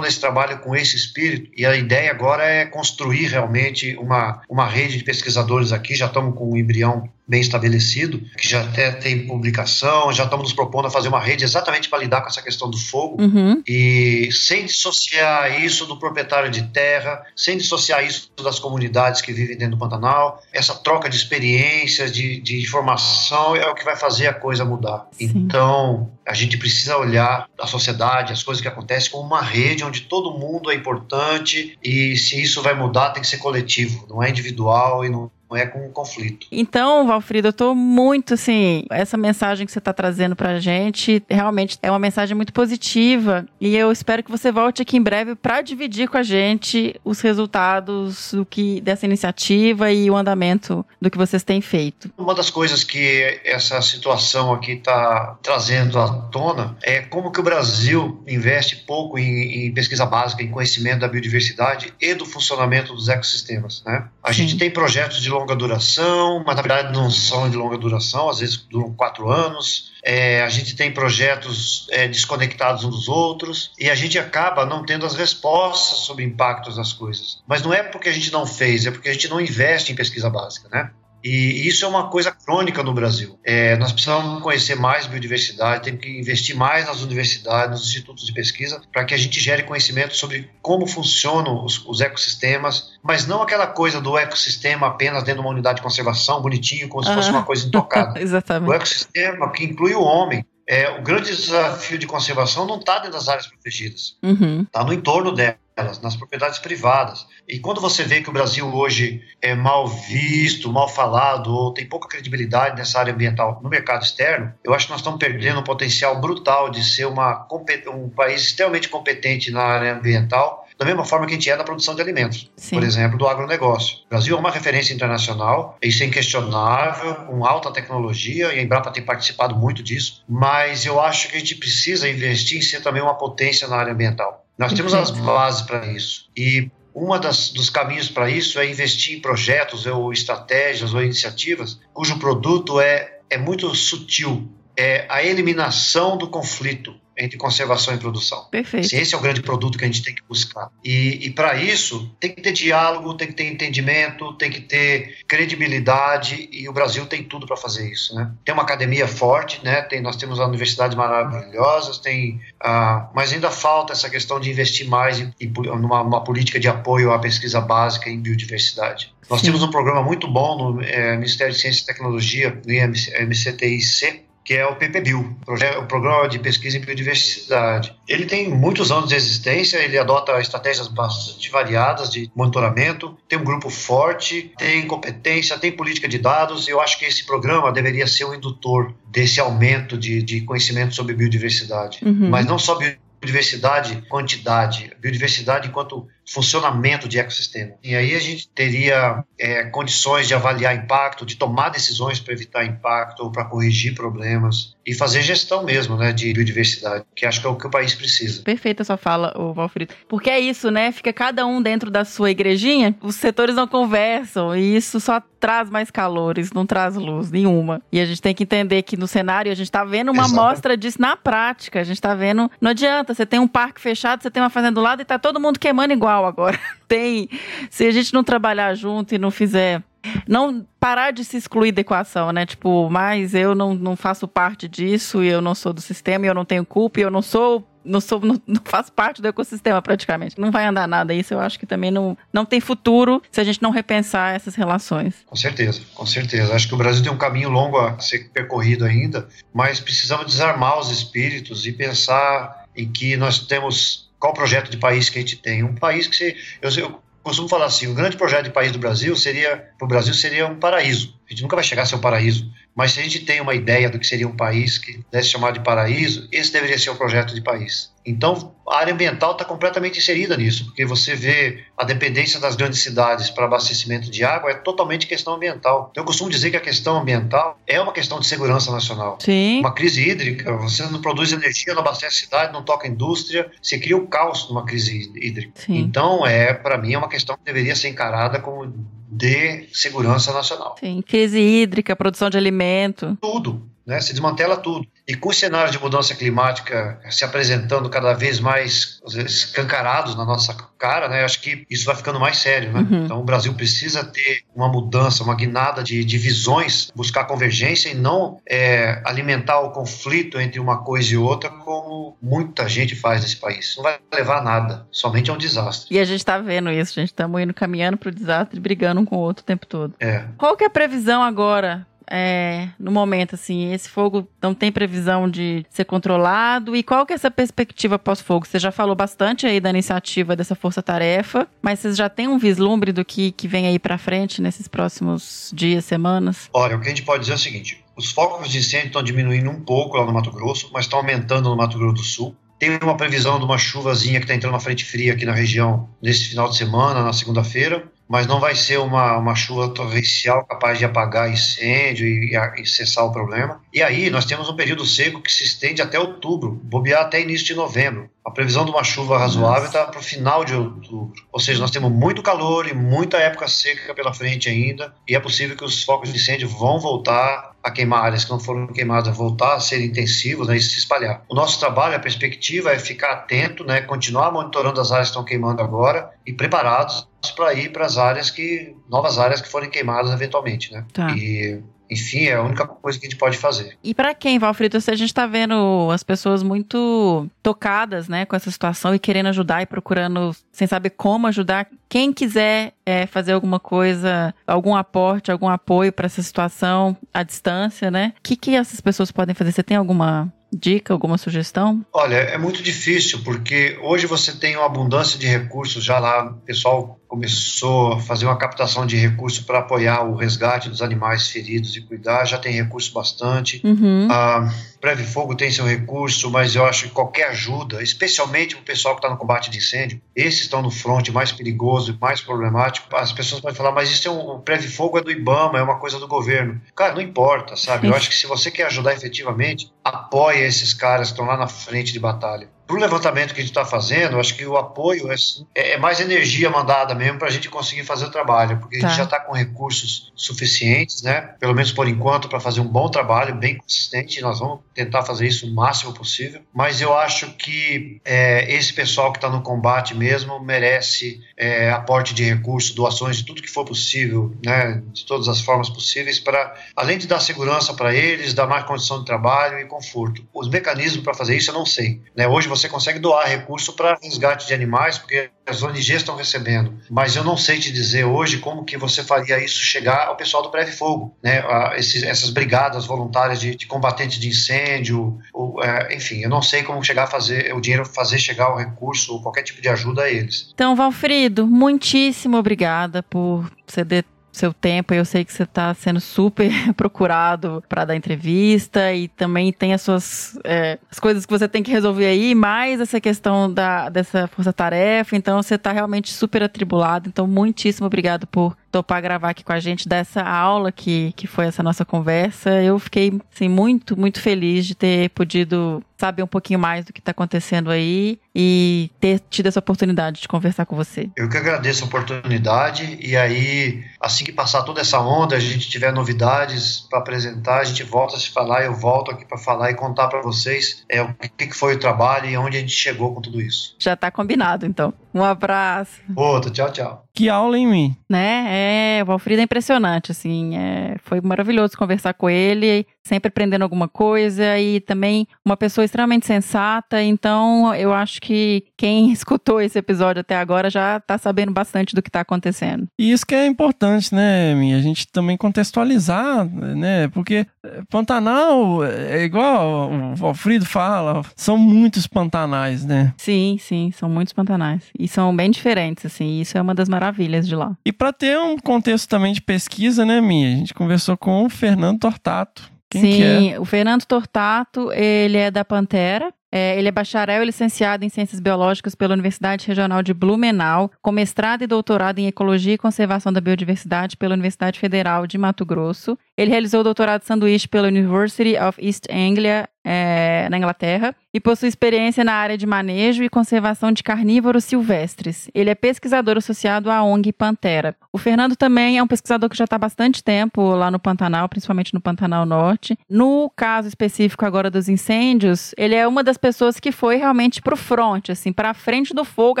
[0.00, 4.98] nesse trabalho com esse espírito e a ideia agora é construir realmente uma, uma rede
[4.98, 10.12] de pesquisadores aqui, já estamos com um embrião bem estabelecido, que já até tem publicação,
[10.12, 12.76] já estamos nos propondo a fazer uma rede exatamente para lidar com essa questão do
[12.76, 13.62] fogo uhum.
[13.66, 19.56] e sem dissociar isso do proprietário de terra, sem dissociar isso das comunidades que vivem
[19.56, 24.26] dentro do Pantanal, essa troca de experiências, de, de informação é o que vai fazer
[24.26, 25.08] a coisa mudar.
[25.12, 25.32] Sim.
[25.34, 30.02] Então, a gente precisa olhar a sociedade, as coisas que acontecem como uma rede onde
[30.02, 34.28] todo mundo é importante e se isso vai mudar tem que ser coletivo, não é
[34.28, 36.46] individual e não é com um conflito.
[36.50, 41.78] Então, Valfrido, eu tô muito assim, essa mensagem que você está trazendo pra gente realmente
[41.82, 45.60] é uma mensagem muito positiva e eu espero que você volte aqui em breve para
[45.62, 51.18] dividir com a gente os resultados do que dessa iniciativa e o andamento do que
[51.18, 52.10] vocês têm feito.
[52.16, 57.42] Uma das coisas que essa situação aqui está trazendo à tona é como que o
[57.42, 63.08] Brasil investe pouco em, em pesquisa básica, em conhecimento da biodiversidade e do funcionamento dos
[63.08, 64.08] ecossistemas, né?
[64.22, 64.42] A Sim.
[64.42, 68.38] gente tem projetos de longa duração, mas na verdade não são de longa duração, às
[68.38, 69.92] vezes duram quatro anos.
[70.04, 74.84] É, a gente tem projetos é, desconectados uns dos outros e a gente acaba não
[74.84, 77.40] tendo as respostas sobre impactos das coisas.
[77.46, 79.94] Mas não é porque a gente não fez, é porque a gente não investe em
[79.94, 80.90] pesquisa básica, né?
[81.22, 83.38] E isso é uma coisa crônica no Brasil.
[83.44, 88.32] É, nós precisamos conhecer mais biodiversidade, temos que investir mais nas universidades, nos institutos de
[88.32, 93.42] pesquisa, para que a gente gere conhecimento sobre como funcionam os, os, ecossistemas, mas não
[93.42, 97.30] aquela coisa do ecossistema apenas dentro de uma unidade de conservação, bonitinho, como se fosse
[97.30, 98.18] uma coisa intocada.
[98.20, 98.70] Exatamente.
[98.70, 100.44] O ecossistema que inclui o homem.
[100.66, 104.86] É, o grande desafio de conservação não está dentro das áreas protegidas, está uhum.
[104.86, 107.26] no entorno dela elas, nas propriedades privadas.
[107.48, 111.86] E quando você vê que o Brasil hoje é mal visto, mal falado, ou tem
[111.86, 115.64] pouca credibilidade nessa área ambiental no mercado externo, eu acho que nós estamos perdendo um
[115.64, 117.46] potencial brutal de ser uma,
[117.92, 121.62] um país extremamente competente na área ambiental, da mesma forma que a gente é na
[121.62, 122.74] produção de alimentos, Sim.
[122.74, 123.98] por exemplo, do agronegócio.
[124.06, 128.90] O Brasil é uma referência internacional, isso é inquestionável, com alta tecnologia, e a Embrapa
[128.90, 133.00] tem participado muito disso, mas eu acho que a gente precisa investir em ser também
[133.00, 134.44] uma potência na área ambiental.
[134.58, 136.28] Nós temos as bases para isso.
[136.36, 142.18] E um dos caminhos para isso é investir em projetos ou estratégias ou iniciativas cujo
[142.18, 144.50] produto é, é muito sutil.
[144.76, 148.44] É a eliminação do conflito entre conservação e produção.
[148.50, 148.94] Perfeito.
[148.94, 150.70] Esse é o grande produto que a gente tem que buscar.
[150.84, 155.18] E, e para isso, tem que ter diálogo, tem que ter entendimento, tem que ter
[155.26, 158.14] credibilidade, e o Brasil tem tudo para fazer isso.
[158.14, 158.30] Né?
[158.44, 159.82] Tem uma academia forte, né?
[159.82, 165.20] tem, nós temos universidades maravilhosas, tem, ah, mas ainda falta essa questão de investir mais
[165.20, 169.12] em, em numa política de apoio à pesquisa básica em biodiversidade.
[169.28, 169.46] Nós Sim.
[169.46, 174.54] temos um programa muito bom no é, Ministério de Ciência e Tecnologia, no MCTIC, que
[174.54, 175.36] é o PPBio,
[175.78, 177.94] o Programa de Pesquisa em Biodiversidade.
[178.08, 183.44] Ele tem muitos anos de existência, ele adota estratégias bastante variadas de monitoramento, tem um
[183.44, 188.06] grupo forte, tem competência, tem política de dados, e eu acho que esse programa deveria
[188.06, 192.00] ser o indutor desse aumento de, de conhecimento sobre biodiversidade.
[192.04, 192.30] Uhum.
[192.30, 192.78] Mas não só
[193.22, 197.72] biodiversidade, quantidade, biodiversidade enquanto funcionamento de ecossistema.
[197.82, 202.64] E aí a gente teria é, condições de avaliar impacto, de tomar decisões para evitar
[202.64, 207.46] impacto ou para corrigir problemas e fazer gestão mesmo, né, de biodiversidade, que acho que
[207.46, 208.42] é o que o país precisa.
[208.42, 209.94] Perfeita sua fala, o Valfrito.
[210.08, 210.90] Porque é isso, né?
[210.90, 215.68] Fica cada um dentro da sua igrejinha, os setores não conversam e isso só traz
[215.68, 217.82] mais calores, não traz luz nenhuma.
[217.90, 220.76] E a gente tem que entender que no cenário a gente tá vendo uma amostra
[220.76, 221.80] disso na prática.
[221.80, 224.76] A gente tá vendo, não adianta, você tem um parque fechado, você tem uma fazenda
[224.76, 226.58] do lado e tá todo mundo queimando igual agora.
[226.88, 227.28] tem,
[227.70, 229.82] se a gente não trabalhar junto e não fizer
[230.26, 232.44] não parar de se excluir da equação, né?
[232.44, 236.28] Tipo, mas eu não, não faço parte disso, e eu não sou do sistema, e
[236.28, 237.66] eu não tenho culpa, e eu não sou.
[237.84, 240.40] Não, sou, não, não faço parte do ecossistema praticamente.
[240.40, 241.12] Não vai andar nada.
[241.12, 244.54] Isso eu acho que também não, não tem futuro se a gente não repensar essas
[244.54, 245.16] relações.
[245.26, 246.54] Com certeza, com certeza.
[246.54, 250.78] Acho que o Brasil tem um caminho longo a ser percorrido ainda, mas precisamos desarmar
[250.78, 255.36] os espíritos e pensar em que nós temos qual projeto de país que a gente
[255.36, 255.64] tem.
[255.64, 259.16] Um país que eu, eu costumo falar assim, o grande projeto de país do Brasil
[259.16, 261.18] seria, para o Brasil seria um paraíso.
[261.26, 263.52] A gente nunca vai chegar a ser um paraíso, mas se a gente tem uma
[263.52, 266.94] ideia do que seria um país que deve chamar de paraíso, esse deveria ser o
[266.94, 267.91] projeto de país.
[268.04, 272.80] Então, a área ambiental está completamente inserida nisso, porque você vê a dependência das grandes
[272.80, 275.88] cidades para abastecimento de água é totalmente questão ambiental.
[275.90, 279.18] Então, eu costumo dizer que a questão ambiental é uma questão de segurança nacional.
[279.20, 279.60] Sim.
[279.60, 283.78] Uma crise hídrica, você não produz energia, não abastece a cidade, não toca indústria, você
[283.78, 285.52] cria o um caos numa crise hídrica.
[285.54, 285.78] Sim.
[285.78, 288.72] Então, é para mim, é uma questão que deveria ser encarada como
[289.12, 290.74] de segurança nacional.
[290.80, 293.16] Tem crise hídrica, produção de alimento.
[293.20, 294.00] Tudo, né?
[294.00, 294.86] Se desmantela tudo.
[295.06, 300.54] E com o cenário de mudança climática se apresentando cada vez mais escancarados na nossa
[300.78, 301.24] cara, né?
[301.24, 302.80] Acho que isso vai ficando mais sério, né?
[302.80, 303.04] Uhum.
[303.04, 307.94] Então o Brasil precisa ter uma mudança, uma guinada de, de visões, buscar convergência e
[307.94, 313.36] não é, alimentar o conflito entre uma coisa e outra, como muita gente faz nesse
[313.36, 313.74] país.
[313.76, 315.94] Não vai levar a nada, somente a um desastre.
[315.94, 319.00] E a gente está vendo isso, a gente estamos indo caminhando para o desastre, brigando
[319.00, 319.94] um com o outro o tempo todo.
[320.00, 320.24] É.
[320.36, 325.28] Qual que é a previsão agora é, no momento, assim, esse fogo não tem previsão
[325.28, 326.74] de ser controlado?
[326.76, 328.46] E qual que é essa perspectiva pós-fogo?
[328.46, 332.92] Você já falou bastante aí da iniciativa dessa força-tarefa, mas vocês já têm um vislumbre
[332.92, 336.48] do que, que vem aí para frente nesses próximos dias, semanas?
[336.52, 339.02] Olha, o que a gente pode dizer é o seguinte: os focos de incêndio estão
[339.02, 342.36] diminuindo um pouco lá no Mato Grosso, mas estão aumentando no Mato Grosso do Sul.
[342.58, 345.88] Tem uma previsão de uma chuvazinha que está entrando na frente fria aqui na região
[346.00, 350.78] nesse final de semana, na segunda-feira mas não vai ser uma, uma chuva torrencial capaz
[350.78, 353.62] de apagar incêndio e, e, cessar o problema.
[353.72, 357.46] E aí nós temos um período seco que se estende até outubro, bobear até início
[357.46, 358.10] de novembro.
[358.22, 361.14] A previsão de uma chuva razoável está para o final de outubro.
[361.32, 365.18] Ou seja, nós temos muito calor e muita época seca pela frente ainda, e é
[365.18, 369.16] possível que os focos de incêndio vão voltar a queimar áreas que não foram queimadas,
[369.16, 371.24] voltar a ser intensivos né, e se espalhar.
[371.30, 375.24] O nosso trabalho, a perspectiva é ficar atento, né, continuar monitorando as áreas que estão
[375.24, 380.10] queimando agora e preparados para ir para as áreas que novas áreas que forem queimadas
[380.12, 380.84] eventualmente, né?
[380.92, 381.10] Tá.
[381.16, 381.62] E
[381.92, 383.76] enfim, é a única coisa que a gente pode fazer.
[383.84, 388.50] E para quem, Valfrito, a gente está vendo as pessoas muito tocadas, né, com essa
[388.50, 391.68] situação e querendo ajudar e procurando, sem saber como ajudar.
[391.90, 397.90] Quem quiser é, fazer alguma coisa, algum aporte, algum apoio para essa situação à distância,
[397.90, 398.14] né?
[398.18, 399.52] O que, que essas pessoas podem fazer?
[399.52, 401.84] Você tem alguma dica, alguma sugestão?
[401.92, 406.34] Olha, é muito difícil porque hoje você tem uma abundância de recursos já lá, o
[406.40, 411.76] pessoal começou a fazer uma captação de recursos para apoiar o resgate dos animais feridos
[411.76, 413.60] e cuidar, já tem recurso bastante.
[413.62, 414.08] Uhum.
[414.10, 414.50] A
[414.80, 419.00] Preve Fogo tem seu recurso, mas eu acho que qualquer ajuda, especialmente o pessoal que
[419.00, 422.88] está no combate de incêndio, esses estão no fronte mais perigoso e mais problemático.
[422.96, 425.62] As pessoas podem falar, mas isso é um, o Preve Fogo é do IBAMA, é
[425.62, 426.62] uma coisa do governo.
[426.74, 427.88] Cara, não importa, sabe?
[427.88, 431.46] Eu acho que se você quer ajudar efetivamente, apoie esses caras que estão lá na
[431.46, 435.12] frente de batalha para o levantamento que a gente está fazendo, acho que o apoio
[435.12, 435.14] é,
[435.54, 438.86] é, é mais energia mandada mesmo para a gente conseguir fazer o trabalho, porque tá.
[438.86, 439.02] a gente tá.
[439.02, 441.34] já está com recursos suficientes, né?
[441.38, 444.20] Pelo menos por enquanto, para fazer um bom trabalho, bem consistente.
[444.22, 446.40] Nós vamos tentar fazer isso o máximo possível.
[446.54, 452.14] Mas eu acho que é, esse pessoal que está no combate mesmo merece é, aporte
[452.14, 454.82] de recursos, doações de tudo que for possível, né?
[454.92, 459.00] De todas as formas possíveis, para além de dar segurança para eles, dar mais condição
[459.00, 460.24] de trabalho e conforto.
[460.32, 462.00] Os mecanismos para fazer isso eu não sei.
[462.16, 462.26] Né?
[462.26, 466.78] Hoje você consegue doar recurso para resgate de animais, porque as ONGs estão recebendo.
[466.90, 470.42] Mas eu não sei te dizer hoje como que você faria isso chegar ao pessoal
[470.42, 471.40] do Preve Fogo, né?
[471.40, 476.42] A, esses, essas brigadas voluntárias de, de combatentes de incêndio, ou, é, enfim, eu não
[476.42, 479.68] sei como chegar a fazer o dinheiro fazer chegar o recurso ou qualquer tipo de
[479.68, 480.50] ajuda a eles.
[480.54, 484.94] Então, Valfrido, muitíssimo obrigada por ceder seu tempo.
[484.94, 489.82] Eu sei que você está sendo super procurado para dar entrevista e também tem as
[489.82, 494.26] suas é, as coisas que você tem que resolver aí, mais essa questão da, dessa
[494.26, 495.14] força-tarefa.
[495.14, 497.08] Então você está realmente super atribulado.
[497.08, 501.44] Então, muitíssimo obrigado por topar gravar aqui com a gente dessa aula que, que foi
[501.44, 502.50] essa nossa conversa.
[502.62, 506.98] Eu fiquei assim, muito, muito feliz de ter podido saber um pouquinho mais do que
[506.98, 511.08] está acontecendo aí e ter tido essa oportunidade de conversar com você.
[511.16, 515.70] Eu que agradeço a oportunidade e aí, assim que passar toda essa onda, a gente
[515.70, 519.70] tiver novidades para apresentar, a gente volta a se falar, eu volto aqui para falar
[519.70, 522.72] e contar para vocês é, o que, que foi o trabalho e onde a gente
[522.72, 523.76] chegou com tudo isso.
[523.78, 524.92] Já está combinado, então.
[525.14, 526.00] Um abraço.
[526.16, 527.04] Outro, tchau, tchau.
[527.14, 527.96] Que aula em mim.
[528.08, 528.46] Né?
[528.48, 528.61] É,
[529.02, 530.56] o Valfrido é impressionante, assim.
[530.56, 536.26] É, foi maravilhoso conversar com ele, sempre aprendendo alguma coisa e também uma pessoa extremamente
[536.26, 537.02] sensata.
[537.02, 542.02] Então, eu acho que quem escutou esse episódio até agora já tá sabendo bastante do
[542.02, 542.86] que tá acontecendo.
[542.98, 544.76] E isso que é importante, né, minha?
[544.76, 547.08] A gente também contextualizar, né?
[547.08, 547.46] Porque
[547.88, 553.12] Pantanal é igual o Valfrido fala, são muitos pantanais, né?
[553.16, 554.84] Sim, sim, são muitos pantanais.
[554.98, 556.40] E são bem diferentes, assim.
[556.40, 557.76] Isso é uma das maravilhas de lá.
[557.84, 560.54] E para ter um contexto também de pesquisa, né, minha?
[560.54, 562.71] A gente conversou com o Fernando Tortato.
[562.92, 563.58] Quem Sim, é?
[563.58, 566.32] o Fernando Tortato, ele é da Pantera.
[566.54, 571.10] É, ele é bacharel e licenciado em Ciências Biológicas pela Universidade Regional de Blumenau, com
[571.10, 576.18] mestrado e doutorado em Ecologia e Conservação da Biodiversidade pela Universidade Federal de Mato Grosso.
[576.36, 581.68] Ele realizou o doutorado sanduíche pela University of East Anglia, é, na Inglaterra, e possui
[581.68, 585.50] experiência na área de manejo e conservação de carnívoros silvestres.
[585.54, 587.96] Ele é pesquisador associado à ONG Pantera.
[588.12, 591.48] O Fernando também é um pesquisador que já está há bastante tempo lá no Pantanal,
[591.48, 592.96] principalmente no Pantanal Norte.
[593.08, 597.74] No caso específico agora dos incêndios, ele é uma das pessoas que foi realmente para
[597.74, 599.60] o front, assim, para a frente do fogo,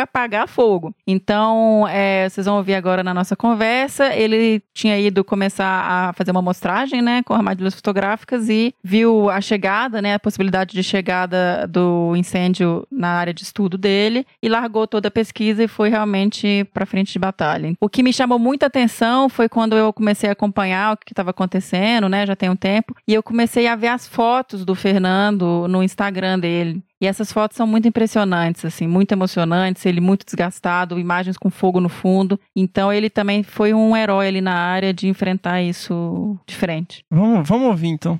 [0.00, 0.94] apagar fogo.
[1.06, 6.30] Então, é, vocês vão ouvir agora na nossa conversa, ele tinha ido começar a fazer
[6.30, 6.42] uma
[6.72, 12.14] amostragem, né, com armadilhas fotográficas e viu a chegada, né, a possibilidade de chegada do
[12.16, 16.86] incêndio na área de estudo dele e largou toda a pesquisa e foi realmente para
[16.86, 17.74] frente de batalha.
[17.80, 21.30] O que me chamou muita atenção foi quando eu comecei a acompanhar o que estava
[21.30, 25.66] acontecendo, né, já tem um tempo, e eu comecei a ver as fotos do Fernando
[25.68, 26.82] no Instagram dele.
[27.02, 31.80] E essas fotos são muito impressionantes, assim, muito emocionantes, ele muito desgastado, imagens com fogo
[31.80, 32.38] no fundo.
[32.54, 37.04] Então ele também foi um herói ali na área de enfrentar isso de frente.
[37.10, 38.18] Vamos, vamos ouvir então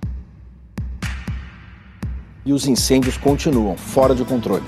[2.45, 4.64] e os incêndios continuam fora de controle.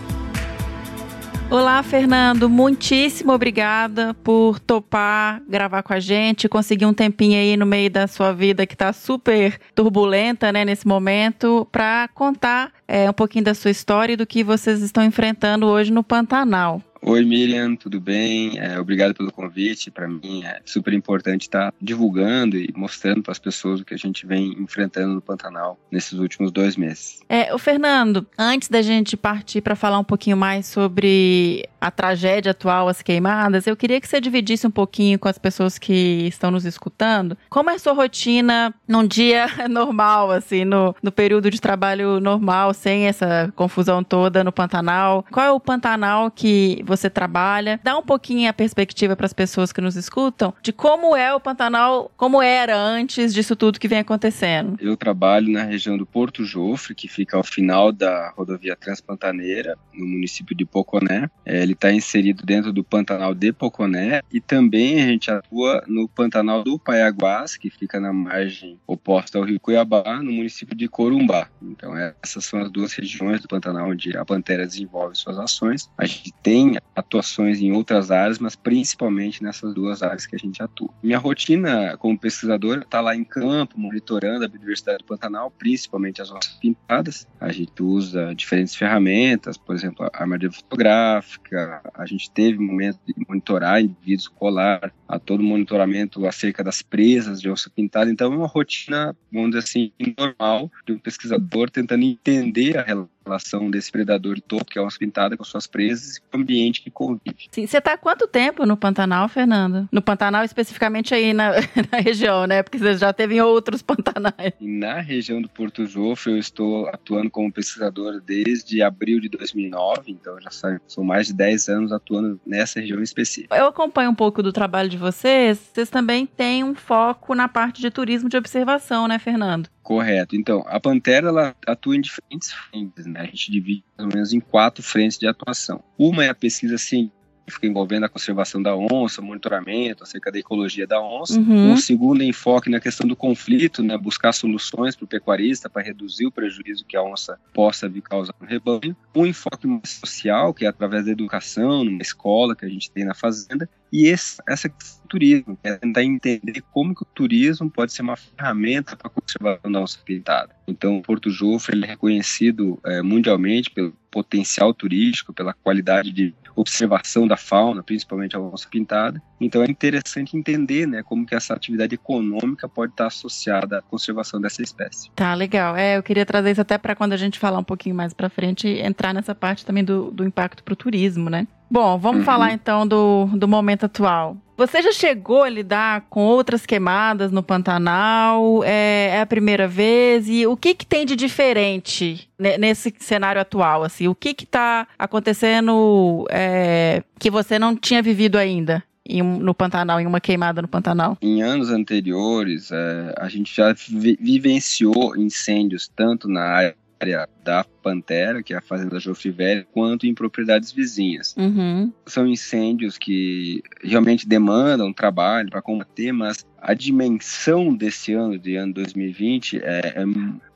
[1.51, 2.49] Olá, Fernando.
[2.49, 8.07] Muitíssimo obrigada por topar gravar com a gente, conseguir um tempinho aí no meio da
[8.07, 13.55] sua vida que está super turbulenta, né, nesse momento, para contar é, um pouquinho da
[13.55, 16.83] sua história e do que vocês estão enfrentando hoje no Pantanal.
[17.07, 18.59] Oi, Miriam, tudo bem?
[18.59, 19.91] É, obrigado pelo convite.
[19.91, 23.93] Para mim é super importante estar tá divulgando e mostrando para as pessoas o que
[23.93, 27.21] a gente vem enfrentando no Pantanal nesses últimos dois meses.
[27.29, 32.53] É, o Fernando, antes da gente partir para falar um pouquinho mais sobre a tragédia
[32.53, 36.51] atual, as queimadas, eu queria que você dividisse um pouquinho com as pessoas que estão
[36.51, 41.61] nos escutando como é a sua rotina num dia normal, assim, no, no período de
[41.61, 45.23] trabalho normal, sem essa confusão toda no Pantanal.
[45.31, 47.81] Qual é o Pantanal que você você trabalha.
[47.83, 51.41] Dá um pouquinho a perspectiva para as pessoas que nos escutam de como é o
[51.41, 54.77] Pantanal, como era antes disso tudo que vem acontecendo.
[54.81, 60.07] Eu trabalho na região do Porto Jofre, que fica ao final da rodovia Transpantaneira, no
[60.07, 61.31] município de Poconé.
[61.45, 66.09] É, ele está inserido dentro do Pantanal de Poconé e também a gente atua no
[66.09, 71.49] Pantanal do Paiaguás, que fica na margem oposta ao Rio Cuiabá, no município de Corumbá.
[71.63, 75.91] Então, essas são as duas regiões do Pantanal onde a Pantera desenvolve suas ações.
[75.97, 80.63] A gente tem atuações em outras áreas, mas principalmente nessas duas áreas que a gente
[80.63, 80.89] atua.
[81.03, 86.31] Minha rotina como pesquisador está lá em campo, monitorando a biodiversidade do Pantanal, principalmente as
[86.31, 87.27] nossas pintadas.
[87.41, 91.83] A gente usa diferentes ferramentas, por exemplo, a armadilha fotográfica.
[91.95, 97.51] A gente teve momento de monitorar indivíduos colar, a todo monitoramento acerca das presas de
[97.51, 98.11] onça pintada.
[98.11, 103.14] Então, é uma rotina, vamos dizer assim, normal de um pesquisador tentando entender a relação
[103.25, 106.91] relação desse predador topo, que é uma pintada com suas presas, e o ambiente que
[106.91, 107.49] convive.
[107.51, 109.89] Sim, você está há quanto tempo no Pantanal, Fernando?
[109.91, 111.53] No Pantanal, especificamente aí na,
[111.91, 112.63] na, região, né?
[112.63, 114.53] Porque você já teve em outros Pantanais.
[114.61, 120.41] Na região do Porto Jofre, eu estou atuando como pesquisador desde abril de 2009, então
[120.41, 120.51] já
[120.87, 123.57] são mais de 10 anos atuando nessa região específica.
[123.57, 127.81] Eu acompanho um pouco do trabalho de vocês, vocês também têm um foco na parte
[127.81, 129.69] de turismo de observação, né, Fernando?
[129.85, 130.35] Correto.
[130.35, 133.21] Então, a Pantera ela atua em diferentes frentes, né?
[133.21, 135.85] A gente divide ou menos em quatro frentes de atuação.
[135.99, 137.24] Uma é a pesquisa científica
[137.63, 141.39] envolvendo a conservação da onça, monitoramento acerca da ecologia da onça.
[141.39, 141.73] Uhum.
[141.73, 146.27] Um segundo enfoque na questão do conflito, né, buscar soluções para o pecuarista para reduzir
[146.27, 148.97] o prejuízo que a onça possa vir causar no rebanho.
[149.15, 153.05] Um enfoque mais social, que é através da educação, numa escola que a gente tem
[153.05, 153.69] na fazenda.
[153.93, 158.03] E esse, essa questão do turismo, é tentar entender como que o turismo pode ser
[158.03, 160.55] uma ferramenta para a conservação da onça pintada.
[160.67, 167.27] Então, Porto Jofre ele é reconhecido é, mundialmente pelo potencial turístico, pela qualidade de observação
[167.27, 169.21] da fauna, principalmente a onça pintada.
[169.41, 174.41] Então é interessante entender, né, como que essa atividade econômica pode estar associada à conservação
[174.41, 175.11] dessa espécie.
[175.17, 175.75] Tá, legal.
[175.77, 178.31] É, eu queria trazer isso até para quando a gente falar um pouquinho mais para
[178.31, 181.49] frente, entrar nessa parte também do, do impacto para o turismo, né?
[181.69, 182.25] Bom, vamos uhum.
[182.25, 184.37] falar então do, do momento atual.
[184.57, 188.63] Você já chegou a lidar com outras queimadas no Pantanal?
[188.65, 190.29] É, é a primeira vez?
[190.29, 193.83] E o que, que tem de diferente nesse cenário atual?
[193.83, 198.83] Assim, o que está acontecendo é, que você não tinha vivido ainda?
[199.23, 201.19] no Pantanal, em uma queimada no Pantanal?
[201.21, 207.65] Em anos anteriores, é, a gente já vi vivenciou incêndios tanto na área área da
[207.83, 211.35] Pantera, que é a fazenda Jofre Velho, quanto em propriedades vizinhas.
[211.37, 211.93] Uhum.
[212.07, 218.73] São incêndios que realmente demandam trabalho para combater, mas a dimensão desse ano, de ano
[218.73, 220.05] 2020, é, é,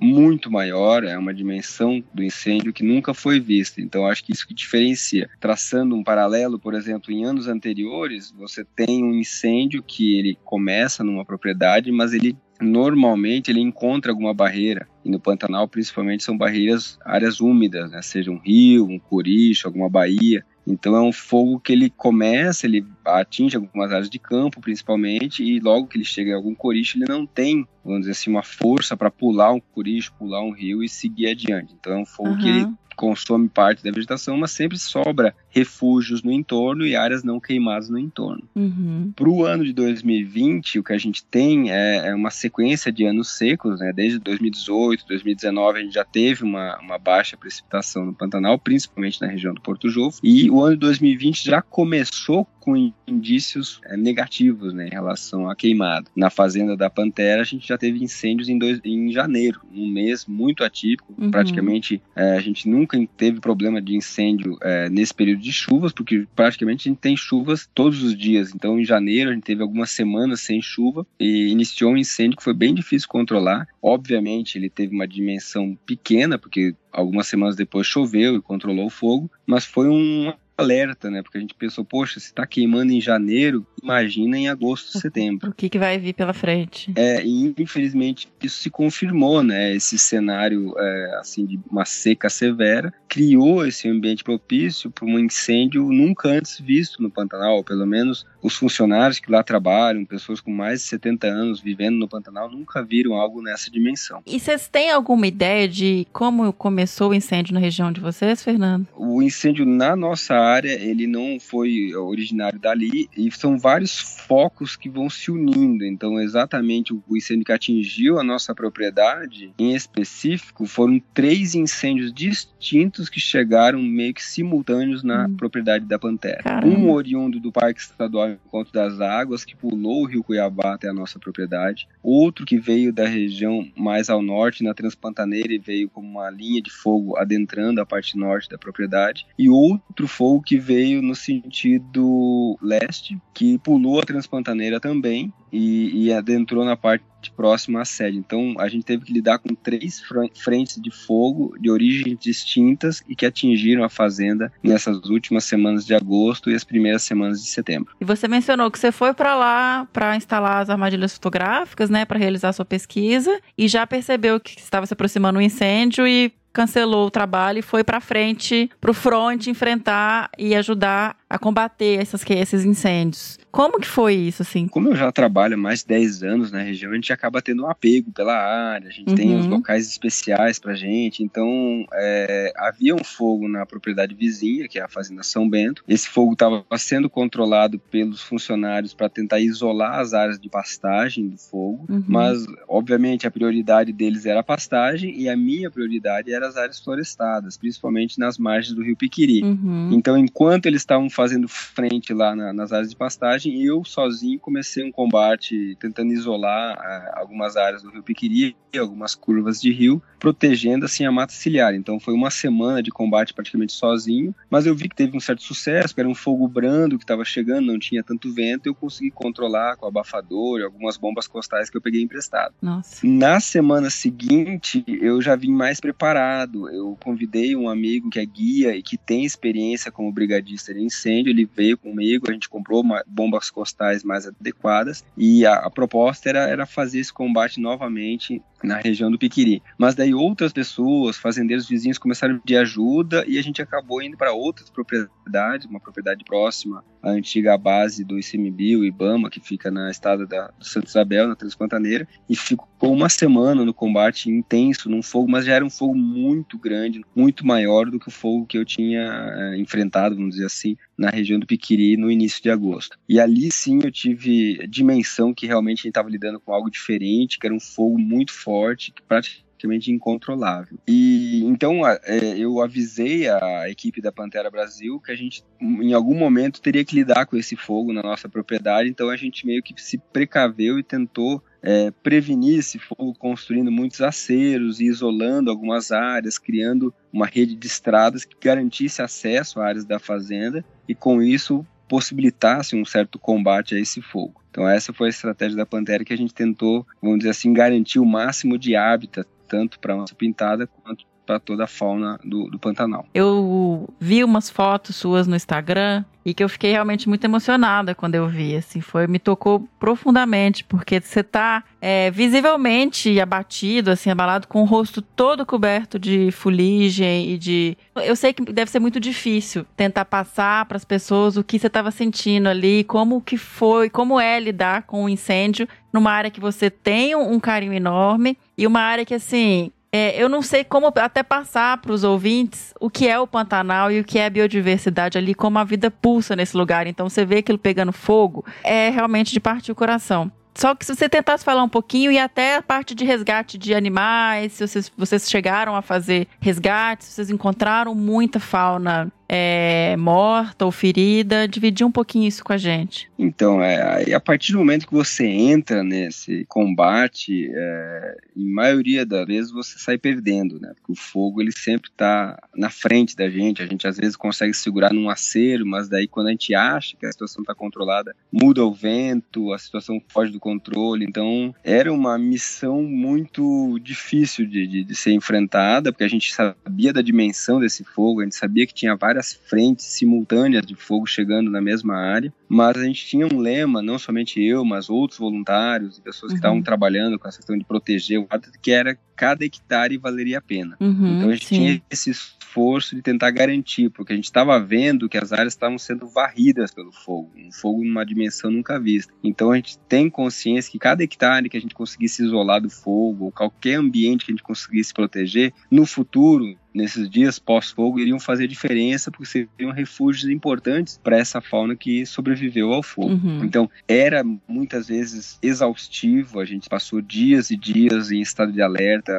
[0.01, 3.83] muito maior, é uma dimensão do incêndio que nunca foi vista.
[3.83, 5.29] Então, acho que isso que diferencia.
[5.39, 11.05] Traçando um paralelo, por exemplo, em anos anteriores, você tem um incêndio que ele começa
[11.05, 14.89] numa propriedade, mas ele normalmente ele encontra alguma barreira.
[15.05, 18.03] E no Pantanal, principalmente, são barreiras, áreas úmidas, né?
[18.03, 20.45] seja um rio, um coricho, alguma baía.
[20.67, 22.85] Então é um fogo que ele começa, ele
[23.17, 27.07] atinge algumas áreas de campo, principalmente, e logo que ele chega em algum coricho, ele
[27.09, 30.89] não tem, vamos dizer assim, uma força para pular um coricho, pular um rio e
[30.89, 31.75] seguir adiante.
[31.79, 32.39] Então é um fogo uhum.
[32.39, 37.39] que ele consome parte da vegetação, mas sempre sobra refúgios no entorno e áreas não
[37.39, 38.43] queimadas no entorno.
[38.57, 39.13] Uhum.
[39.15, 43.05] Para o ano de 2020, o que a gente tem é, é, uma sequência de
[43.05, 43.93] anos secos, né?
[43.93, 49.29] Desde 2018, 2019 a gente já teve uma, uma baixa precipitação no Pantanal, principalmente na
[49.29, 52.77] região do Porto Jofre, e o ano de 2020 já começou com
[53.07, 56.11] indícios é, negativos né, em relação à queimada.
[56.15, 60.27] Na fazenda da Pantera, a gente já teve incêndios em, dois, em janeiro, um mês
[60.27, 61.15] muito atípico.
[61.19, 61.31] Uhum.
[61.31, 66.27] Praticamente é, a gente nunca teve problema de incêndio é, nesse período de chuvas, porque
[66.35, 68.55] praticamente a gente tem chuvas todos os dias.
[68.55, 72.45] Então, em janeiro, a gente teve algumas semanas sem chuva e iniciou um incêndio que
[72.45, 73.67] foi bem difícil controlar.
[73.83, 79.31] Obviamente, ele teve uma dimensão pequena, porque algumas semanas depois choveu e controlou o fogo,
[79.47, 81.23] mas foi um alerta, né?
[81.23, 85.51] Porque a gente pensou, poxa, se está queimando em janeiro, imagina em agosto, setembro.
[85.51, 86.93] O que, que vai vir pela frente?
[86.97, 89.75] É, e infelizmente isso se confirmou, né?
[89.75, 95.85] Esse cenário, é, assim, de uma seca severa, criou esse ambiente propício para um incêndio
[95.91, 100.81] nunca antes visto no Pantanal, pelo menos os funcionários que lá trabalham, pessoas com mais
[100.81, 104.23] de 70 anos vivendo no Pantanal, nunca viram algo nessa dimensão.
[104.27, 108.87] E vocês têm alguma ideia de como começou o incêndio na região de vocês, Fernando?
[108.97, 114.89] O incêndio na nossa área, ele não foi originário dali e são vários focos que
[114.89, 115.85] vão se unindo.
[115.85, 123.09] Então, exatamente o incêndio que atingiu a nossa propriedade, em específico, foram três incêndios distintos
[123.09, 125.37] que chegaram meio que simultâneos na hum.
[125.37, 126.43] propriedade da Pantera.
[126.43, 126.67] Caramba.
[126.67, 130.93] Um oriundo do Parque Estadual Encontro das Águas, que pulou o rio Cuiabá até a
[130.93, 131.89] nossa propriedade.
[132.03, 136.61] Outro que veio da região mais ao norte, na Transpantaneira, e veio como uma linha
[136.63, 139.27] de fogo adentrando a parte norte da propriedade.
[139.39, 146.13] E outro fogo que veio no sentido leste, que pulou a Transpantaneira também e, e
[146.13, 147.05] adentrou na parte
[147.37, 148.19] próxima à sede.
[148.19, 150.01] Então a gente teve que lidar com três
[150.35, 155.95] frentes de fogo de origens distintas e que atingiram a fazenda nessas últimas semanas de
[155.95, 157.95] agosto e as primeiras semanas de setembro.
[158.01, 162.19] E você mencionou que você foi para lá para instalar as armadilhas fotográficas, né, para
[162.19, 167.11] realizar sua pesquisa e já percebeu que estava se aproximando um incêndio e cancelou o
[167.11, 172.65] trabalho e foi para frente, para o front, enfrentar e ajudar a combater essas, esses
[172.65, 173.39] incêndios.
[173.51, 174.69] Como que foi isso, assim?
[174.69, 177.65] Como eu já trabalho há mais de 10 anos na região, a gente acaba tendo
[177.65, 179.15] um apego pela área, a gente uhum.
[179.17, 184.79] tem os locais especiais pra gente, então é, havia um fogo na propriedade vizinha, que
[184.79, 185.83] é a Fazenda São Bento.
[185.89, 191.39] Esse fogo estava sendo controlado pelos funcionários para tentar isolar as áreas de pastagem do
[191.39, 192.05] fogo, uhum.
[192.07, 196.79] mas, obviamente, a prioridade deles era a pastagem e a minha prioridade era as áreas
[196.81, 199.43] florestadas, principalmente nas margens do rio Piquiri.
[199.43, 199.91] Uhum.
[199.93, 204.39] Então, enquanto eles estavam fazendo frente lá na, nas áreas de pastagem, imagem, eu sozinho
[204.39, 210.03] comecei um combate tentando isolar uh, algumas áreas do Rio Piquiri, algumas curvas de rio,
[210.19, 211.75] protegendo assim a mata ciliar.
[211.75, 215.43] Então foi uma semana de combate praticamente sozinho, mas eu vi que teve um certo
[215.43, 219.11] sucesso, que era um fogo brando que estava chegando, não tinha tanto vento, eu consegui
[219.11, 222.55] controlar com abafador e algumas bombas costais que eu peguei emprestado.
[222.61, 223.07] Nossa.
[223.07, 226.69] Na semana seguinte, eu já vim mais preparado.
[226.69, 231.31] Eu convidei um amigo que é guia e que tem experiência como brigadista de incêndio,
[231.31, 232.83] ele veio comigo, a gente comprou
[233.29, 235.05] bombas costais mais adequadas.
[235.17, 239.63] E a, a proposta era, era fazer esse combate novamente na região do Piquiri.
[239.77, 244.33] Mas daí outras pessoas, fazendeiros vizinhos começaram pedir ajuda e a gente acabou indo para
[244.33, 250.27] outras propriedades, uma propriedade próxima à antiga base do ICMBio, Ibama, que fica na estrada
[250.27, 255.45] da Santa Isabel, na Transpantaneira, e ficou uma semana no combate intenso, num fogo, mas
[255.45, 259.01] já era um fogo muito grande, muito maior do que o fogo que eu tinha
[259.03, 262.99] é, enfrentado, vamos dizer assim, na região do Piquiri no início de agosto.
[263.09, 267.39] E ali sim eu tive dimensão que realmente a gente estava lidando com algo diferente,
[267.39, 268.48] que era um fogo muito forte,
[268.93, 270.79] que praticamente incontrolável.
[270.87, 276.15] E então é, eu avisei a equipe da Pantera Brasil que a gente em algum
[276.15, 279.75] momento teria que lidar com esse fogo na nossa propriedade, então a gente meio que
[279.77, 286.39] se precaveu e tentou é, prevenir esse fogo construindo muitos aceros e isolando algumas áreas,
[286.39, 291.67] criando uma rede de estradas que garantisse acesso a áreas da fazenda e com isso
[291.89, 294.43] possibilitasse um certo combate a esse fogo.
[294.59, 298.01] Então essa foi a estratégia da Pantera que a gente tentou, vamos dizer assim, garantir
[298.01, 302.49] o máximo de hábitat tanto para a nossa pintada quanto para toda a fauna do,
[302.49, 303.07] do Pantanal.
[303.13, 308.15] Eu vi umas fotos suas no Instagram e que eu fiquei realmente muito emocionada quando
[308.15, 314.49] eu vi, assim, foi, me tocou profundamente, porque você tá é, visivelmente abatido, assim, abalado,
[314.49, 317.77] com o rosto todo coberto de fuligem e de...
[317.97, 321.67] Eu sei que deve ser muito difícil tentar passar para as pessoas o que você
[321.67, 326.31] estava sentindo ali, como que foi, como é lidar com o um incêndio numa área
[326.31, 330.65] que você tem um carinho enorme e uma área que, assim, é, eu não sei
[330.65, 334.27] como até passar para os ouvintes o que é o Pantanal e o que é
[334.27, 336.87] a biodiversidade ali, como a vida pulsa nesse lugar.
[336.87, 340.31] Então você vê aquilo pegando fogo, é realmente de partir o coração.
[340.55, 343.73] Só que se você tentasse falar um pouquinho, e até a parte de resgate de
[343.73, 350.65] animais, se vocês, vocês chegaram a fazer resgate, se vocês encontraram muita fauna é, morta
[350.65, 353.11] ou ferida, dividir um pouquinho isso com a gente.
[353.19, 359.27] Então, é, a partir do momento que você entra nesse combate, é, em maioria das
[359.27, 360.73] vezes você sai perdendo, né?
[360.75, 363.63] Porque o fogo ele sempre está na frente da gente.
[363.63, 367.05] A gente às vezes consegue segurar num acero, mas daí quando a gente acha que
[367.05, 371.05] a situação está controlada, muda o vento, a situação foge do controle.
[371.05, 376.93] Então, era uma missão muito difícil de, de, de ser enfrentada, porque a gente sabia
[376.93, 381.07] da dimensão desse fogo, a gente sabia que tinha várias várias frentes simultâneas de fogo
[381.07, 385.19] chegando na mesma área, mas a gente tinha um lema, não somente eu, mas outros
[385.19, 386.39] voluntários e pessoas que uhum.
[386.39, 390.41] estavam trabalhando com essa questão de proteger o ar, que era cada hectare valeria a
[390.41, 390.77] pena.
[390.81, 391.57] Uhum, então a gente sim.
[391.57, 395.77] tinha esse esforço de tentar garantir, porque a gente estava vendo que as áreas estavam
[395.77, 399.13] sendo varridas pelo fogo, um fogo numa dimensão nunca vista.
[399.23, 403.27] Então a gente tem consciência que cada hectare que a gente conseguisse isolar do fogo,
[403.27, 408.47] ou qualquer ambiente que a gente conseguisse proteger, no futuro nesses dias pós-fogo iriam fazer
[408.47, 413.11] diferença porque seriam refúgios importantes para essa fauna que sobreviveu ao fogo.
[413.11, 413.45] Uhum.
[413.45, 419.13] Então era muitas vezes exaustivo, a gente passou dias e dias em estado de alerta,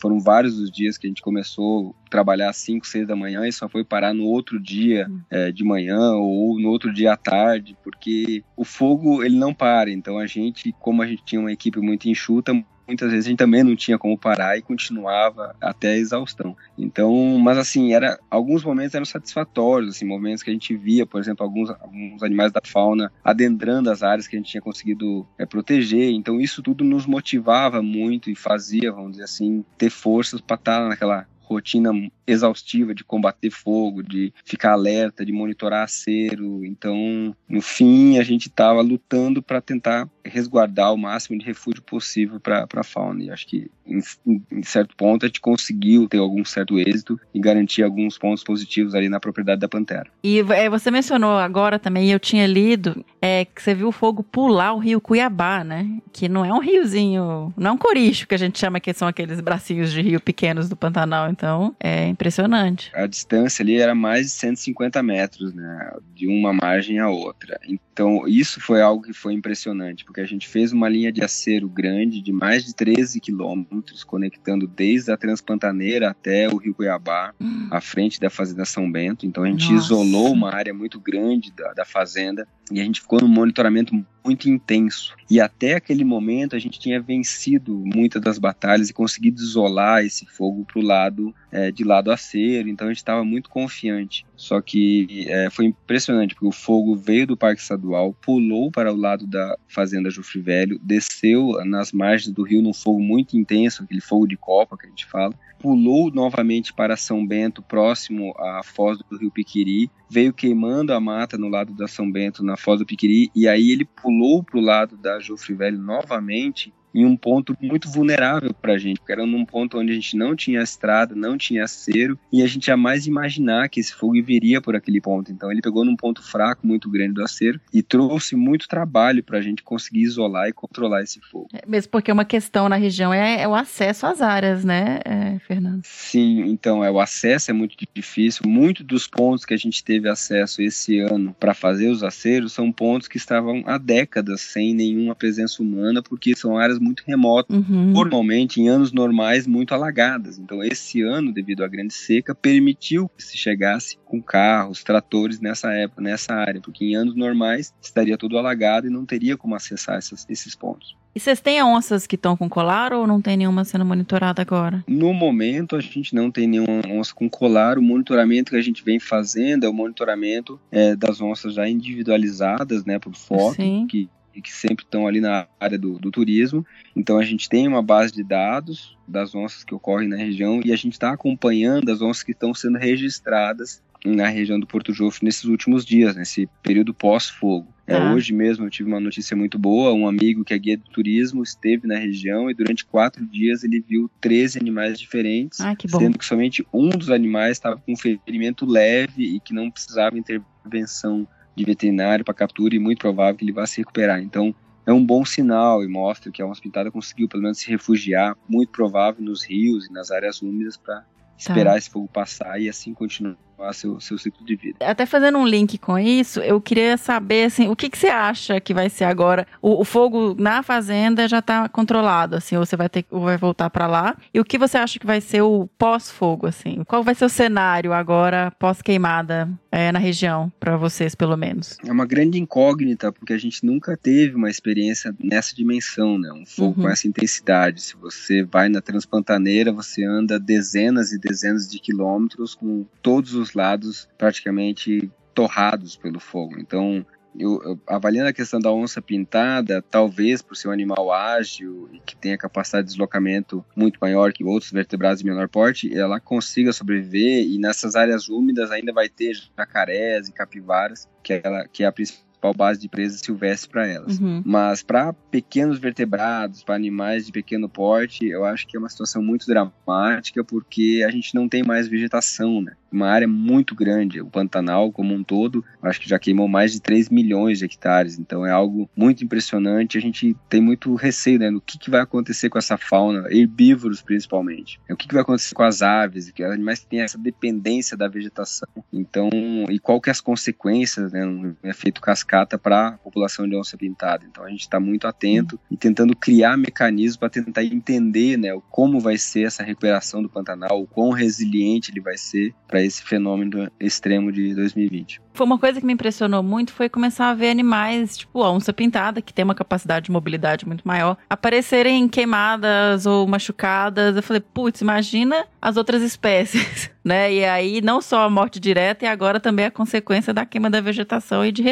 [0.00, 3.46] foram vários os dias que a gente começou a trabalhar às 5, 6 da manhã
[3.46, 5.20] e só foi parar no outro dia uhum.
[5.30, 9.90] é, de manhã ou no outro dia à tarde, porque o fogo ele não para,
[9.90, 12.52] então a gente, como a gente tinha uma equipe muito enxuta,
[12.86, 16.56] muitas vezes a gente também não tinha como parar e continuava até a exaustão.
[16.76, 21.20] Então, mas assim, era alguns momentos eram satisfatórios, assim, momentos que a gente via, por
[21.20, 25.46] exemplo, alguns, alguns animais da fauna adentrando as áreas que a gente tinha conseguido é,
[25.46, 26.10] proteger.
[26.12, 30.88] Então, isso tudo nos motivava muito e fazia, vamos dizer assim, ter forças para estar
[30.88, 31.90] naquela rotina
[32.26, 36.64] exaustiva de combater fogo, de ficar alerta, de monitorar acero.
[36.64, 42.38] Então, no fim, a gente estava lutando para tentar resguardar o máximo de refúgio possível
[42.38, 43.24] para a fauna.
[43.24, 47.40] E acho que, em, em, certo ponto, a gente conseguiu ter algum certo êxito e
[47.40, 50.06] garantir alguns pontos positivos ali na propriedade da Pantera.
[50.22, 54.22] E é, você mencionou agora também, eu tinha lido, é, que você viu o fogo
[54.22, 56.00] pular o rio Cuiabá, né?
[56.12, 59.08] Que não é um riozinho, não é um coricho que a gente chama que são
[59.08, 61.28] aqueles bracinhos de rio pequenos do Pantanal.
[61.42, 62.92] Então, é impressionante.
[62.94, 65.92] A distância ali era mais de 150 metros, né?
[66.14, 67.58] De uma margem à outra.
[67.92, 71.68] Então, isso foi algo que foi impressionante, porque a gente fez uma linha de acero
[71.68, 77.68] grande de mais de 13 quilômetros, conectando desde a Transpantaneira até o Rio Cuiabá, hum.
[77.70, 79.26] à frente da Fazenda São Bento.
[79.26, 79.84] Então, a gente Nossa.
[79.84, 84.48] isolou uma área muito grande da, da fazenda E a gente ficou num monitoramento muito
[84.48, 85.14] intenso.
[85.28, 90.24] E até aquele momento a gente tinha vencido muitas das batalhas e conseguido isolar esse
[90.24, 92.68] fogo para o lado é, de lado aceiro.
[92.68, 94.24] Então a gente estava muito confiante.
[94.34, 98.96] Só que é, foi impressionante porque o fogo veio do Parque Estadual, pulou para o
[98.96, 104.00] lado da Fazenda Jufre Velho, desceu nas margens do rio num fogo muito intenso, aquele
[104.00, 108.98] fogo de copa que a gente fala, pulou novamente para São Bento, próximo à foz
[108.98, 112.86] do rio Piquiri, veio queimando a mata no lado da São Bento, na foz do
[112.86, 117.56] Piquiri, e aí ele pulou para o lado da Jofre Velho novamente em um ponto
[117.60, 121.14] muito vulnerável para a gente, porque era num ponto onde a gente não tinha estrada,
[121.14, 125.32] não tinha acero, e a gente jamais imaginar que esse fogo viria por aquele ponto.
[125.32, 129.38] Então ele pegou num ponto fraco muito grande do acero e trouxe muito trabalho para
[129.38, 131.48] a gente conseguir isolar e controlar esse fogo.
[131.52, 135.38] É, mesmo porque uma questão na região é, é o acesso às áreas, né, é,
[135.40, 135.82] Fernando?
[135.84, 138.42] Sim, então é o acesso é muito difícil.
[138.46, 142.70] Muitos dos pontos que a gente teve acesso esse ano para fazer os aceros são
[142.70, 147.92] pontos que estavam há décadas sem nenhuma presença humana, porque são áreas muito remotas, uhum.
[147.92, 150.38] normalmente em anos normais muito alagadas.
[150.38, 155.72] Então esse ano, devido à grande seca, permitiu que se chegasse com carros, tratores nessa
[155.72, 159.96] época, nessa área, porque em anos normais estaria tudo alagado e não teria como acessar
[159.96, 160.96] essas, esses pontos.
[161.14, 164.82] E vocês têm onças que estão com colar ou não tem nenhuma sendo monitorada agora?
[164.88, 167.78] No momento, a gente não tem nenhuma onça com colar.
[167.78, 172.86] O monitoramento que a gente vem fazendo é o monitoramento é, das onças já individualizadas,
[172.86, 173.86] né, por foto, Sim.
[173.86, 176.64] que e que sempre estão ali na área do, do, turismo.
[176.94, 180.72] Então a gente tem uma base de dados das onças que ocorrem na região e
[180.72, 185.24] a gente está acompanhando as onças que estão sendo registradas na região do Porto Jofre
[185.24, 187.72] nesses últimos dias, nesse período pós-fogo.
[187.86, 188.12] É, ah.
[188.12, 189.92] hoje mesmo eu tive uma notícia muito boa.
[189.92, 193.80] Um amigo que é guia de turismo esteve na região e durante quatro dias ele
[193.80, 197.96] viu 13 animais diferentes, ah, que sendo que somente um dos animais estava com um
[197.96, 203.44] ferimento leve e que não precisava intervenção de veterinário para captura e muito provável que
[203.44, 204.20] ele vá se recuperar.
[204.20, 204.54] Então,
[204.86, 208.36] é um bom sinal e mostra que a onça pintada conseguiu pelo menos se refugiar,
[208.48, 211.06] muito provável nos rios e nas áreas úmidas para tá.
[211.38, 213.36] esperar esse fogo passar e assim continuar
[213.72, 214.76] seu, seu ciclo de vida.
[214.80, 218.60] Até fazendo um link com isso, eu queria saber assim, o que, que você acha
[218.60, 219.46] que vai ser agora?
[219.60, 223.36] O, o fogo na fazenda já está controlado, assim, ou você vai ter ou vai
[223.36, 224.16] voltar para lá?
[224.32, 226.82] E o que você acha que vai ser o pós-fogo, assim?
[226.86, 231.76] Qual vai ser o cenário agora pós-queimada é, na região para vocês, pelo menos?
[231.86, 236.32] É uma grande incógnita porque a gente nunca teve uma experiência nessa dimensão, né?
[236.32, 236.84] Um fogo uhum.
[236.84, 237.82] com essa intensidade.
[237.82, 243.41] Se você vai na Transpantaneira, você anda dezenas e dezenas de quilômetros com todos os
[243.54, 246.58] lados praticamente torrados pelo fogo.
[246.58, 247.04] Então,
[247.38, 251.98] eu, eu, avaliando a questão da onça pintada, talvez por ser um animal ágil e
[252.00, 256.72] que tenha capacidade de deslocamento muito maior que outros vertebrados de menor porte, ela consiga
[256.72, 261.86] sobreviver e nessas áreas úmidas ainda vai ter jacarés e capivaras, que ela, que é
[261.86, 264.18] a principal principal base de presa silvestre para elas.
[264.18, 264.42] Uhum.
[264.44, 269.22] Mas para pequenos vertebrados, para animais de pequeno porte, eu acho que é uma situação
[269.22, 272.72] muito dramática porque a gente não tem mais vegetação, né?
[272.90, 276.80] Uma área muito grande, o Pantanal como um todo, acho que já queimou mais de
[276.80, 279.96] 3 milhões de hectares, então é algo muito impressionante.
[279.96, 284.02] A gente tem muito receio, né, no que, que vai acontecer com essa fauna, herbívoros
[284.02, 284.78] principalmente.
[284.90, 288.08] O que, que vai acontecer com as aves, que animais que têm essa dependência da
[288.08, 288.68] vegetação.
[288.92, 289.30] Então,
[289.70, 293.54] e qual que é as consequências, né, um efeito cascata cascata para a população de
[293.54, 294.24] onça pintada.
[294.24, 298.98] Então a gente está muito atento e tentando criar mecanismos para tentar entender né, como
[298.98, 303.70] vai ser essa recuperação do Pantanal, o quão resiliente ele vai ser para esse fenômeno
[303.78, 305.20] extremo de 2020.
[305.34, 308.72] Foi uma coisa que me impressionou muito foi começar a ver animais, tipo a onça
[308.72, 314.14] pintada, que tem uma capacidade de mobilidade muito maior, aparecerem queimadas ou machucadas.
[314.14, 317.32] Eu falei, putz, imagina as outras espécies, né?
[317.32, 320.80] E aí não só a morte direta e agora também a consequência da queima da
[320.80, 321.62] vegetação e de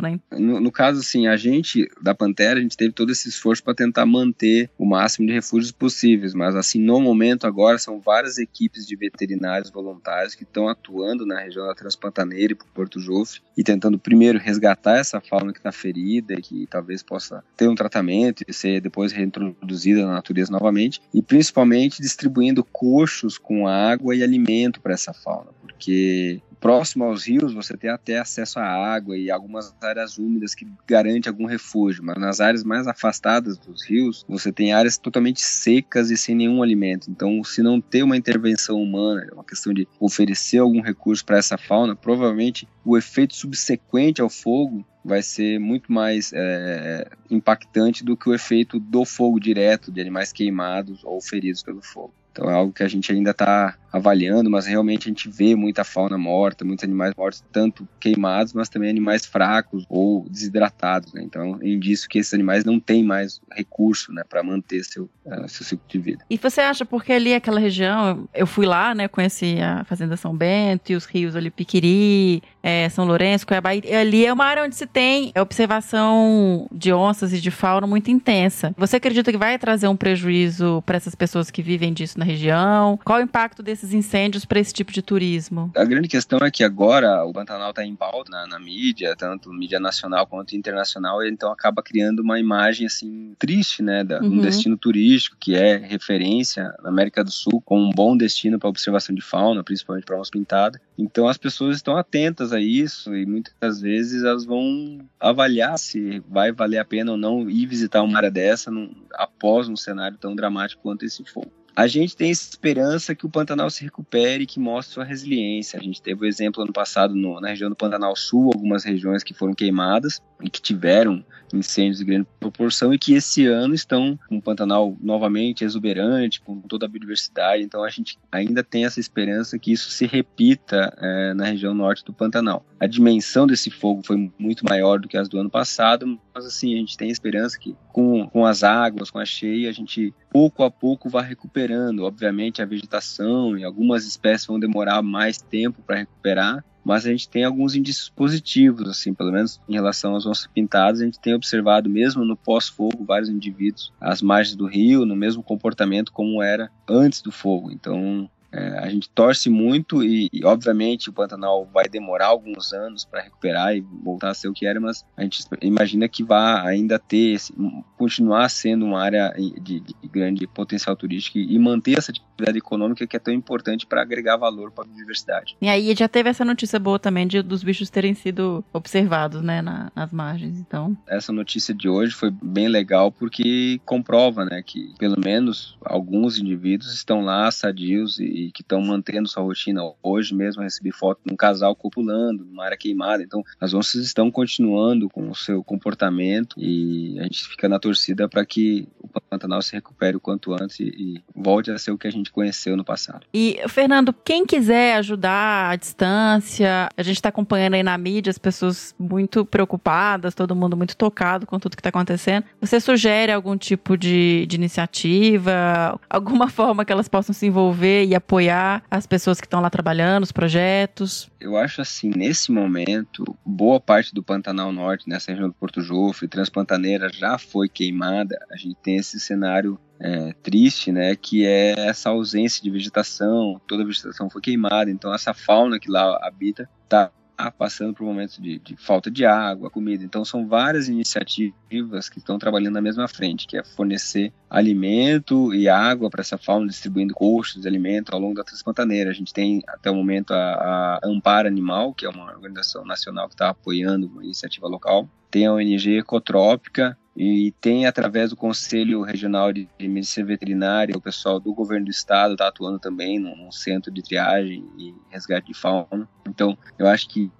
[0.00, 0.20] né?
[0.32, 3.74] No, no caso, assim, a gente da Pantera, a gente teve todo esse esforço para
[3.74, 8.86] tentar manter o máximo de refúgios possíveis, mas assim, no momento agora são várias equipes
[8.86, 13.98] de veterinários voluntários que estão atuando na região da Transpantaneira e Porto Jofre e tentando
[13.98, 18.52] primeiro resgatar essa fauna que está ferida e que talvez possa ter um tratamento e
[18.52, 24.94] ser depois reintroduzida na natureza novamente e principalmente distribuindo coxos com água e alimento para
[24.94, 30.18] essa fauna, porque próximo aos rios você tem até acesso à água e algumas áreas
[30.18, 34.98] úmidas que garante algum refúgio, mas nas áreas mais afastadas dos rios você tem áreas
[34.98, 37.10] totalmente secas e sem nenhum alimento.
[37.10, 41.38] Então, se não ter uma intervenção humana, é uma questão de oferecer algum recurso para
[41.38, 48.16] essa fauna, provavelmente o efeito subsequente ao fogo vai ser muito mais é, impactante do
[48.16, 52.12] que o efeito do fogo direto de animais queimados ou feridos pelo fogo.
[52.32, 55.84] Então é algo que a gente ainda está avaliando, mas realmente a gente vê muita
[55.84, 61.12] fauna morta, muitos animais mortos, tanto queimados, mas também animais fracos ou desidratados.
[61.12, 61.22] Né?
[61.22, 65.48] Então, é indício que esses animais não têm mais recurso né, para manter seu, uh,
[65.48, 66.24] seu ciclo de vida.
[66.30, 70.34] E você acha, porque ali aquela região, eu fui lá, né, conheci a Fazenda São
[70.34, 74.76] Bento e os rios ali, Piquiri, é, São Lourenço, Cuiabá, ali é uma área onde
[74.76, 78.74] se tem observação de onças e de fauna muito intensa.
[78.76, 82.98] Você acredita que vai trazer um prejuízo para essas pessoas que vivem disso na região?
[83.04, 85.72] Qual o impacto desses incêndios para esse tipo de turismo?
[85.74, 89.50] A grande questão é que agora o Pantanal está em pauta na, na, mídia, tanto
[89.50, 94.26] mídia nacional quanto internacional, e então acaba criando uma imagem assim triste, né, de uhum.
[94.26, 98.68] um destino turístico que é referência na América do Sul como um bom destino para
[98.68, 100.80] observação de fauna, principalmente para onça pintada.
[100.98, 106.52] Então as pessoas estão atentas a isso e muitas vezes elas vão avaliar se vai
[106.52, 110.34] valer a pena ou não ir visitar uma área dessa num, após um cenário tão
[110.34, 111.50] dramático quanto esse fogo.
[111.74, 115.78] A gente tem esperança que o Pantanal se recupere e que mostre sua resiliência.
[115.78, 119.22] A gente teve o exemplo ano passado no, na região do Pantanal Sul, algumas regiões
[119.22, 124.18] que foram queimadas e que tiveram incêndios de grande proporção e que esse ano estão
[124.28, 127.62] com o Pantanal novamente exuberante, com toda a biodiversidade.
[127.62, 132.04] Então a gente ainda tem essa esperança que isso se repita é, na região norte
[132.04, 132.64] do Pantanal.
[132.78, 136.74] A dimensão desse fogo foi muito maior do que as do ano passado, mas assim,
[136.74, 140.62] a gente tem esperança que com, com as águas, com a cheia, a gente pouco
[140.62, 142.04] a pouco vai recuperando.
[142.04, 147.28] Obviamente a vegetação e algumas espécies vão demorar mais tempo para recuperar, mas a gente
[147.28, 151.34] tem alguns indícios positivos, assim, pelo menos em relação às onças pintadas, a gente tem
[151.34, 156.70] observado mesmo no pós-fogo vários indivíduos às margens do rio, no mesmo comportamento como era
[156.88, 157.70] antes do fogo.
[157.70, 163.04] Então, é, a gente torce muito e, e, obviamente, o Pantanal vai demorar alguns anos
[163.04, 166.66] para recuperar e voltar a ser o que era, mas a gente imagina que vai
[166.66, 167.54] ainda ter, esse,
[167.96, 173.16] continuar sendo uma área de, de, grande potencial turístico e manter essa atividade econômica que
[173.16, 175.56] é tão importante para agregar valor para a biodiversidade.
[175.60, 179.62] E aí já teve essa notícia boa também de, dos bichos terem sido observados né,
[179.62, 180.96] na, nas margens, então.
[181.06, 186.92] Essa notícia de hoje foi bem legal porque comprova né, que pelo menos alguns indivíduos
[186.92, 189.82] estão lá sadios e que estão mantendo sua rotina.
[190.02, 193.22] Hoje mesmo recebi foto de um casal copulando numa área queimada.
[193.22, 198.28] Então, as onças estão continuando com o seu comportamento e a gente fica na torcida
[198.28, 201.98] para que o Pantanal se recupere o quanto antes e, e volte a ser o
[201.98, 203.26] que a gente conheceu no passado.
[203.32, 208.38] E, Fernando, quem quiser ajudar à distância, a gente está acompanhando aí na mídia as
[208.38, 212.44] pessoas muito preocupadas, todo mundo muito tocado com tudo que está acontecendo.
[212.60, 218.14] Você sugere algum tipo de, de iniciativa, alguma forma que elas possam se envolver e
[218.14, 221.28] apoiar apoiar as pessoas que estão lá trabalhando, os projetos?
[221.40, 226.28] Eu acho assim, nesse momento, boa parte do Pantanal Norte, nessa região do Porto Jofre,
[226.28, 228.38] Transpantaneira, já foi queimada.
[228.48, 233.82] A gente tem esse cenário é, triste, né, que é essa ausência de vegetação, toda
[233.82, 237.10] a vegetação foi queimada, então essa fauna que lá habita está
[237.50, 240.04] passando por momentos de, de, falta de água, comida.
[240.04, 245.68] Então, são várias iniciativas que estão trabalhando na mesma frente, que é fornecer alimento e
[245.68, 249.10] água para essa fauna, distribuindo costos de alimento ao longo da Transpantaneira.
[249.10, 253.34] A gente tem, até o momento, a, a Animal, que é uma organização nacional que
[253.34, 255.08] está apoiando uma iniciativa local.
[255.30, 261.38] Tem a ONG Ecotrópica, e tem através do Conselho Regional de Medicina Veterinária, o pessoal
[261.38, 266.08] do governo do estado está atuando também num centro de triagem e resgate de fauna.
[266.26, 267.30] Então, eu acho que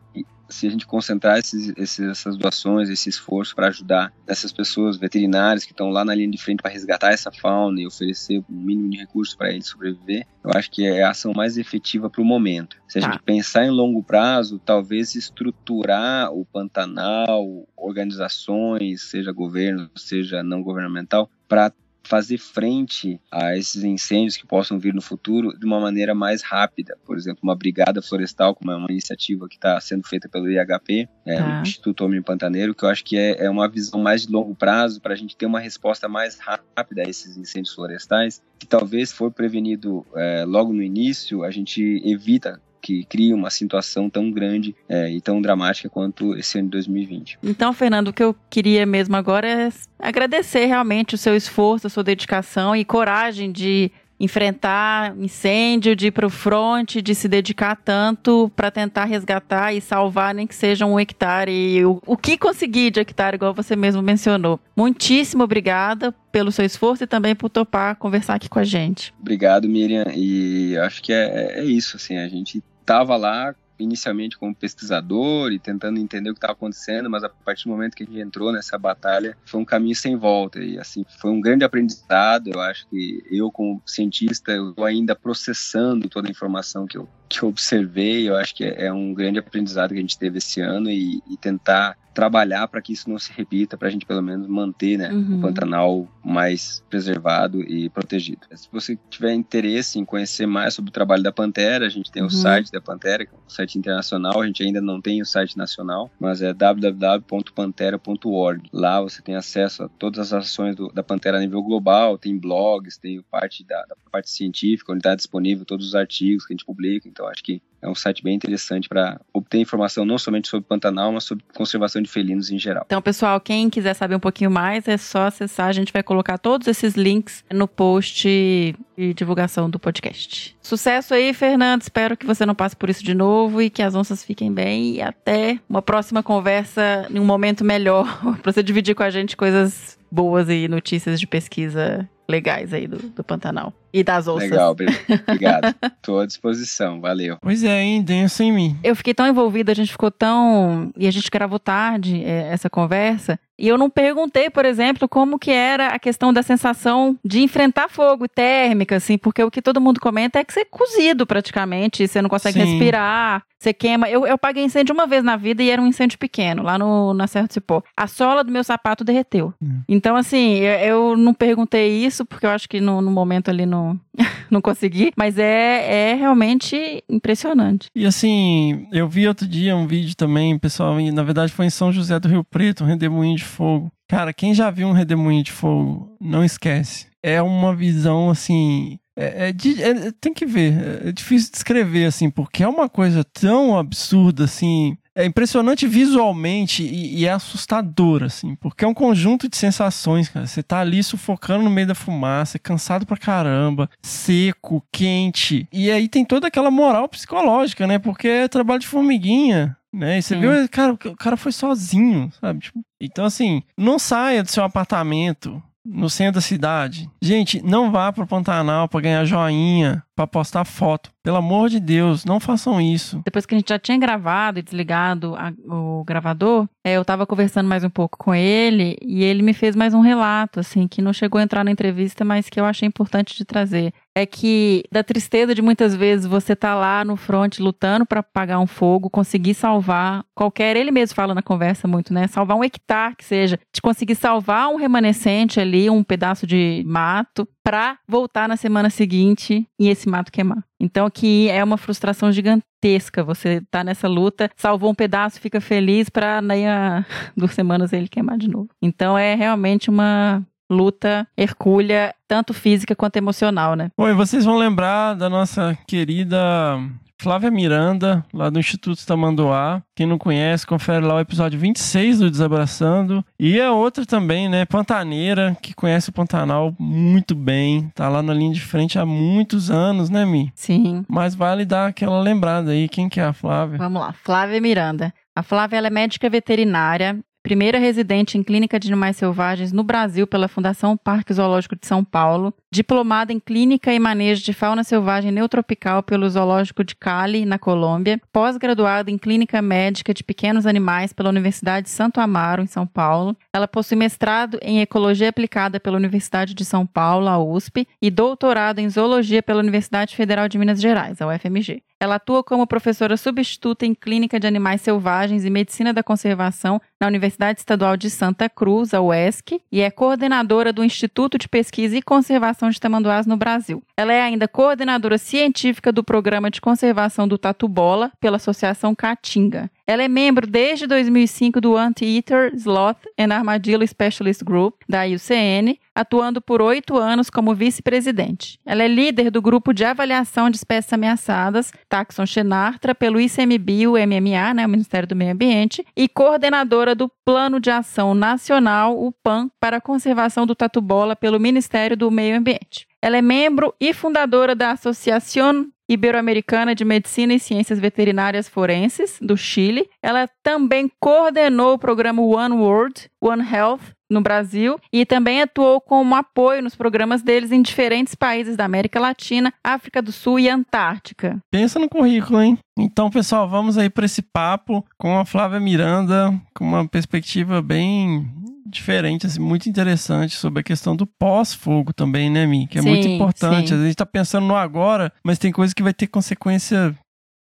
[0.50, 5.64] se a gente concentrar esses, esses, essas doações, esse esforço para ajudar essas pessoas veterinárias
[5.64, 8.90] que estão lá na linha de frente para resgatar essa fauna e oferecer o mínimo
[8.90, 12.24] de recursos para eles sobreviver, eu acho que é a ação mais efetiva para o
[12.24, 12.76] momento.
[12.88, 13.12] Se a tá.
[13.12, 21.30] gente pensar em longo prazo, talvez estruturar o Pantanal, organizações, seja governo, seja não governamental,
[21.48, 21.72] para
[22.10, 26.98] fazer frente a esses incêndios que possam vir no futuro de uma maneira mais rápida.
[27.06, 31.08] Por exemplo, uma brigada florestal, como é uma iniciativa que está sendo feita pelo IHP,
[31.24, 31.40] é, ah.
[31.40, 31.62] o tá.
[31.62, 35.00] Instituto Homem Pantaneiro, que eu acho que é, é uma visão mais de longo prazo
[35.00, 39.30] para a gente ter uma resposta mais rápida a esses incêndios florestais, que talvez for
[39.30, 42.60] prevenido é, logo no início, a gente evita
[42.90, 47.38] que cria uma situação tão grande é, e tão dramática quanto esse ano de 2020.
[47.42, 49.68] Então, Fernando, o que eu queria mesmo agora é
[49.98, 56.10] agradecer realmente o seu esforço, a sua dedicação e coragem de enfrentar incêndio, de ir
[56.10, 60.84] para o fronte, de se dedicar tanto para tentar resgatar e salvar, nem que seja
[60.84, 64.60] um hectare, o, o que conseguir de hectare, igual você mesmo mencionou.
[64.76, 69.14] Muitíssimo obrigada pelo seu esforço e também por topar conversar aqui com a gente.
[69.18, 74.54] Obrigado, Miriam, e acho que é, é isso, assim, a gente estava lá inicialmente como
[74.54, 78.06] pesquisador e tentando entender o que estava acontecendo, mas a partir do momento que a
[78.06, 82.50] gente entrou nessa batalha, foi um caminho sem volta e assim, foi um grande aprendizado.
[82.52, 87.44] Eu acho que eu como cientista, eu ainda processando toda a informação que eu que
[87.44, 90.90] eu observei, eu acho que é, um grande aprendizado que a gente teve esse ano
[90.90, 94.46] e, e tentar trabalhar para que isso não se repita, para a gente pelo menos
[94.46, 95.38] manter né, uhum.
[95.38, 98.40] o Pantanal mais preservado e protegido.
[98.54, 102.20] Se você tiver interesse em conhecer mais sobre o trabalho da Pantera, a gente tem
[102.22, 102.28] uhum.
[102.28, 105.26] o site da Pantera, que é um site internacional, a gente ainda não tem o
[105.26, 108.68] site nacional, mas é www.pantera.org.
[108.72, 112.36] Lá você tem acesso a todas as ações do, da Pantera a nível global, tem
[112.36, 116.56] blogs, tem parte da, da parte científica, onde está disponível todos os artigos que a
[116.56, 120.48] gente publica, então acho que é um site bem interessante para obter informação não somente
[120.48, 122.84] sobre Pantanal, mas sobre conservação de felinos em geral.
[122.86, 125.68] Então, pessoal, quem quiser saber um pouquinho mais, é só acessar.
[125.68, 130.56] A gente vai colocar todos esses links no post de divulgação do podcast.
[130.60, 131.82] Sucesso aí, Fernando.
[131.82, 134.96] Espero que você não passe por isso de novo e que as onças fiquem bem.
[134.96, 139.36] E até uma próxima conversa em um momento melhor para você dividir com a gente
[139.36, 143.72] coisas boas e notícias de pesquisa legais aí do, do Pantanal.
[143.92, 144.50] E das onças.
[144.50, 144.72] Legal,
[145.26, 145.74] obrigado.
[145.96, 147.38] Estou à disposição, valeu.
[147.40, 148.78] Pois é, hein, denso em mim.
[148.82, 150.92] Eu fiquei tão envolvida, a gente ficou tão.
[150.96, 153.38] E a gente gravou tarde é, essa conversa.
[153.60, 157.90] E eu não perguntei, por exemplo, como que era a questão da sensação de enfrentar
[157.90, 162.08] fogo térmica, assim, porque o que todo mundo comenta é que você é cozido praticamente,
[162.08, 162.64] você não consegue Sim.
[162.64, 164.08] respirar, você queima.
[164.08, 167.12] Eu, eu paguei incêndio uma vez na vida e era um incêndio pequeno, lá no,
[167.12, 167.82] na Serra do Cipó.
[167.94, 169.52] A sola do meu sapato derreteu.
[169.60, 169.82] Hum.
[169.86, 173.66] Então, assim, eu, eu, não perguntei isso, porque eu acho que no, no momento ali
[173.80, 174.00] não,
[174.50, 177.88] não consegui, mas é, é realmente impressionante.
[177.94, 181.92] E assim, eu vi outro dia um vídeo também, pessoal, na verdade foi em São
[181.92, 183.90] José do Rio Preto, um redemoinho de fogo.
[184.08, 187.06] Cara, quem já viu um redemoinho de fogo, não esquece.
[187.22, 188.98] É uma visão assim.
[189.16, 193.78] É, é, é, tem que ver, é difícil descrever, assim, porque é uma coisa tão
[193.78, 199.56] absurda, assim, é impressionante visualmente e, e, é assustador, assim, porque é um conjunto de
[199.56, 200.46] sensações, cara.
[200.46, 205.68] Você tá ali sufocando no meio da fumaça, cansado pra caramba, seco, quente.
[205.72, 207.98] E aí tem toda aquela moral psicológica, né?
[207.98, 209.76] Porque é trabalho de formiguinha.
[209.92, 210.18] Né?
[210.18, 210.40] E você Sim.
[210.40, 212.60] viu, cara, o cara foi sozinho, sabe?
[212.60, 217.10] Tipo, então, assim, não saia do seu apartamento no centro da cidade.
[217.22, 221.10] Gente, não vá pro Pantanal para ganhar joinha, para postar foto.
[221.22, 223.20] Pelo amor de Deus, não façam isso.
[223.24, 227.26] Depois que a gente já tinha gravado e desligado a, o gravador, é, eu tava
[227.26, 231.02] conversando mais um pouco com ele e ele me fez mais um relato, assim, que
[231.02, 233.92] não chegou a entrar na entrevista, mas que eu achei importante de trazer.
[234.20, 238.60] É que da tristeza de muitas vezes você tá lá no front lutando para apagar
[238.60, 242.26] um fogo, conseguir salvar qualquer, ele mesmo fala na conversa muito, né?
[242.26, 247.48] Salvar um hectare que seja, de conseguir salvar um remanescente ali, um pedaço de mato,
[247.64, 250.62] para voltar na semana seguinte e esse mato queimar.
[250.78, 253.22] Então aqui é uma frustração gigantesca.
[253.24, 257.04] Você tá nessa luta, salvou um pedaço, fica feliz para daí a
[257.36, 258.68] duas semanas ele queimar de novo.
[258.82, 263.90] Então é realmente uma luta hercúlea, tanto física quanto emocional, né?
[263.98, 266.78] Bom, e vocês vão lembrar da nossa querida
[267.20, 269.82] Flávia Miranda, lá do Instituto Tamanduá.
[269.94, 273.22] Quem não conhece, confere lá o episódio 26 do Desabraçando.
[273.38, 277.90] E a outra também, né, Pantaneira, que conhece o Pantanal muito bem.
[277.94, 280.50] Tá lá na linha de frente há muitos anos, né, Mi?
[280.54, 281.04] Sim.
[281.06, 282.88] Mas vale dar aquela lembrada aí.
[282.88, 283.76] Quem que é a Flávia?
[283.76, 285.12] Vamos lá, Flávia Miranda.
[285.36, 290.48] A Flávia é médica veterinária, primeira residente em clínica de animais selvagens no Brasil pela
[290.48, 296.02] Fundação Parque Zoológico de São Paulo, diplomada em clínica e manejo de fauna selvagem neotropical
[296.02, 301.84] pelo Zoológico de Cali, na Colômbia, pós-graduada em clínica médica de pequenos animais pela Universidade
[301.84, 303.36] de Santo Amaro, em São Paulo.
[303.52, 308.78] Ela possui mestrado em ecologia aplicada pela Universidade de São Paulo, a USP, e doutorado
[308.78, 311.82] em zoologia pela Universidade Federal de Minas Gerais, a UFMG.
[312.02, 317.06] Ela atua como professora substituta em Clínica de Animais Selvagens e Medicina da Conservação na
[317.06, 322.02] Universidade Estadual de Santa Cruz, a UESC, e é coordenadora do Instituto de Pesquisa e
[322.02, 323.82] Conservação de Tamanduás no Brasil.
[323.96, 329.70] Ela é ainda coordenadora científica do Programa de Conservação do Tatu-Bola pela Associação Caatinga.
[329.90, 336.40] Ela é membro desde 2005 do Anteater, Sloth and Armadillo Specialist Group, da IUCN, atuando
[336.40, 338.60] por oito anos como vice-presidente.
[338.64, 344.54] Ela é líder do grupo de avaliação de espécies ameaçadas, Taxon Xenartra, pelo ICMBio MMA,
[344.54, 349.50] né, o Ministério do Meio Ambiente, e coordenadora do Plano de Ação Nacional, o PAN,
[349.58, 352.86] para a conservação do tatu-bola pelo Ministério do Meio Ambiente.
[353.02, 359.36] Ela é membro e fundadora da Associação Ibero-Americana de Medicina e Ciências Veterinárias Forenses, do
[359.36, 359.90] Chile.
[360.00, 363.80] Ela também coordenou o programa One World, One Health,
[364.10, 368.98] no Brasil e também atuou como apoio nos programas deles em diferentes países da América
[368.98, 371.38] Latina, África do Sul e Antártica.
[371.50, 372.58] Pensa no currículo, hein?
[372.76, 378.28] Então, pessoal, vamos aí para esse papo com a Flávia Miranda, com uma perspectiva bem
[378.70, 382.66] diferente, assim, muito interessante sobre a questão do pós-fogo também, né, Mi?
[382.66, 383.68] Que é sim, muito importante.
[383.68, 383.74] Sim.
[383.74, 386.94] A gente está pensando no agora, mas tem coisa que vai ter consequência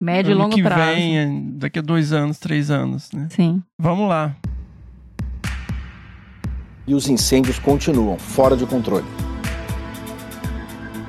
[0.02, 0.96] médio e longo que prazo.
[0.96, 3.28] vem, daqui a dois anos, três anos, né?
[3.32, 3.62] Sim.
[3.80, 4.36] Vamos lá
[6.88, 9.06] e os incêndios continuam fora de controle.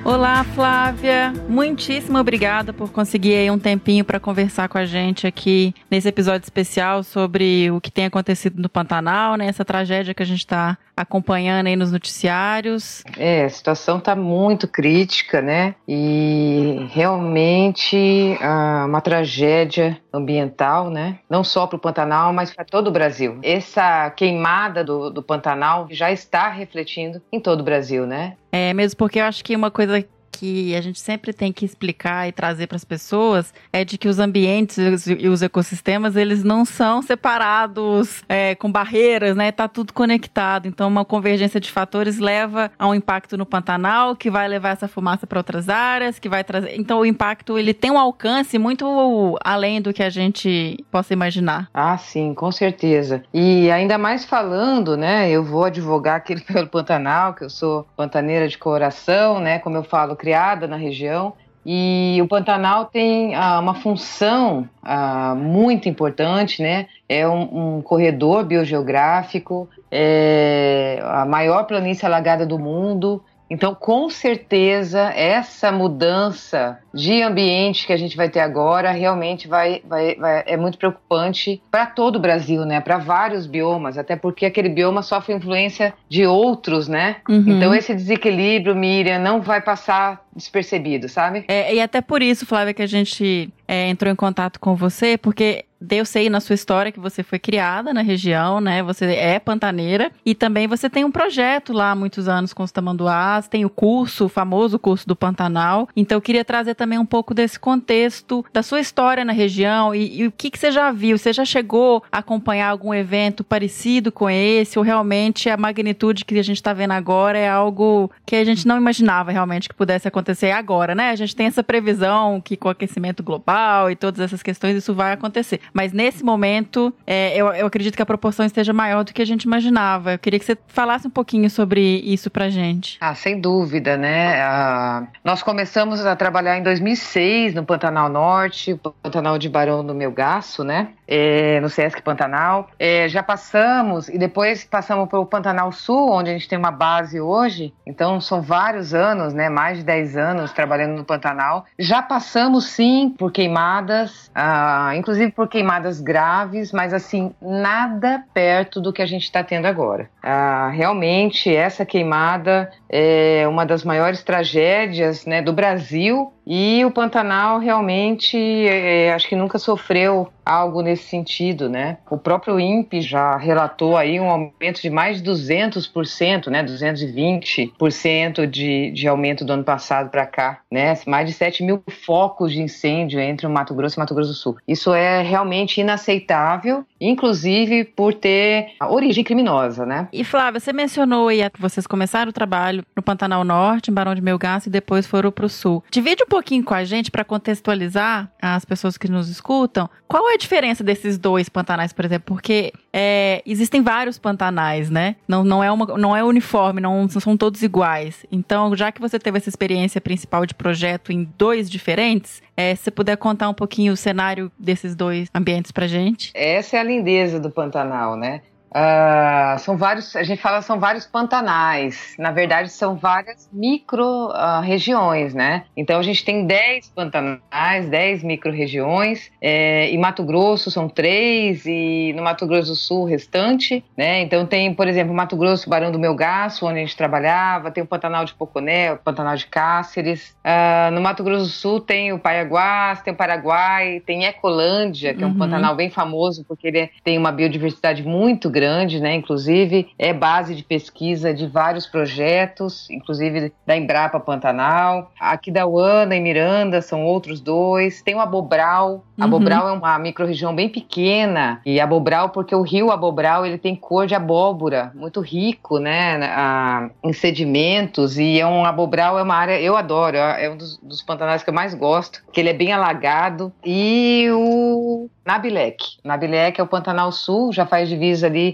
[0.06, 1.32] Olá, Flávia.
[1.48, 6.44] Muitíssimo obrigada por conseguir aí um tempinho para conversar com a gente aqui nesse episódio
[6.44, 9.48] especial sobre o que tem acontecido no Pantanal, né?
[9.48, 13.04] Essa tragédia que a gente está acompanhando aí nos noticiários.
[13.18, 15.74] É, a situação está muito crítica, né?
[15.86, 21.18] E realmente ah, uma tragédia ambiental, né?
[21.28, 23.38] Não só para o Pantanal, mas para todo o Brasil.
[23.42, 28.36] Essa queimada do, do Pantanal já está refletindo em todo o Brasil, né?
[28.50, 30.02] É, mesmo porque eu acho que uma coisa
[30.36, 34.06] que a gente sempre tem que explicar e trazer para as pessoas é de que
[34.06, 39.50] os ambientes e os ecossistemas eles não são separados é, com barreiras, né?
[39.50, 40.68] Tá tudo conectado.
[40.68, 44.86] Então, uma convergência de fatores leva a um impacto no Pantanal, que vai levar essa
[44.86, 46.78] fumaça para outras áreas, que vai trazer.
[46.78, 51.70] Então, o impacto ele tem um alcance muito além do que a gente possa imaginar.
[51.72, 53.22] Ah, sim, com certeza.
[53.32, 55.30] E ainda mais falando, né?
[55.30, 59.58] Eu vou advogar aqui pelo Pantanal, que eu sou pantaneira de coração, né?
[59.58, 61.34] Como eu falo, criada na região.
[61.64, 66.86] E o Pantanal tem ah, uma função ah, muito importante, né?
[67.08, 73.22] É um, um corredor biogeográfico, é a maior planície alagada do mundo.
[73.48, 79.82] Então, com certeza, essa mudança de ambiente que a gente vai ter agora realmente vai,
[79.84, 82.80] vai, vai é muito preocupante para todo o Brasil, né?
[82.80, 87.16] Para vários biomas, até porque aquele bioma sofre influência de outros, né?
[87.28, 87.44] Uhum.
[87.46, 91.44] Então esse desequilíbrio, Miriam, não vai passar despercebido, sabe?
[91.48, 95.16] É, e até por isso, Flávia, que a gente é, entrou em contato com você,
[95.16, 98.82] porque eu sei na sua história que você foi criada na região, né?
[98.82, 102.72] Você é pantaneira e também você tem um projeto lá há muitos anos com os
[102.72, 105.88] tamanduás, tem o curso, o famoso curso do Pantanal.
[105.94, 110.22] Então eu queria trazer também um pouco desse contexto da sua história na região e,
[110.22, 111.18] e o que, que você já viu.
[111.18, 116.38] Você já chegou a acompanhar algum evento parecido com esse ou realmente a magnitude que
[116.38, 120.08] a gente está vendo agora é algo que a gente não imaginava realmente que pudesse
[120.08, 121.10] acontecer agora, né?
[121.10, 124.94] A gente tem essa previsão que com o aquecimento global e todas essas questões isso
[124.94, 125.60] vai acontecer.
[125.72, 129.26] Mas nesse momento, é, eu, eu acredito que a proporção esteja maior do que a
[129.26, 130.12] gente imaginava.
[130.12, 132.96] Eu queria que você falasse um pouquinho sobre isso pra gente.
[133.00, 134.40] Ah, sem dúvida, né?
[134.40, 139.94] Ah, nós começamos a trabalhar em 2006 no Pantanal Norte, o Pantanal de Barão do
[139.94, 140.88] Melgaço, né?
[141.06, 142.68] É, no Sesc Pantanal.
[142.78, 146.70] É, já passamos e depois passamos para o Pantanal Sul, onde a gente tem uma
[146.70, 147.72] base hoje.
[147.86, 149.48] Então são vários anos, né?
[149.48, 151.64] Mais de 10 anos trabalhando no Pantanal.
[151.78, 158.80] Já passamos sim por queimadas, ah, inclusive por queimadas queimadas graves, mas assim, nada perto
[158.80, 160.08] do que a gente está tendo agora.
[160.22, 167.58] Ah, realmente, essa queimada é uma das maiores tragédias né, do Brasil e o Pantanal
[167.58, 171.98] realmente, é, acho que nunca sofreu algo nesse sentido, né?
[172.08, 176.62] O próprio INPE já relatou aí um aumento de mais de 200%, né?
[176.62, 180.96] 220% de, de aumento do ano passado para cá, né?
[181.04, 184.30] Mais de 7 mil focos de incêndio entre o Mato Grosso e o Mato Grosso
[184.30, 184.56] do Sul.
[184.68, 190.08] Isso é realmente inaceitável, inclusive por ter origem criminosa, né?
[190.12, 194.14] E Flávia, você mencionou aí que vocês começaram o trabalho no Pantanal Norte, em Barão
[194.14, 195.82] de Melgaço e depois foram para o Sul.
[195.90, 199.88] Divide um pouquinho com a gente para contextualizar as pessoas que nos escutam.
[200.08, 202.26] Qual é a diferença desses dois pantanais, por exemplo?
[202.26, 205.16] Porque é, existem vários pantanais, né?
[205.26, 208.24] Não, não, é uma, não é uniforme, não são todos iguais.
[208.30, 212.90] Então, já que você teve essa experiência principal de projeto em dois diferentes, é, se
[212.90, 216.30] puder contar um pouquinho o cenário desses dois ambientes pra gente.
[216.34, 218.42] Essa é a lindeza do Pantanal, né?
[218.76, 222.14] Uh, são vários, a gente fala são vários pantanais.
[222.18, 225.64] Na verdade, são várias micro uh, regiões, né?
[225.74, 229.30] Então a gente tem 10 pantanais, 10 micro regiões.
[229.40, 234.20] É, em Mato Grosso são três e no Mato Grosso do Sul o restante, né?
[234.20, 237.86] Então tem, por exemplo, Mato Grosso, Barão do Melgaço, onde a gente trabalhava, tem o
[237.86, 240.36] Pantanal de Poconé, o Pantanal de Cáceres.
[240.44, 245.24] Uh, no Mato Grosso do Sul tem o Paiaguás, tem o Paraguai, tem Ecolândia, que
[245.24, 245.38] é um uhum.
[245.38, 249.14] pantanal bem famoso porque ele é, tem uma biodiversidade muito grande grande, né?
[249.14, 255.12] Inclusive é base de pesquisa de vários projetos, inclusive da Embrapa Pantanal.
[255.20, 258.02] Aqui da Uana e Miranda são outros dois.
[258.02, 259.04] Tem o Abobral.
[259.16, 259.24] Uhum.
[259.24, 264.06] Abobral é uma microrregião bem pequena e Abobral porque o rio Abobral ele tem cor
[264.06, 266.18] de abóbora, muito rico, né?
[266.24, 270.76] A, em sedimentos e é um Abobral é uma área eu adoro, é um dos,
[270.78, 275.98] dos pantanais que eu mais gosto, que ele é bem alagado e o Nabilec.
[276.04, 278.45] Nabilec é o Pantanal Sul, já faz divisa ali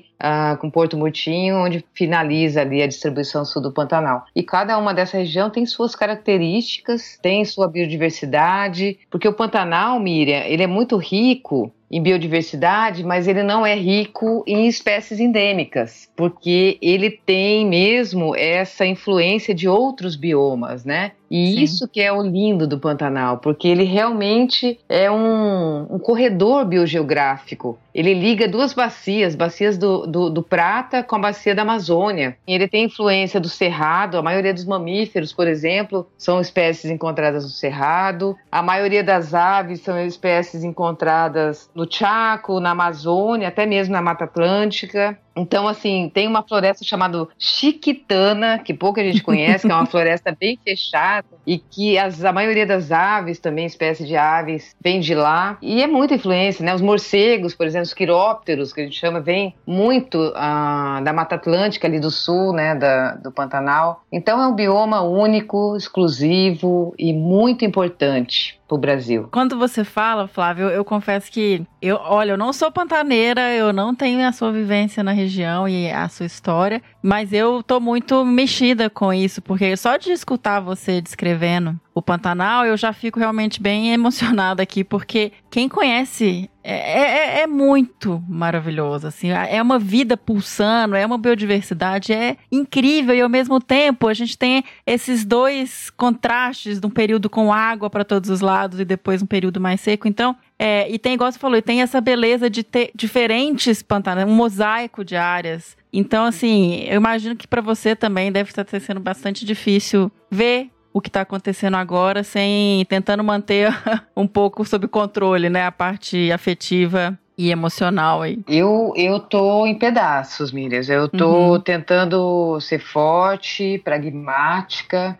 [0.60, 4.24] com Porto Murtinho, onde finaliza ali a distribuição sul do Pantanal.
[4.34, 10.44] E cada uma dessa região tem suas características, tem sua biodiversidade, porque o Pantanal, Miriam,
[10.44, 16.78] ele é muito rico em biodiversidade, mas ele não é rico em espécies endêmicas, porque
[16.80, 21.12] ele tem mesmo essa influência de outros biomas, né?
[21.32, 21.62] E Sim.
[21.62, 27.78] isso que é o lindo do Pantanal, porque ele realmente é um, um corredor biogeográfico.
[27.94, 32.36] Ele liga duas bacias, bacias do, do, do, Prata com a bacia da Amazônia.
[32.46, 37.44] E ele tem influência do Cerrado, a maioria dos mamíferos, por exemplo, são espécies encontradas
[37.44, 38.36] no Cerrado.
[38.50, 44.24] A maioria das aves são espécies encontradas no Chaco, na Amazônia, até mesmo na Mata
[44.24, 45.18] Atlântica.
[45.34, 50.36] Então, assim, tem uma floresta chamada Chiquitana, que pouca gente conhece, que é uma floresta
[50.38, 55.14] bem fechada e que as, a maioria das aves, também espécies de aves, vem de
[55.14, 55.58] lá.
[55.60, 56.74] E é muita influência, né?
[56.74, 61.34] Os morcegos, por exemplo, os quirópteros, que a gente chama, vem muito ah, da Mata
[61.34, 62.74] Atlântica ali do sul, né?
[62.74, 64.02] Da, do Pantanal.
[64.10, 69.28] Então, é um bioma único, exclusivo e muito importante pro Brasil.
[69.30, 73.94] Quando você fala, Flávio, eu confesso que eu, olha, eu não sou pantaneira, eu não
[73.94, 78.88] tenho a sua vivência na região e a sua história, mas eu tô muito mexida
[78.88, 83.92] com isso, porque só de escutar você descrevendo o Pantanal, eu já fico realmente bem
[83.92, 90.94] emocionada aqui, porque quem conhece é, é, é, muito maravilhoso, assim, é uma vida pulsando,
[90.94, 93.14] é uma biodiversidade, é incrível.
[93.14, 97.90] E ao mesmo tempo a gente tem esses dois contrastes de um período com água
[97.90, 101.32] para todos os lados e depois um período mais seco, então é, e tem, igual
[101.32, 105.76] você falou, tem essa beleza de ter diferentes pantanos, um mosaico de áreas.
[105.92, 111.00] Então, assim, eu imagino que para você também deve estar sendo bastante difícil ver o
[111.00, 113.68] que está acontecendo agora, sem tentando manter
[114.16, 118.38] um pouco sob controle, né, a parte afetiva e emocional aí.
[118.46, 120.82] Eu eu tô em pedaços, Miriam.
[120.88, 121.60] Eu tô uhum.
[121.60, 125.18] tentando ser forte, pragmática,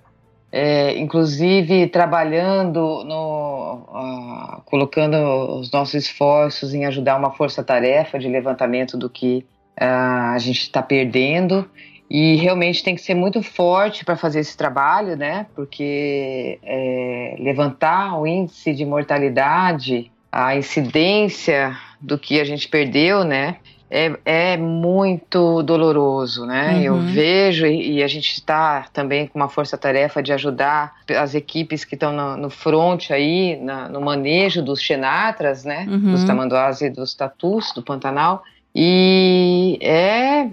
[0.51, 5.17] é, inclusive trabalhando no uh, colocando
[5.59, 9.47] os nossos esforços em ajudar uma força-tarefa de levantamento do que
[9.81, 11.69] uh, a gente está perdendo
[12.15, 15.47] e realmente tem que ser muito forte para fazer esse trabalho, né?
[15.55, 23.57] Porque é, levantar o índice de mortalidade, a incidência do que a gente perdeu, né?
[23.91, 26.75] É, é muito doloroso, né?
[26.75, 26.83] Uhum.
[26.83, 31.95] Eu vejo e, a gente está também com uma força-tarefa de ajudar as equipes que
[31.95, 35.87] estão no, no front aí, na, no manejo dos xenatras, né?
[35.89, 36.13] Uhum.
[36.13, 38.43] Dos tamanduás e dos tatus do Pantanal.
[38.75, 40.49] E é,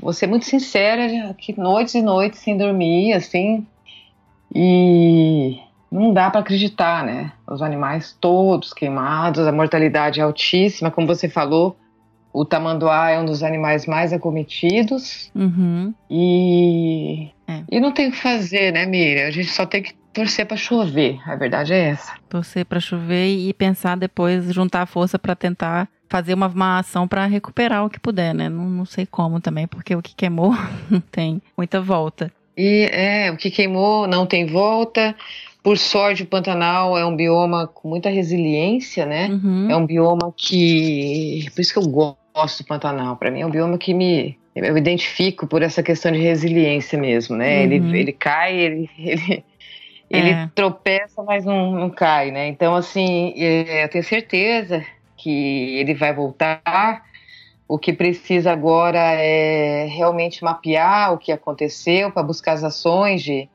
[0.00, 3.66] vou ser muito sincera, que noites e noites sem dormir, assim,
[4.54, 5.58] e
[5.90, 7.32] não dá para acreditar, né?
[7.48, 11.76] Os animais todos queimados, a mortalidade é altíssima, como você falou,
[12.32, 15.92] o tamanduá é um dos animais mais acometidos uhum.
[16.08, 17.62] e é.
[17.70, 19.26] e não tem o que fazer, né, Miriam?
[19.26, 21.18] A gente só tem que torcer para chover.
[21.26, 22.14] A verdade é essa.
[22.28, 27.26] Torcer para chover e pensar depois, juntar força para tentar fazer uma, uma ação para
[27.26, 28.48] recuperar o que puder, né?
[28.48, 30.52] Não, não sei como também, porque o que queimou
[30.90, 32.32] não tem muita volta.
[32.56, 35.14] E é, o que queimou não tem volta.
[35.62, 39.28] Por sorte, o Pantanal é um bioma com muita resiliência, né?
[39.28, 39.70] Uhum.
[39.70, 41.46] É um bioma que.
[41.54, 41.82] Por isso que eu
[42.34, 43.16] gosto do Pantanal.
[43.16, 44.38] Para mim, é um bioma que me.
[44.54, 47.58] Eu identifico por essa questão de resiliência mesmo, né?
[47.58, 47.62] Uhum.
[47.62, 49.44] Ele, ele cai, ele, ele,
[50.10, 50.50] ele é.
[50.54, 52.48] tropeça, mas não, não cai, né?
[52.48, 54.84] Então, assim, é, eu tenho certeza
[55.16, 57.04] que ele vai voltar.
[57.68, 63.48] O que precisa agora é realmente mapear o que aconteceu para buscar as ações de,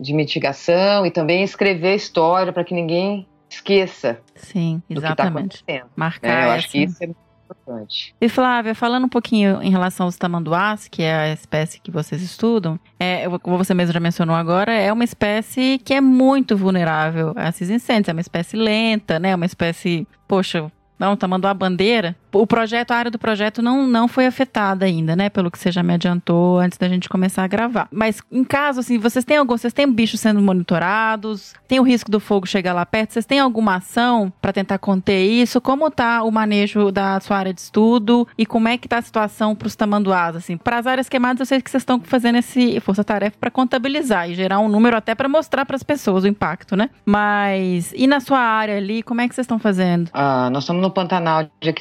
[0.00, 5.86] de mitigação e também escrever história para que ninguém esqueça Sim, do que está acontecendo.
[5.94, 6.42] Marcar.
[6.42, 7.08] É, eu acho que isso é
[7.44, 8.14] importante.
[8.20, 12.22] E Flávia, falando um pouquinho em relação aos tamanduás, que é a espécie que vocês
[12.22, 17.32] estudam, é, como você mesmo já mencionou agora, é uma espécie que é muito vulnerável
[17.36, 18.08] a esses incêndios.
[18.08, 19.34] É uma espécie lenta, né?
[19.34, 24.08] Uma espécie, poxa, não, mandando a bandeira o projeto, a área do projeto não, não
[24.08, 25.28] foi afetada ainda, né?
[25.28, 27.88] Pelo que você já me adiantou antes da gente começar a gravar.
[27.90, 31.54] Mas em caso, assim, vocês têm algum, vocês têm bichos sendo monitorados?
[31.68, 33.12] Tem o risco do fogo chegar lá perto?
[33.12, 35.60] Vocês têm alguma ação para tentar conter isso?
[35.60, 39.02] Como tá o manejo da sua área de estudo e como é que tá a
[39.02, 40.56] situação para os tamanduás, assim?
[40.56, 44.34] Para as áreas queimadas, eu sei que vocês estão fazendo esse força-tarefa para contabilizar e
[44.34, 46.90] gerar um número até para mostrar para as pessoas o impacto, né?
[47.04, 50.10] Mas e na sua área ali, como é que vocês estão fazendo?
[50.12, 51.72] Ah, nós estamos no Pantanal de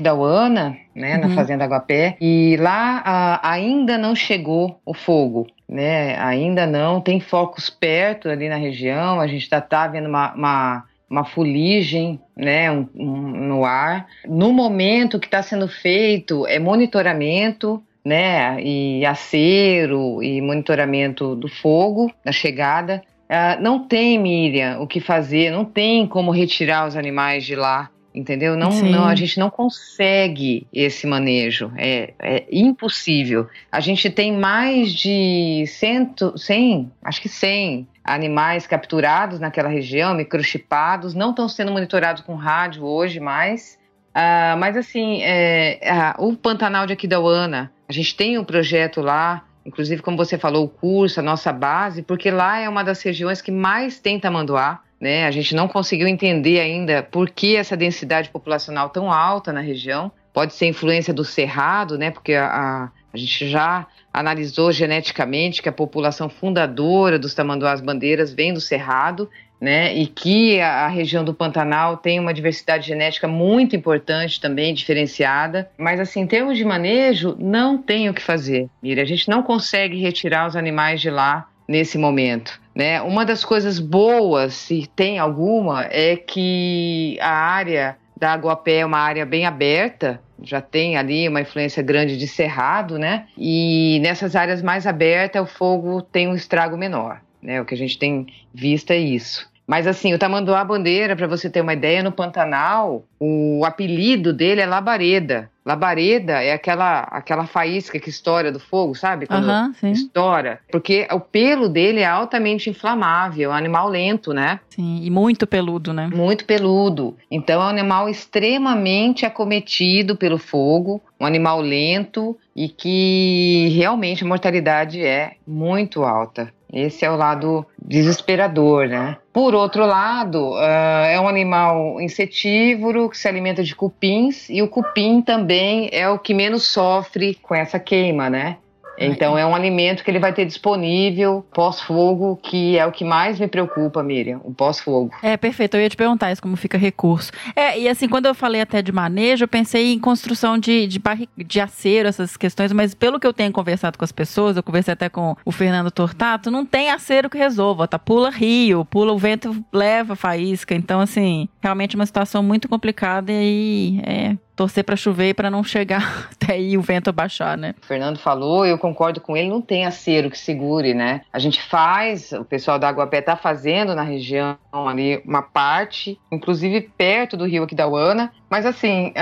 [0.49, 1.21] Né, uhum.
[1.21, 5.47] na Fazenda Aguapé, e lá ah, ainda não chegou o fogo.
[5.69, 10.33] Né, ainda não, tem focos perto ali na região, a gente está tá vendo uma,
[10.33, 14.07] uma uma fuligem né, um, um, no ar.
[14.25, 22.09] No momento que está sendo feito é monitoramento né, e acero e monitoramento do fogo,
[22.23, 23.03] da chegada.
[23.29, 27.89] Uh, não tem, Miriam, o que fazer, não tem como retirar os animais de lá
[28.13, 28.55] entendeu?
[28.55, 33.47] Não, não, a gente não consegue esse manejo, é, é, impossível.
[33.71, 41.13] A gente tem mais de cento, 100, acho que 100 animais capturados naquela região, microchipados,
[41.13, 43.79] não estão sendo monitorados com rádio hoje mais.
[44.11, 45.79] Uh, mas assim, é,
[46.17, 50.69] o Pantanal de Aquidauana, a gente tem um projeto lá, inclusive como você falou, o
[50.69, 54.81] curso, a nossa base, porque lá é uma das regiões que mais tem tamanduá.
[55.01, 55.25] Né?
[55.25, 60.11] A gente não conseguiu entender ainda por que essa densidade populacional tão alta na região.
[60.31, 62.11] Pode ser influência do cerrado, né?
[62.11, 68.31] porque a, a, a gente já analisou geneticamente que a população fundadora dos tamanduás bandeiras
[68.31, 69.27] vem do cerrado,
[69.59, 69.95] né?
[69.95, 75.69] E que a, a, região do Pantanal tem uma diversidade genética muito importante também, diferenciada.
[75.77, 79.03] Mas, assim, em termos de manejo, não tem o que fazer, Mira.
[79.03, 82.59] A gente não consegue retirar os animais de lá nesse momento.
[82.75, 83.01] Né?
[83.01, 88.99] Uma das coisas boas, se tem alguma, é que a área da Aguapé é uma
[88.99, 93.27] área bem aberta, já tem ali uma influência grande de cerrado, né?
[93.37, 97.61] E nessas áreas mais abertas o fogo tem um estrago menor, né?
[97.61, 99.50] O que a gente tem visto é isso.
[99.67, 104.61] Mas assim, o tamanduá bandeira, para você ter uma ideia, no Pantanal, o apelido dele
[104.61, 105.49] é labareda.
[105.63, 109.27] Labareda é aquela aquela faísca que estoura do fogo, sabe?
[109.27, 110.59] Quando uhum, estoura.
[110.71, 114.59] Porque o pelo dele é altamente inflamável, é um animal lento, né?
[114.69, 116.09] Sim, e muito peludo, né?
[116.11, 117.15] Muito peludo.
[117.29, 124.27] Então é um animal extremamente acometido pelo fogo, um animal lento e que realmente a
[124.27, 126.51] mortalidade é muito alta.
[126.71, 129.17] Esse é o lado desesperador, né?
[129.33, 134.67] Por outro lado, uh, é um animal insetívoro que se alimenta de cupins e o
[134.67, 138.57] cupim também é o que menos sofre com essa queima, né?
[138.97, 143.39] Então é um alimento que ele vai ter disponível pós-fogo, que é o que mais
[143.39, 145.11] me preocupa, Miriam, o pós-fogo.
[145.21, 145.75] É, perfeito.
[145.75, 147.31] Eu ia te perguntar isso, como fica recurso.
[147.55, 150.99] É, e assim, quando eu falei até de manejo, eu pensei em construção de, de,
[150.99, 151.27] barri...
[151.37, 154.93] de acero, essas questões, mas pelo que eu tenho conversado com as pessoas, eu conversei
[154.93, 157.97] até com o Fernando Tortato, não tem acero que resolva, tá?
[157.97, 160.75] Pula rio, pula o vento, leva faísca.
[160.75, 165.63] Então, assim, realmente uma situação muito complicada e é torcer para chover e para não
[165.63, 167.73] chegar até aí o vento abaixar, né?
[167.81, 171.21] O Fernando falou, eu concordo com ele, não tem acero que segure, né?
[171.31, 176.19] A gente faz, o pessoal da Água Pé tá fazendo na região ali uma parte,
[176.31, 179.13] inclusive perto do rio Aquidauana, mas assim,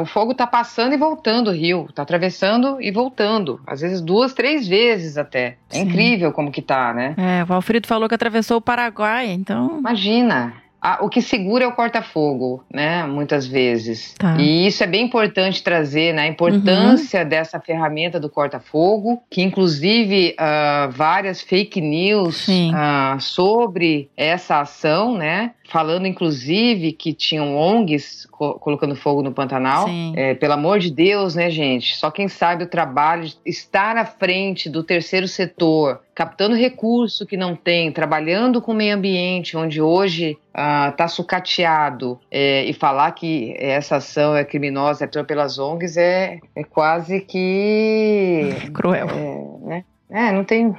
[0.00, 4.32] o fogo tá passando e voltando o rio, tá atravessando e voltando, às vezes duas,
[4.32, 5.56] três vezes até.
[5.70, 5.82] É Sim.
[5.82, 7.14] incrível como que tá, né?
[7.16, 9.78] É, o Alfredo falou que atravessou o Paraguai, então...
[9.78, 13.04] Imagina, ah, o que segura é o corta-fogo, né?
[13.04, 14.14] Muitas vezes.
[14.14, 14.36] Tá.
[14.38, 16.22] E isso é bem importante trazer, né?
[16.22, 17.28] A importância uhum.
[17.28, 25.52] dessa ferramenta do corta-fogo, que inclusive uh, várias fake news uh, sobre essa ação, né?
[25.68, 29.86] Falando inclusive que tinham ONGs co colocando fogo no Pantanal.
[30.16, 31.96] É, pelo amor de Deus, né, gente?
[31.96, 37.36] Só quem sabe o trabalho de estar à frente do terceiro setor, captando recurso que
[37.36, 43.12] não tem, trabalhando com o meio ambiente, onde hoje está ah, sucateado, é, e falar
[43.12, 48.54] que essa ação é criminosa é pelas ONGs é, é quase que.
[48.72, 49.08] Cruel.
[49.08, 49.84] É, né?
[50.10, 50.74] É, não tem,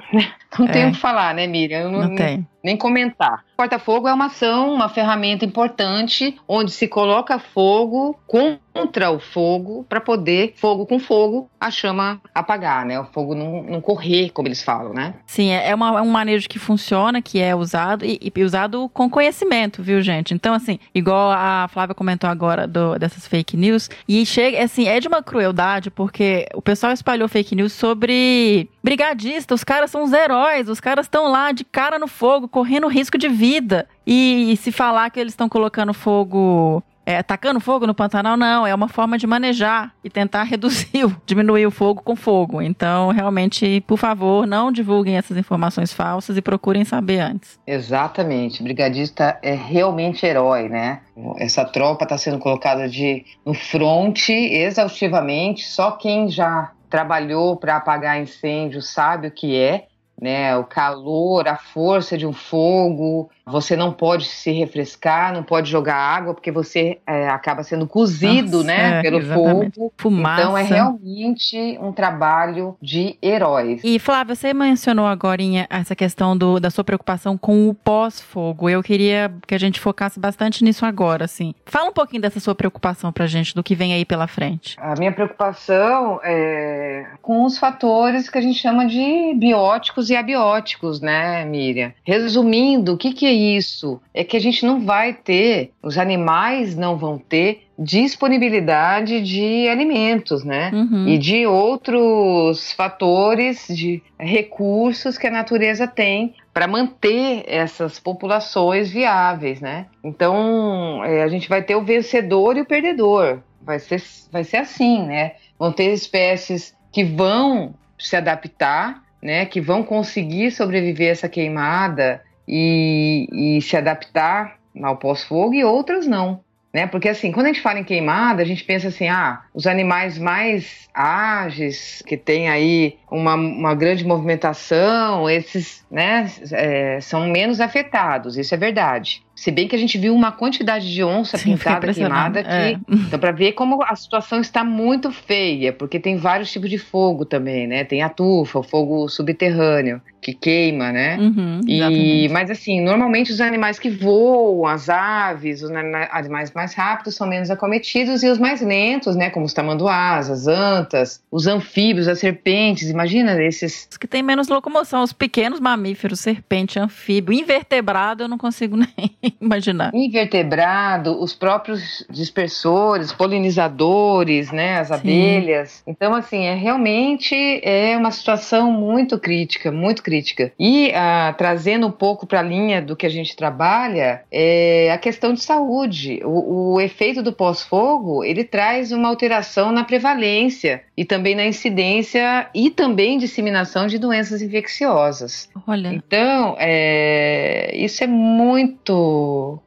[0.58, 0.88] não tem é.
[0.88, 1.90] o que falar, né, Miriam?
[1.90, 2.46] Não, não tem.
[2.62, 3.44] Nem comentar.
[3.56, 10.00] Corta-fogo é uma ação, uma ferramenta importante onde se coloca fogo contra o fogo para
[10.00, 13.00] poder, fogo com fogo, a chama apagar, né?
[13.00, 15.14] O fogo não, não correr, como eles falam, né?
[15.26, 18.90] Sim, é, é, uma, é um manejo que funciona, que é usado e, e, usado
[18.90, 20.34] com conhecimento, viu, gente?
[20.34, 25.00] Então, assim, igual a Flávia comentou agora do, dessas fake news, e chega, assim, é
[25.00, 30.12] de uma crueldade, porque o pessoal espalhou fake news sobre brigadista, os caras são os
[30.40, 33.86] heróis, os caras estão lá de cara no fogo, correndo risco de vida.
[34.06, 37.24] E, e se falar que eles estão colocando fogo é,
[37.60, 38.66] fogo no Pantanal, não.
[38.66, 42.62] É uma forma de manejar e tentar reduzir, diminuir o fogo com fogo.
[42.62, 47.58] Então, realmente, por favor, não divulguem essas informações falsas e procurem saber antes.
[47.66, 48.62] Exatamente.
[48.62, 51.00] Brigadista é realmente herói, né?
[51.36, 55.64] Essa tropa está sendo colocada de, no fronte exaustivamente.
[55.64, 59.86] Só quem já trabalhou para apagar incêndio sabe o que é
[60.20, 60.56] né?
[60.56, 63.30] O calor, a força de um fogo.
[63.50, 68.58] Você não pode se refrescar, não pode jogar água, porque você é, acaba sendo cozido,
[68.58, 68.98] Nossa, né?
[68.98, 69.74] É, pelo exatamente.
[69.74, 69.92] fogo.
[69.96, 70.42] Fumaça.
[70.42, 73.80] Então é realmente um trabalho de heróis.
[73.82, 75.40] E Flávia, você mencionou agora
[75.70, 78.68] essa questão do, da sua preocupação com o pós-fogo.
[78.68, 81.54] Eu queria que a gente focasse bastante nisso agora, assim.
[81.64, 84.76] Fala um pouquinho dessa sua preocupação pra gente, do que vem aí pela frente.
[84.78, 91.00] A minha preocupação é com os fatores que a gente chama de bióticos e abióticos,
[91.00, 91.92] né, Miriam?
[92.04, 94.00] Resumindo, o que, que é isso?
[94.12, 100.44] É que a gente não vai ter, os animais não vão ter disponibilidade de alimentos,
[100.44, 100.70] né?
[100.72, 101.08] Uhum.
[101.08, 109.60] E de outros fatores, de recursos que a natureza tem para manter essas populações viáveis,
[109.60, 109.86] né?
[110.04, 113.40] Então, é, a gente vai ter o vencedor e o perdedor.
[113.62, 115.32] Vai ser, vai ser assim, né?
[115.58, 122.22] Vão ter espécies que vão se adaptar né, que vão conseguir sobreviver a essa queimada
[122.52, 126.40] e, e se adaptar ao pós-fogo e outras não.
[126.72, 126.86] Né?
[126.86, 130.18] Porque assim, quando a gente fala em queimada, a gente pensa assim, ah, os animais
[130.18, 138.36] mais ágeis, que têm aí uma, uma grande movimentação, esses né, é, são menos afetados,
[138.36, 139.22] isso é verdade.
[139.40, 142.50] Se bem que a gente viu uma quantidade de onça Sim, pintada queimada que.
[142.50, 142.78] É.
[143.10, 147.24] Então, para ver como a situação está muito feia, porque tem vários tipos de fogo
[147.24, 147.82] também, né?
[147.82, 151.16] Tem a tufa, o fogo subterrâneo, que queima, né?
[151.18, 157.14] Uhum, e, mas assim, normalmente os animais que voam, as aves, os animais mais rápidos
[157.14, 159.30] são menos acometidos, e os mais lentos, né?
[159.30, 163.88] Como os tamanduás, as antas, os anfíbios, as serpentes, imagina esses.
[163.90, 169.29] Os que têm menos locomoção, os pequenos mamíferos, serpente, anfíbio, invertebrado, eu não consigo nem
[169.40, 169.90] imaginar.
[169.94, 174.94] Invertebrado, os próprios dispersores, polinizadores, né, as Sim.
[174.94, 175.82] abelhas.
[175.86, 180.52] Então, assim, é realmente é uma situação muito crítica, muito crítica.
[180.58, 184.98] E ah, trazendo um pouco para a linha do que a gente trabalha, é a
[184.98, 186.20] questão de saúde.
[186.24, 192.48] O, o efeito do pós-fogo, ele traz uma alteração na prevalência e também na incidência
[192.54, 195.48] e também disseminação de doenças infecciosas.
[195.66, 195.88] Olha.
[195.88, 198.90] Então, é, isso é muito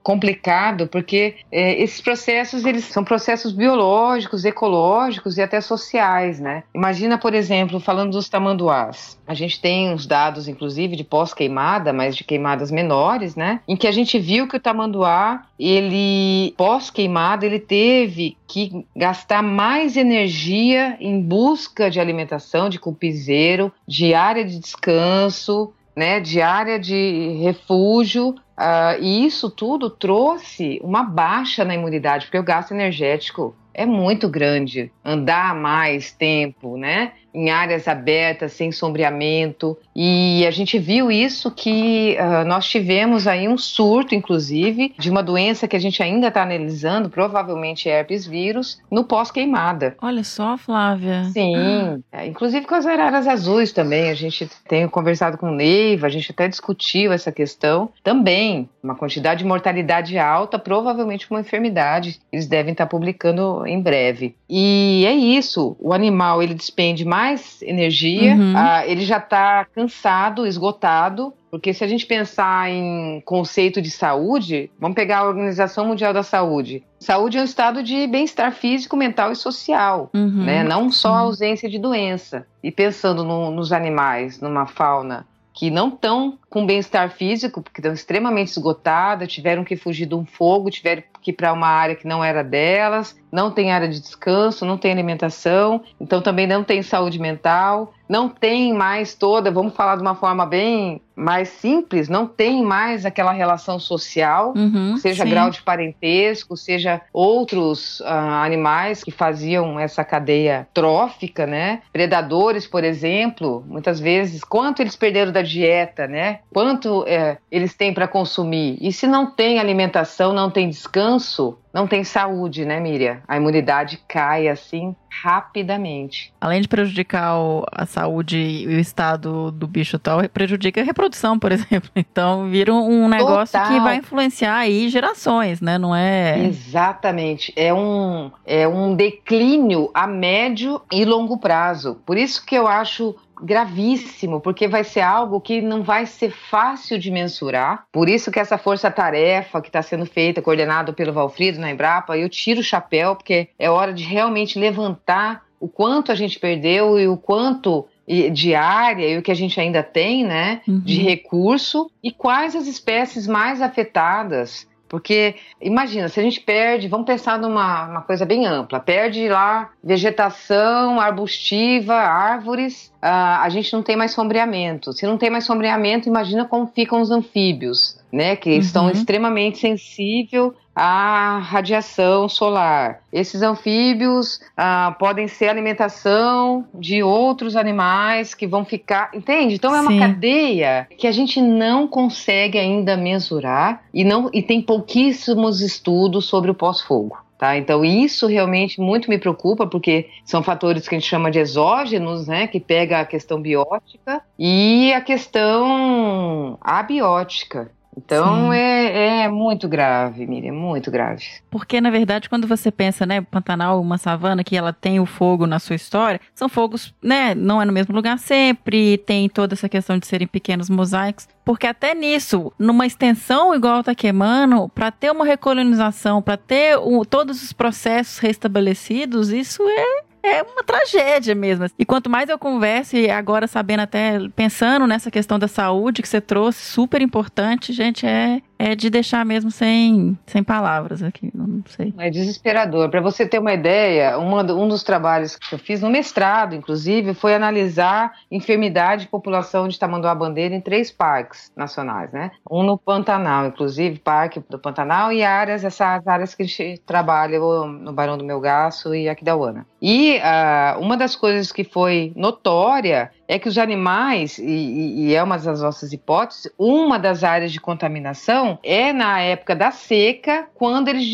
[0.02, 6.64] complicado, porque é, esses processos eles são processos biológicos, ecológicos e até sociais, né?
[6.74, 9.20] Imagina, por exemplo, falando dos tamanduás.
[9.26, 13.62] A gente tem uns dados, inclusive, de pós-queimada, mas de queimadas menores, né?
[13.68, 19.98] Em que a gente viu que o tamanduá, ele pós-queimada, ele teve que gastar mais
[19.98, 27.38] energia em busca de alimentação, de cupizeiro, de área de descanso, né, de área de
[27.42, 33.86] refúgio, uh, e isso tudo trouxe uma baixa na imunidade, porque o gasto energético é
[33.86, 34.92] muito grande.
[35.04, 37.14] Andar mais tempo, né?
[37.34, 39.78] Em áreas abertas, sem sombreamento.
[39.96, 45.24] E a gente viu isso que uh, nós tivemos aí um surto, inclusive, de uma
[45.24, 49.96] doença que a gente ainda está analisando, provavelmente herpes vírus, no pós-queimada.
[50.02, 51.26] Olha só, Flávia.
[51.26, 54.10] Sim, é, inclusive com as araras azuis também.
[54.10, 57.90] A gente tem conversado com o Neiva, a gente até discutiu essa questão.
[58.04, 62.20] Também, uma quantidade de mortalidade alta, provavelmente uma enfermidade.
[62.32, 64.36] Eles devem estar tá publicando em breve.
[64.50, 68.54] E é isso, o animal ele despende mais mais energia, uhum.
[68.54, 71.34] uh, ele já está cansado, esgotado.
[71.50, 76.24] Porque se a gente pensar em conceito de saúde, vamos pegar a Organização Mundial da
[76.24, 76.84] Saúde.
[77.00, 80.46] Saúde é um estado de bem-estar físico, mental e social, uhum.
[80.46, 80.64] né?
[80.64, 82.48] Não só a ausência de doença.
[82.64, 87.92] E pensando no, nos animais, numa fauna que não estão com bem-estar físico, porque estão
[87.92, 92.08] extremamente esgotadas, tiveram que fugir de um fogo, tiveram que ir para uma área que
[92.08, 96.84] não era delas, não tem área de descanso, não tem alimentação, então também não tem
[96.84, 102.28] saúde mental, não tem mais toda, vamos falar de uma forma bem mais simples, não
[102.28, 105.30] tem mais aquela relação social, uhum, seja sim.
[105.30, 108.06] grau de parentesco, seja outros uh,
[108.44, 111.82] animais que faziam essa cadeia trófica, né?
[111.92, 116.40] Predadores, por exemplo, muitas vezes, quanto eles perderam da dieta, né?
[116.52, 118.78] Quanto é, eles têm para consumir?
[118.82, 123.20] E se não tem alimentação, não tem descanso, não tem saúde, né, Miriam?
[123.28, 126.34] A imunidade cai assim rapidamente.
[126.40, 127.36] Além de prejudicar
[127.72, 131.90] a saúde e o estado do bicho tal, prejudica a reprodução, por exemplo.
[131.96, 133.74] Então vira um negócio Total.
[133.74, 135.78] que vai influenciar aí gerações, né?
[135.78, 136.46] Não é.
[136.46, 137.52] Exatamente.
[137.56, 142.00] É um, é um declínio a médio e longo prazo.
[142.06, 146.98] Por isso que eu acho gravíssimo, porque vai ser algo que não vai ser fácil
[146.98, 147.84] de mensurar.
[147.92, 152.30] Por isso que essa força-tarefa que está sendo feita, coordenado pelo Valfrido na Embrapa, eu
[152.30, 157.08] tiro o chapéu, porque é hora de realmente levantar o quanto a gente perdeu e
[157.08, 160.82] o quanto de área e o que a gente ainda tem, né, uhum.
[160.82, 167.08] de recurso e quais as espécies mais afetadas porque, imagina, se a gente perde, vamos
[167.08, 173.82] pensar numa uma coisa bem ampla, perde lá vegetação arbustiva, árvores, uh, a gente não
[173.82, 174.94] tem mais sombreamento.
[174.94, 178.36] Se não tem mais sombreamento, imagina como ficam os anfíbios, né?
[178.36, 178.60] Que uhum.
[178.60, 183.02] estão extremamente sensíveis à radiação solar.
[183.12, 189.10] Esses anfíbios ah, podem ser alimentação de outros animais que vão ficar.
[189.14, 189.56] Entende?
[189.56, 190.00] Então é uma Sim.
[190.00, 196.52] cadeia que a gente não consegue ainda mensurar e, não, e tem pouquíssimos estudos sobre
[196.52, 197.18] o pós-fogo.
[197.38, 197.58] Tá?
[197.58, 202.26] Então, isso realmente muito me preocupa, porque são fatores que a gente chama de exógenos,
[202.26, 202.48] né?
[202.48, 207.70] Que pega a questão biótica e a questão abiótica.
[207.98, 211.24] Então é, é, muito grave, Miriam, muito grave.
[211.50, 215.46] Porque, na verdade, quando você pensa, né, Pantanal, uma savana, que ela tem o fogo
[215.46, 219.70] na sua história, são fogos, né, não é no mesmo lugar sempre, tem toda essa
[219.70, 221.28] questão de serem pequenos mosaicos.
[221.46, 227.04] Porque até nisso, numa extensão igual tá queimando, para ter uma recolonização, para ter o,
[227.06, 231.66] todos os processos restabelecidos, isso é é uma tragédia mesmo.
[231.78, 236.08] E quanto mais eu converso, e agora sabendo até, pensando nessa questão da saúde que
[236.08, 241.62] você trouxe, super importante, gente, é, é de deixar mesmo sem, sem palavras aqui, não
[241.66, 241.94] sei.
[241.98, 242.90] É desesperador.
[242.90, 247.14] Para você ter uma ideia, uma, um dos trabalhos que eu fiz no mestrado, inclusive,
[247.14, 252.32] foi analisar enfermidade e população de Tamanduá-Bandeira em três parques nacionais, né?
[252.50, 257.38] Um no Pantanal, inclusive, Parque do Pantanal e áreas, essas áreas que a gente trabalha
[257.40, 259.66] no Barão do Melgaço e Aquidauana.
[259.82, 265.24] E uh, uma das coisas que foi notória é que os animais, e, e, é
[265.24, 270.90] uma das nossas hipóteses, uma das áreas de contaminação é na época da seca, quando
[270.90, 271.06] eles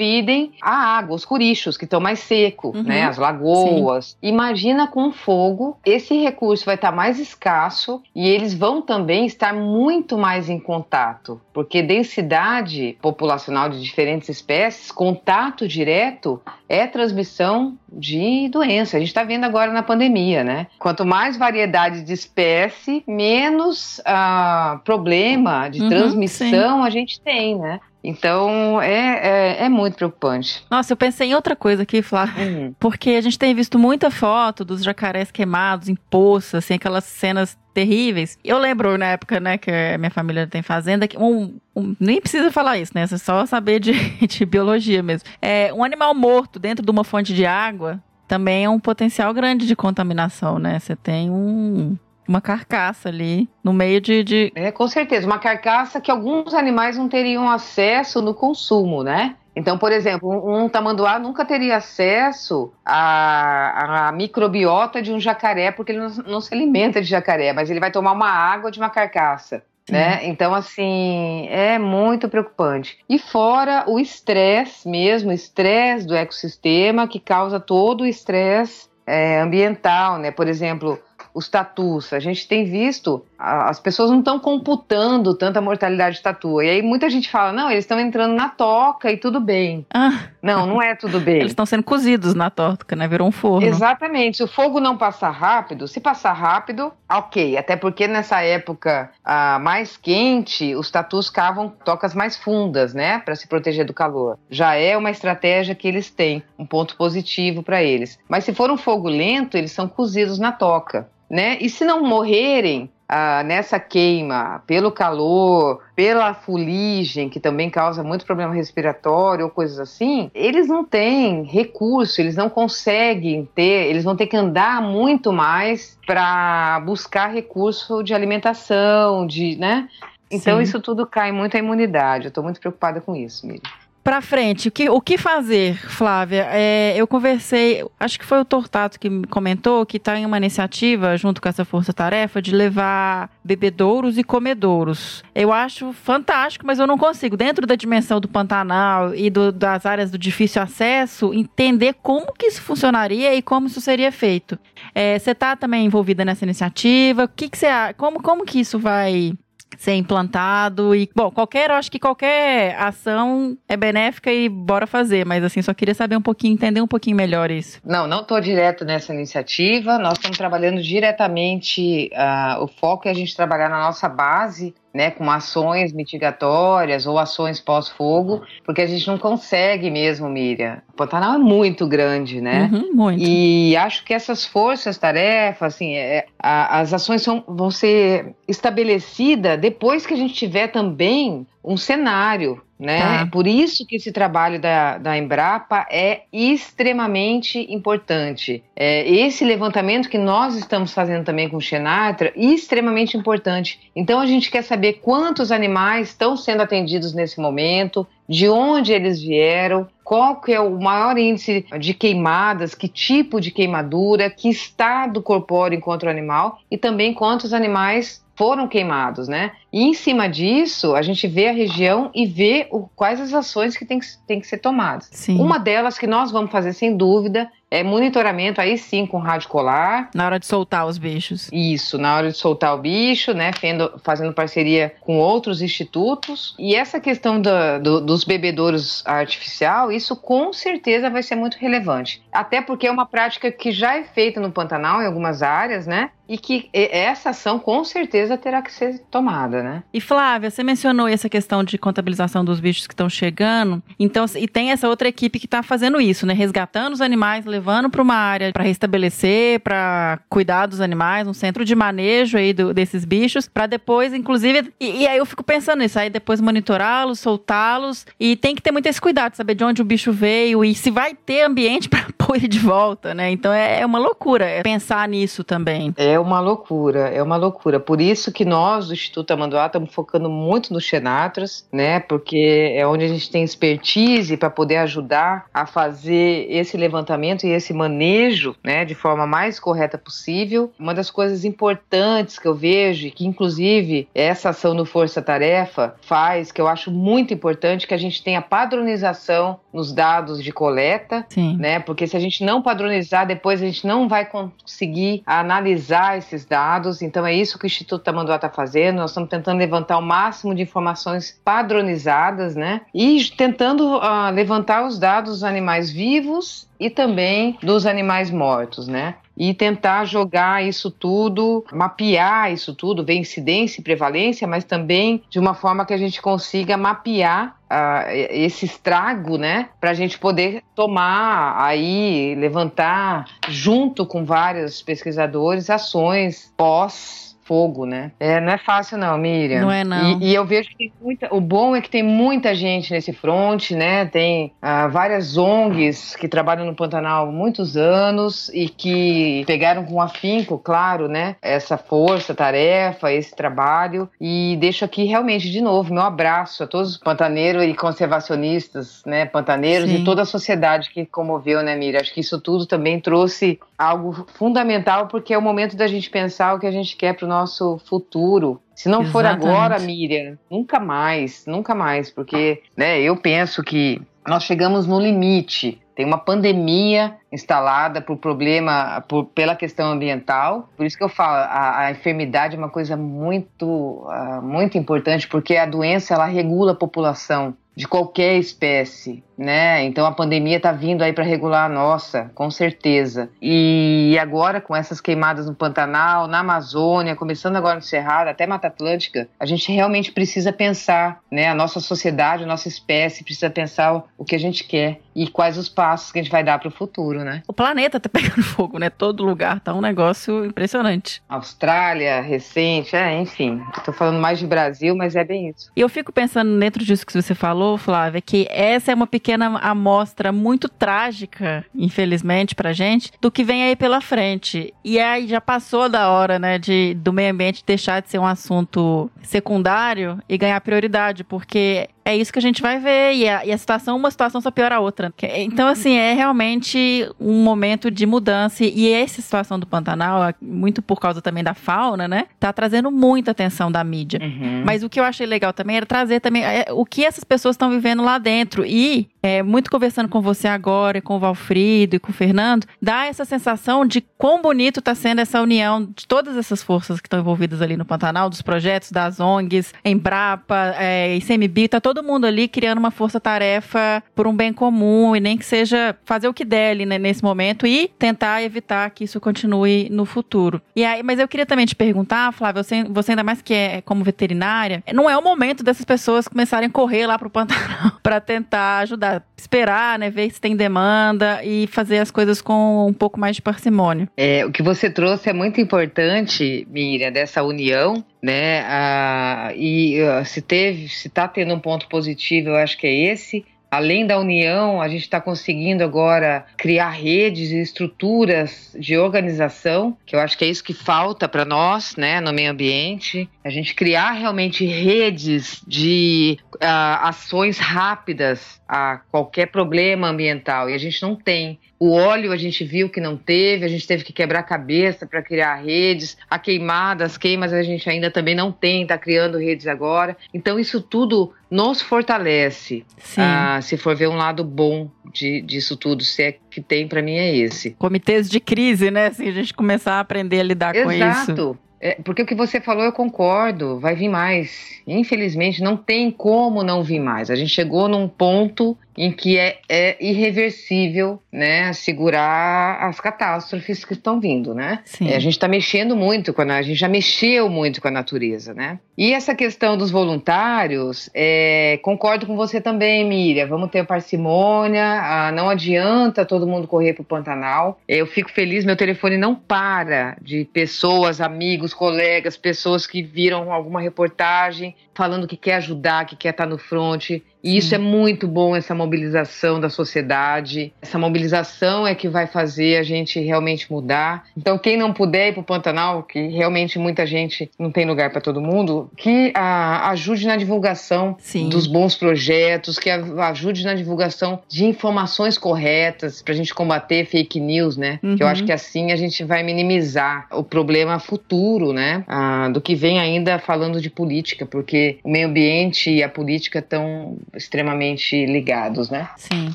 [0.00, 2.82] dividem a água, os curichos, que estão mais secos, uhum.
[2.82, 3.04] né?
[3.04, 4.16] As lagoas.
[4.20, 4.28] Sim.
[4.28, 10.16] Imagina com fogo, esse recurso vai estar mais escasso e eles vão também estar muito
[10.16, 18.96] mais em contato, porque densidade populacional de diferentes espécies, contato direto, é transmissão de doença.
[18.96, 20.68] A gente está vendo agora na pandemia, né?
[20.78, 26.86] Quanto mais variedade de espécie, menos uh, problema de uhum, transmissão sim.
[26.86, 27.80] a gente tem, né?
[28.02, 30.64] Então é, é, é, muito preocupante.
[30.70, 32.32] Nossa, eu pensei em outra coisa aqui, Flá.
[32.36, 32.74] Uhum.
[32.78, 37.58] Porque a gente tem visto muita foto dos jacarés queimados em poças, assim, aquelas cenas
[37.74, 38.38] terríveis.
[38.42, 42.50] Eu lembro na época, né, que minha família tem fazenda, que um, um nem precisa
[42.50, 43.02] falar isso, né?
[43.02, 43.92] É só saber de,
[44.26, 45.28] de biologia mesmo.
[45.40, 49.66] É, um animal morto dentro de uma fonte de água também é um potencial grande
[49.66, 50.78] de contaminação, né?
[50.78, 51.98] Você tem um,
[52.30, 55.26] uma carcaça ali no meio de, de, É, com certeza.
[55.26, 59.34] Uma carcaça que alguns animais não teriam acesso no consumo, né?
[59.54, 65.90] Então, por exemplo, um, tamanduá nunca teria acesso à, à, microbiota de um jacaré, porque
[65.90, 68.88] ele não, não, se alimenta de jacaré, mas ele vai tomar uma água de uma
[68.88, 69.64] carcaça.
[69.90, 70.20] Né?
[70.28, 72.96] Então, assim, é muito preocupante.
[73.08, 79.40] E fora o estresse mesmo, o estresse do ecossistema, que causa todo o estresse é,
[79.40, 80.30] ambiental, né?
[80.30, 80.96] Por exemplo,
[81.34, 82.12] os tatus.
[82.12, 86.60] A gente tem visto, as pessoas não estão computando tanta mortalidade de tatu.
[86.60, 89.86] E aí muita gente fala, não, eles estão entrando na toca e tudo bem.
[89.92, 90.28] Ah.
[90.42, 91.36] Não, não é tudo bem.
[91.36, 93.06] Eles estão sendo cozidos na toca, né?
[93.06, 93.66] Virou um forno.
[93.66, 94.38] Exatamente.
[94.38, 97.56] Se o fogo não passar rápido, se passar rápido, ok.
[97.56, 103.18] Até porque nessa época ah, mais quente, os tatus cavam tocas mais fundas, né?
[103.18, 104.38] Para se proteger do calor.
[104.50, 108.18] Já é uma estratégia que eles têm, um ponto positivo para eles.
[108.28, 111.56] Mas se for um fogo lento, eles são cozidos na toca né?
[111.60, 118.24] E se não morrerem ah, nessa queima pelo calor, pela fuligem, que também causa muito
[118.24, 124.14] problema respiratório ou coisas assim, eles não têm recurso, eles não conseguem ter, eles vão
[124.14, 129.88] ter que andar muito mais para buscar recurso de alimentação, de, né?
[130.30, 130.62] Então Sim.
[130.62, 132.26] isso tudo cai muito a imunidade.
[132.26, 133.79] Eu estou muito preocupada com isso, Miriam.
[134.02, 136.48] Para frente, o que, o que fazer, Flávia?
[136.50, 140.38] É, eu conversei, acho que foi o Tortato que me comentou que está em uma
[140.38, 145.22] iniciativa, junto com essa força-tarefa, de levar bebedouros e comedouros.
[145.34, 149.84] Eu acho fantástico, mas eu não consigo, dentro da dimensão do Pantanal e do, das
[149.84, 154.58] áreas do difícil acesso, entender como que isso funcionaria e como isso seria feito.
[154.94, 157.24] É, você está também envolvida nessa iniciativa?
[157.24, 157.66] O que, que você,
[157.96, 159.34] como, como que isso vai
[159.80, 165.24] ser implantado e bom, qualquer, eu acho que qualquer ação é benéfica e bora fazer,
[165.24, 167.80] mas assim, só queria saber um pouquinho, entender um pouquinho melhor isso.
[167.82, 173.14] Não, não estou direto nessa iniciativa, nós estamos trabalhando diretamente, uh, o foco é a
[173.14, 179.06] gente trabalhar na nossa base né, com ações mitigatórias ou ações pós-fogo, porque a gente
[179.06, 180.82] não consegue mesmo, Miriam.
[180.92, 182.68] O Pantanal é muito grande, né?
[182.72, 183.22] Uhum, muito.
[183.22, 190.04] E acho que essas forças-tarefas, assim, é, a, as ações são, vão ser estabelecidas depois
[190.04, 192.98] que a gente tiver também um cenário né?
[192.98, 193.26] Tá.
[193.26, 198.64] Por isso que esse trabalho da, da Embrapa é extremamente importante.
[198.74, 203.78] É, esse levantamento que nós estamos fazendo também com o Xenatra, extremamente importante.
[203.94, 209.20] Então a gente quer saber quantos animais estão sendo atendidos nesse momento, de onde eles
[209.20, 215.22] vieram, qual que é o maior índice de queimadas, que tipo de queimadura, que estado
[215.22, 219.52] corpóreo encontra o animal e também quantos animais foram queimados, né?
[219.70, 223.76] E em cima disso, a gente vê a região e vê o, quais as ações
[223.76, 225.10] que tem que, tem que ser tomadas.
[225.12, 225.38] Sim.
[225.38, 230.10] Uma delas que nós vamos fazer sem dúvida é monitoramento aí sim com rádio colar.
[230.12, 231.48] Na hora de soltar os bichos.
[231.52, 233.52] Isso, na hora de soltar o bicho, né?
[233.52, 236.56] Fendo, fazendo parceria com outros institutos.
[236.58, 237.50] E essa questão do,
[237.80, 242.22] do, dos bebedouros artificial, isso com certeza vai ser muito relevante.
[242.32, 246.10] Até porque é uma prática que já é feita no Pantanal, em algumas áreas, né?
[246.30, 249.82] E que essa ação com certeza terá que ser tomada, né?
[249.92, 253.82] E Flávia, você mencionou essa questão de contabilização dos bichos que estão chegando.
[253.98, 256.32] Então, e tem essa outra equipe que está fazendo isso, né?
[256.32, 261.64] Resgatando os animais, levando para uma área para restabelecer, para cuidar dos animais, um centro
[261.64, 265.80] de manejo aí do, desses bichos, para depois, inclusive, e, e, aí eu fico pensando
[265.80, 269.82] nisso, aí depois monitorá-los, soltá-los, e tem que ter muito esse cuidado, saber de onde
[269.82, 273.32] o bicho veio e se vai ter ambiente para pôr ele de volta, né?
[273.32, 275.92] Então é, é uma loucura é pensar nisso também.
[275.96, 277.78] É uma loucura, é uma loucura.
[277.78, 282.00] Por isso que nós do Instituto Tamanduá estamos focando muito nos xenatras, né?
[282.00, 287.72] Porque é onde a gente tem expertise para poder ajudar a fazer esse levantamento esse
[287.72, 290.72] manejo né, de forma mais correta possível.
[290.78, 296.52] Uma das coisas importantes que eu vejo, que inclusive essa ação no Força Tarefa faz,
[296.52, 301.56] que eu acho muito importante, que a gente tenha padronização nos dados de coleta, Sim.
[301.56, 301.78] né?
[301.78, 307.02] Porque se a gente não padronizar, depois a gente não vai conseguir analisar esses dados.
[307.02, 308.96] Então é isso que o Instituto Tamanduá está fazendo.
[308.96, 312.82] Nós estamos tentando levantar o máximo de informações padronizadas, né?
[312.94, 319.16] E tentando uh, levantar os dados dos animais vivos e também dos animais mortos, né?
[319.36, 325.38] E tentar jogar isso tudo, mapear isso tudo, ver incidência e prevalência, mas também de
[325.38, 329.68] uma forma que a gente consiga mapear uh, esse estrago, né?
[329.80, 338.12] Para a gente poder tomar aí, levantar junto com vários pesquisadores ações pós fogo, né?
[338.20, 339.62] É, não é fácil não, Miriam.
[339.62, 340.20] Não é não.
[340.20, 343.12] E, e eu vejo que tem muita, o bom é que tem muita gente nesse
[343.12, 344.06] front, né?
[344.06, 350.00] Tem ah, várias ONGs que trabalham no Pantanal há muitos anos e que pegaram com
[350.00, 351.34] afinco, claro, né?
[351.42, 356.90] Essa força, tarefa, esse trabalho e deixo aqui realmente de novo meu abraço a todos
[356.90, 359.26] os pantaneiros e conservacionistas, né?
[359.26, 360.02] Pantaneiros Sim.
[360.02, 362.00] e toda a sociedade que comoveu, né, Miriam?
[362.00, 366.54] Acho que isso tudo também trouxe algo fundamental porque é o momento da gente pensar
[366.54, 368.60] o que a gente quer para o nosso futuro.
[368.74, 369.12] Se não Exatamente.
[369.12, 374.98] for agora, Miriam, nunca mais, nunca mais, porque né, eu penso que nós chegamos no
[374.98, 375.80] limite.
[375.94, 380.70] Tem uma pandemia instalada por problema, por, pela questão ambiental.
[380.76, 385.28] Por isso que eu falo, a, a enfermidade é uma coisa muito, uh, muito importante,
[385.28, 389.82] porque a doença ela regula a população de qualquer espécie né?
[389.84, 393.30] Então a pandemia está vindo aí para regular a nossa, com certeza.
[393.40, 398.66] E agora com essas queimadas no Pantanal, na Amazônia, começando agora no Cerrado, até Mata
[398.66, 401.48] Atlântica, a gente realmente precisa pensar, né?
[401.48, 405.56] A nossa sociedade, a nossa espécie precisa pensar o que a gente quer e quais
[405.56, 407.42] os passos que a gente vai dar para o futuro, né?
[407.48, 408.90] O planeta tá pegando fogo, né?
[408.90, 411.22] Todo lugar tá um negócio impressionante.
[411.26, 413.62] Austrália, recente, é, enfim.
[413.86, 415.72] Tô falando mais de Brasil, mas é bem isso.
[415.74, 419.29] E eu fico pensando dentro disso que você falou, Flávia, que essa é uma pequena
[419.30, 424.74] pequena amostra muito trágica, infelizmente pra gente, do que vem aí pela frente.
[424.84, 428.26] E aí já passou da hora, né, de, do meio ambiente deixar de ser um
[428.26, 433.14] assunto secundário e ganhar prioridade, porque é isso que a gente vai ver.
[433.14, 435.12] E a, e a situação, uma situação só piora a outra.
[435.36, 438.64] Então, assim, é realmente um momento de mudança.
[438.64, 442.26] E essa situação do Pantanal, muito por causa também da fauna, né?
[442.38, 444.20] Tá trazendo muita atenção da mídia.
[444.22, 444.62] Uhum.
[444.64, 447.54] Mas o que eu achei legal também era trazer também é, o que essas pessoas
[447.54, 448.64] estão vivendo lá dentro.
[448.64, 452.66] E, é, muito conversando com você agora, e com o Valfrido e com o Fernando,
[452.80, 457.06] dá essa sensação de quão bonito tá sendo essa união de todas essas forças que
[457.06, 462.26] estão envolvidas ali no Pantanal, dos projetos, das ONGs, Embrapa, é, ICMBio, tá todo mundo
[462.26, 466.44] ali criando uma força-tarefa por um bem comum e nem que seja fazer o que
[466.44, 470.60] der ali né, nesse momento e tentar evitar que isso continue no futuro.
[470.74, 473.80] E aí, mas eu queria também te perguntar, Flávia, você, você ainda mais que é
[473.82, 478.20] como veterinária, não é o momento dessas pessoas começarem a correr lá pro Pantanal para
[478.20, 483.18] tentar ajudar, esperar, né, ver se tem demanda e fazer as coisas com um pouco
[483.18, 484.08] mais de parcimônia.
[484.16, 488.62] É, o que você trouxe é muito importante, Miriam, dessa união, né?
[488.66, 493.44] Ah, e se teve, se está tendo um ponto positivo, eu acho que é esse.
[493.70, 500.16] Além da união, a gente está conseguindo agora criar redes e estruturas de organização, que
[500.16, 503.30] eu acho que é isso que falta para nós, né, no meio ambiente.
[503.44, 506.58] A gente criar realmente redes de uh,
[507.02, 511.60] ações rápidas a qualquer problema ambiental, e a gente não tem.
[511.80, 515.06] O óleo a gente viu que não teve, a gente teve que quebrar a cabeça
[515.06, 516.14] para criar redes.
[516.28, 520.14] A queimada, as queimas a gente ainda também não tem, está criando redes agora.
[520.34, 522.84] Então isso tudo nos fortalece.
[523.16, 527.00] Ah, se for ver um lado bom de, disso tudo, se é que tem, para
[527.00, 527.70] mim é esse.
[527.70, 529.10] Comitês de crise, né?
[529.12, 530.86] Se a gente começar a aprender a lidar Exato.
[530.86, 531.30] com isso.
[531.30, 531.58] Exato.
[531.80, 534.80] É, porque o que você falou eu concordo, vai vir mais.
[534.86, 537.30] Infelizmente não tem como não vir mais.
[537.30, 543.94] A gente chegou num ponto em que é, é irreversível, né, segurar as catástrofes que
[543.94, 544.80] estão vindo, né?
[545.00, 547.90] É, a gente está mexendo muito com a, a gente já mexeu muito com a
[547.90, 548.78] natureza, né?
[548.98, 553.46] E essa questão dos voluntários, é, concordo com você também, Miriam.
[553.46, 557.80] Vamos ter parcimônia, ah, não adianta todo mundo correr para o Pantanal.
[557.88, 563.80] Eu fico feliz, meu telefone não para de pessoas, amigos, colegas, pessoas que viram alguma
[563.80, 567.24] reportagem falando que quer ajudar, que quer estar no fronte.
[567.42, 570.72] E isso é muito bom, essa mobilização da sociedade.
[570.80, 574.24] Essa mobilização é que vai fazer a gente realmente mudar.
[574.36, 578.10] Então, quem não puder ir para o Pantanal, que realmente muita gente não tem lugar
[578.10, 581.48] para todo mundo, que a, ajude na divulgação Sim.
[581.48, 587.06] dos bons projetos, que a, ajude na divulgação de informações corretas para a gente combater
[587.06, 587.98] fake news, né?
[588.02, 588.16] Uhum.
[588.16, 592.04] Que eu acho que assim a gente vai minimizar o problema futuro, né?
[592.06, 596.58] Ah, do que vem ainda falando de política, porque o meio ambiente e a política
[596.58, 599.08] estão extremamente ligados, né?
[599.16, 599.54] Sim.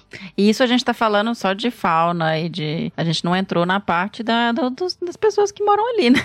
[0.38, 2.91] E isso a gente está falando só de fauna e de.
[2.95, 6.22] A gente não entrou na parte da, do, dos, das pessoas que moram ali, né?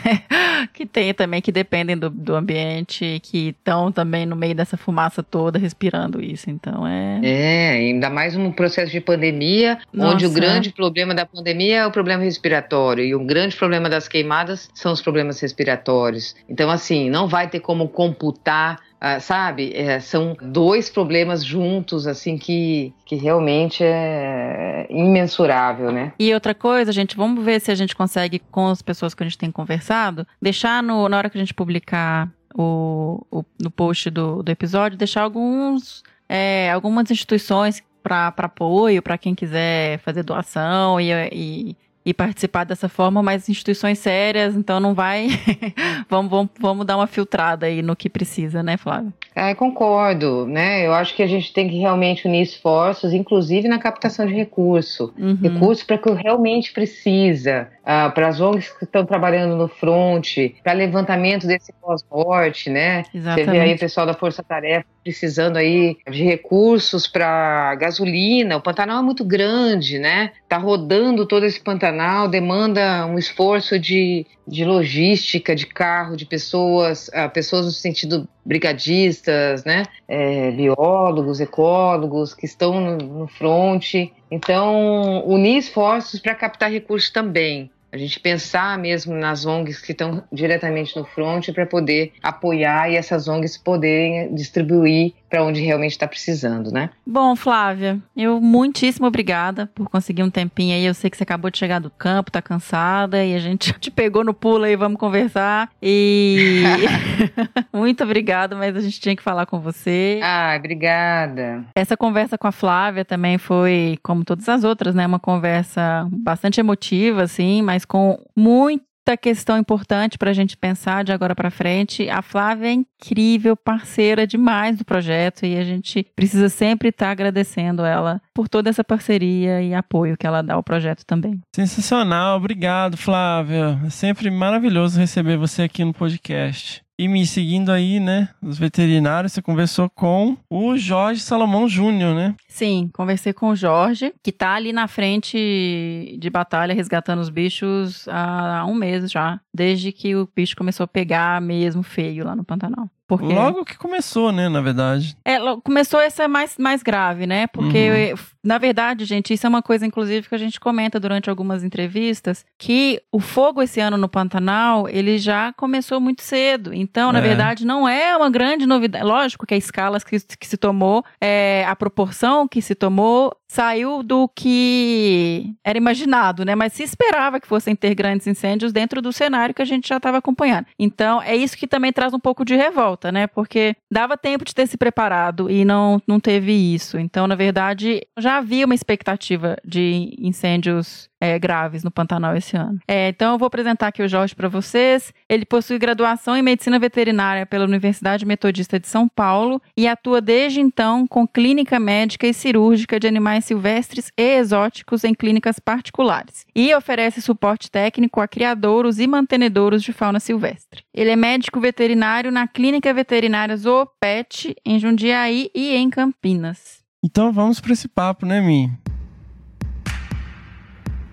[0.73, 5.23] Que tem também, que dependem do, do ambiente, que estão também no meio dessa fumaça
[5.23, 6.51] toda, respirando isso.
[6.51, 7.21] Então é.
[7.23, 11.87] É, ainda mais um processo de pandemia, Nossa, onde o grande problema da pandemia é
[11.87, 16.35] o problema respiratório e o grande problema das queimadas são os problemas respiratórios.
[16.49, 18.79] Então, assim, não vai ter como computar
[19.21, 19.73] sabe?
[19.75, 26.13] É, são dois problemas juntos, assim, que, que realmente é imensurável, né?
[26.19, 29.27] E outra coisa, gente, vamos ver se a gente consegue, com as pessoas que a
[29.27, 34.11] gente tem conversado, deixar no, na hora que a gente publicar o, o no post
[34.11, 41.01] do, do episódio, deixar alguns, é, algumas instituições para apoio, para quem quiser fazer doação
[41.01, 45.29] e, e e participar dessa forma, mas instituições sérias, então não vai.
[46.09, 49.13] vamos, vamos, vamos dar uma filtrada aí no que precisa, né, Flávio?
[49.35, 50.87] É, concordo, né?
[50.87, 55.13] Eu acho que a gente tem que realmente unir esforços, inclusive na captação de recurso.
[55.19, 55.39] Uhum.
[55.41, 60.37] Recurso para o que realmente precisa, uh, para as ONGs que estão trabalhando no front,
[60.63, 63.05] para levantamento desse pós-morte, né?
[63.15, 63.45] Exatamente.
[63.45, 68.57] Você vê aí o pessoal da Força Tarefa precisando aí de recursos para gasolina.
[68.57, 70.33] O Pantanal é muito grande, né?
[70.49, 77.09] Tá rodando todo esse Pantanal, demanda um esforço de, de logística, de carro, de pessoas,
[77.09, 79.85] uh, pessoas no sentido brigadistas, né?
[80.07, 84.13] É, biólogos, ecólogos que estão no, no fronte.
[84.31, 87.71] Então, unir esforços para captar recursos também.
[87.93, 92.97] A gente pensar mesmo nas ONGs que estão diretamente no front para poder apoiar e
[92.97, 96.91] essas ONGs poderem distribuir para onde realmente está precisando, né?
[97.07, 100.85] Bom, Flávia, eu muitíssimo obrigada por conseguir um tempinho aí.
[100.85, 103.91] Eu sei que você acabou de chegar do campo, tá cansada e a gente te
[103.91, 105.71] pegou no pulo aí, vamos conversar.
[105.81, 106.65] E
[107.73, 110.21] muito obrigada, mas a gente tinha que falar com você.
[110.23, 111.65] Ah, obrigada.
[111.77, 116.59] Essa conversa com a Flávia também foi, como todas as outras, né, uma conversa bastante
[116.59, 121.51] emotiva, assim, mas com muita outra questão importante para a gente pensar de agora para
[121.51, 127.07] frente, a Flávia é incrível, parceira demais do projeto e a gente precisa sempre estar
[127.07, 131.41] tá agradecendo ela por toda essa parceria e apoio que ela dá ao projeto também.
[131.55, 133.81] Sensacional, obrigado, Flávia.
[133.85, 136.83] É sempre maravilhoso receber você aqui no podcast.
[137.01, 142.35] E me seguindo aí, né, os veterinários, você conversou com o Jorge Salomão Júnior, né?
[142.47, 148.07] Sim, conversei com o Jorge, que tá ali na frente de batalha resgatando os bichos
[148.07, 152.45] há um mês já, desde que o bicho começou a pegar mesmo feio lá no
[152.45, 152.87] Pantanal.
[153.11, 153.35] Porque...
[153.35, 155.17] Logo que começou, né, na verdade.
[155.25, 157.49] É, começou essa mais, mais grave, né?
[157.49, 158.19] Porque, uhum.
[158.45, 162.47] na verdade, gente, isso é uma coisa, inclusive, que a gente comenta durante algumas entrevistas,
[162.57, 166.73] que o fogo esse ano no Pantanal, ele já começou muito cedo.
[166.73, 167.23] Então, na é.
[167.23, 169.05] verdade, não é uma grande novidade.
[169.05, 174.05] Lógico que a escala que, que se tomou, é, a proporção que se tomou, saiu
[174.05, 176.55] do que era imaginado, né?
[176.55, 179.97] Mas se esperava que fossem ter grandes incêndios dentro do cenário que a gente já
[179.97, 180.67] estava acompanhando.
[180.79, 183.27] Então, é isso que também traz um pouco de revolta, né?
[183.27, 186.97] Porque dava tempo de ter se preparado e não, não teve isso.
[186.97, 192.79] Então, na verdade, já havia uma expectativa de incêndios é, graves no Pantanal esse ano.
[192.87, 195.13] É, então, eu vou apresentar aqui o Jorge para vocês.
[195.29, 200.61] Ele possui graduação em Medicina Veterinária pela Universidade Metodista de São Paulo e atua desde
[200.61, 206.75] então com clínica médica e cirúrgica de animais silvestres e exóticos em clínicas particulares e
[206.75, 210.83] oferece suporte técnico a criadouros e mantenedouros de fauna silvestre.
[210.95, 216.81] Ele é médico veterinário na Clínica Veterinária Zoopet em Jundiaí e em Campinas.
[217.03, 218.71] Então vamos para esse papo, né, Mi?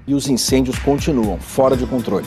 [0.08, 2.26] e os incêndios continuam fora de controle.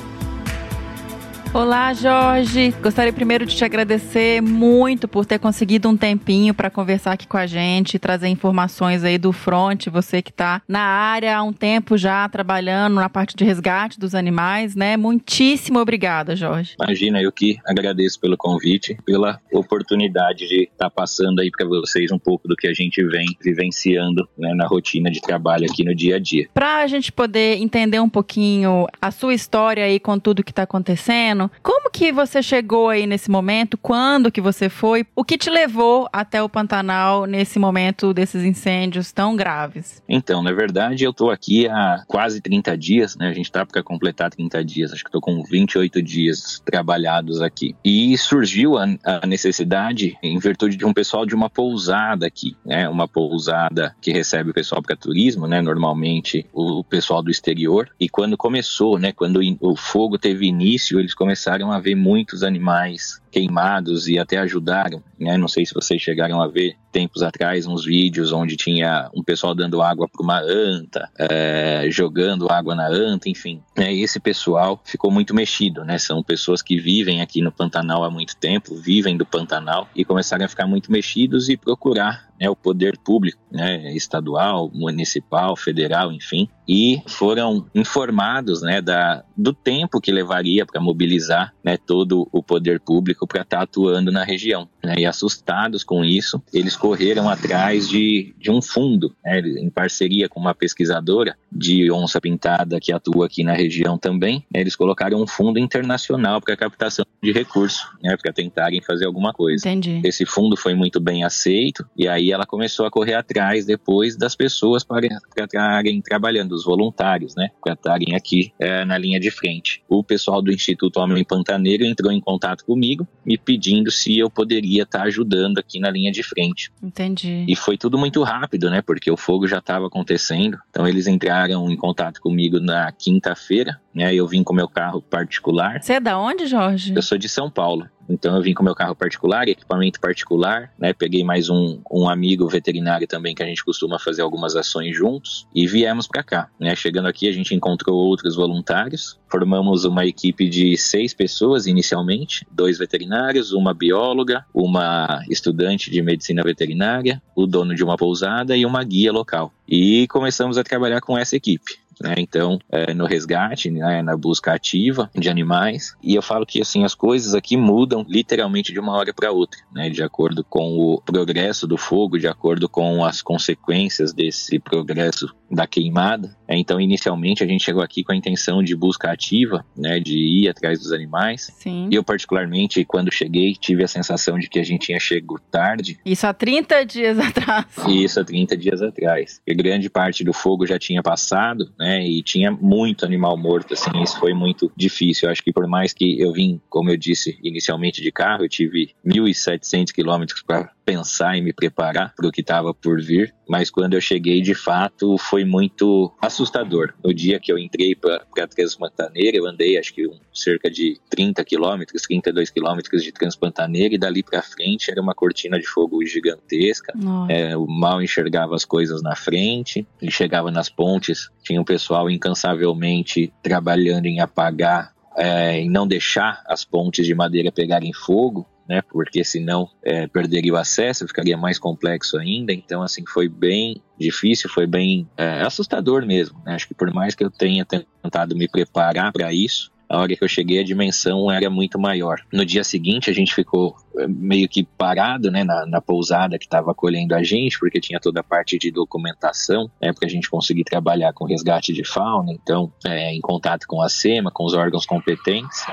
[1.53, 2.73] Olá, Jorge.
[2.81, 7.37] Gostaria primeiro de te agradecer muito por ter conseguido um tempinho para conversar aqui com
[7.37, 9.89] a gente, trazer informações aí do front.
[9.89, 14.15] Você que está na área há um tempo já trabalhando na parte de resgate dos
[14.15, 14.97] animais, né?
[14.97, 16.77] Muitíssimo obrigada, Jorge.
[16.81, 22.13] Imagina, eu que agradeço pelo convite, pela oportunidade de estar tá passando aí para vocês
[22.13, 25.97] um pouco do que a gente vem vivenciando né, na rotina de trabalho aqui no
[25.97, 26.49] dia a dia.
[26.55, 30.63] Para a gente poder entender um pouquinho a sua história aí com tudo que está
[30.63, 33.79] acontecendo como que você chegou aí nesse momento?
[33.79, 35.07] Quando que você foi?
[35.15, 40.03] O que te levou até o Pantanal nesse momento desses incêndios tão graves?
[40.09, 43.29] Então, na verdade, eu tô aqui há quase 30 dias, né?
[43.29, 47.75] A gente tá para completar 30 dias, acho que tô com 28 dias trabalhados aqui.
[47.85, 52.89] E surgiu a, a necessidade em virtude de um pessoal de uma pousada aqui, né?
[52.89, 55.61] Uma pousada que recebe o pessoal para turismo, né?
[55.61, 57.91] Normalmente o pessoal do exterior.
[57.99, 59.13] E quando começou, né?
[59.13, 64.39] Quando o fogo teve início, eles começaram começaram a ver muitos animais queimados e até
[64.39, 65.03] ajudaram.
[65.19, 65.37] Né?
[65.37, 69.55] Não sei se vocês chegaram a ver tempos atrás uns vídeos onde tinha um pessoal
[69.55, 73.63] dando água para uma anta, é, jogando água na anta, enfim.
[73.77, 73.95] Né?
[73.95, 75.99] Esse pessoal ficou muito mexido, né?
[75.99, 80.45] São pessoas que vivem aqui no Pantanal há muito tempo, vivem do Pantanal e começaram
[80.45, 86.49] a ficar muito mexidos e procurar né, o poder público, né, estadual, municipal, federal, enfim,
[86.67, 92.81] e foram informados né, da, do tempo que levaria para mobilizar né, todo o poder
[92.81, 94.69] público para estar tá atuando na região.
[94.83, 100.29] Né, e assustados com isso, eles correram atrás de, de um fundo, né, em parceria
[100.29, 104.45] com uma pesquisadora de onça pintada que atua aqui na região também.
[104.53, 109.35] Né, eles colocaram um fundo internacional para captação de recursos, né, para tentarem fazer alguma
[109.35, 109.69] coisa.
[109.69, 110.01] Entendi.
[110.03, 114.35] Esse fundo foi muito bem aceito e aí ela começou a correr atrás depois das
[114.35, 119.83] pessoas para estarem trabalhando, os voluntários, né, para estarem aqui é, na linha de frente.
[119.89, 124.70] O pessoal do Instituto Homem Pantaneiro entrou em contato comigo me pedindo se eu poderia
[124.79, 126.71] estar ajudando aqui na linha de frente.
[126.83, 127.45] Entendi.
[127.49, 130.59] E foi tudo muito rápido, né, porque o fogo já estava acontecendo.
[130.71, 135.83] Então eles entraram em contato comigo na quinta-feira, né, eu vim com meu carro particular.
[135.83, 136.95] Você é da onde, Jorge?
[136.95, 137.89] Eu sou de São Paulo.
[138.11, 140.93] Então eu vim com meu carro particular, equipamento particular, né?
[140.93, 145.47] Peguei mais um, um amigo veterinário também que a gente costuma fazer algumas ações juntos
[145.55, 146.75] e viemos para cá, né?
[146.75, 152.79] Chegando aqui a gente encontrou outros voluntários, formamos uma equipe de seis pessoas inicialmente, dois
[152.79, 158.83] veterinários, uma bióloga, uma estudante de medicina veterinária, o dono de uma pousada e uma
[158.83, 159.53] guia local.
[159.69, 161.79] E começamos a trabalhar com essa equipe.
[162.01, 162.15] Né?
[162.19, 165.95] Então, é, no resgate, né, na busca ativa de animais.
[166.03, 169.61] E eu falo que assim as coisas aqui mudam literalmente de uma hora para outra,
[169.73, 169.91] né?
[169.91, 175.67] De acordo com o progresso do fogo, de acordo com as consequências desse progresso da
[175.67, 176.37] queimada.
[176.47, 180.19] É, então, inicialmente, a gente chegou aqui com a intenção de busca ativa, né, de
[180.19, 181.53] ir atrás dos animais.
[181.59, 181.89] Sim.
[181.91, 185.21] E eu, particularmente, quando cheguei, tive a sensação de que a gente tinha chegado
[185.51, 185.99] tarde.
[186.05, 187.67] Isso há 30 dias atrás.
[187.89, 189.41] Isso há 30 dias atrás.
[189.47, 193.91] E grande parte do fogo já tinha passado, né, e tinha muito animal morto, assim,
[194.03, 195.29] isso foi muito difícil.
[195.29, 198.49] Eu acho que por mais que eu vim, como eu disse inicialmente de carro, eu
[198.49, 203.71] tive 1.700 quilômetros para pensar e me preparar para o que estava por vir, mas
[203.71, 206.95] quando eu cheguei, de fato, foi muito assustador.
[207.05, 211.01] No dia que eu entrei para a Transpantaneira, eu andei acho que um, cerca de
[211.09, 216.05] 30 quilômetros, 32 quilômetros de Transpantaneira, e dali para frente era uma cortina de fogo
[216.05, 216.93] gigantesca.
[217.29, 222.11] É, eu mal enxergava as coisas na frente, e chegava nas pontes, tinha um pessoal
[222.11, 228.81] incansavelmente trabalhando em apagar é, em não deixar as pontes de madeira pegarem fogo, né?
[228.89, 232.53] Porque senão é, perderia o acesso, ficaria mais complexo ainda.
[232.53, 236.41] Então, assim, foi bem difícil, foi bem é, assustador mesmo.
[236.47, 236.55] Né?
[236.55, 240.23] Acho que por mais que eu tenha tentado me preparar para isso, a hora que
[240.23, 242.21] eu cheguei a dimensão era muito maior.
[242.33, 243.77] No dia seguinte a gente ficou
[244.09, 248.21] meio que parado né, na, na pousada que estava acolhendo a gente, porque tinha toda
[248.21, 252.73] a parte de documentação, né, para a gente conseguir trabalhar com resgate de fauna, então
[252.85, 255.65] é, em contato com a SEMA, com os órgãos competentes,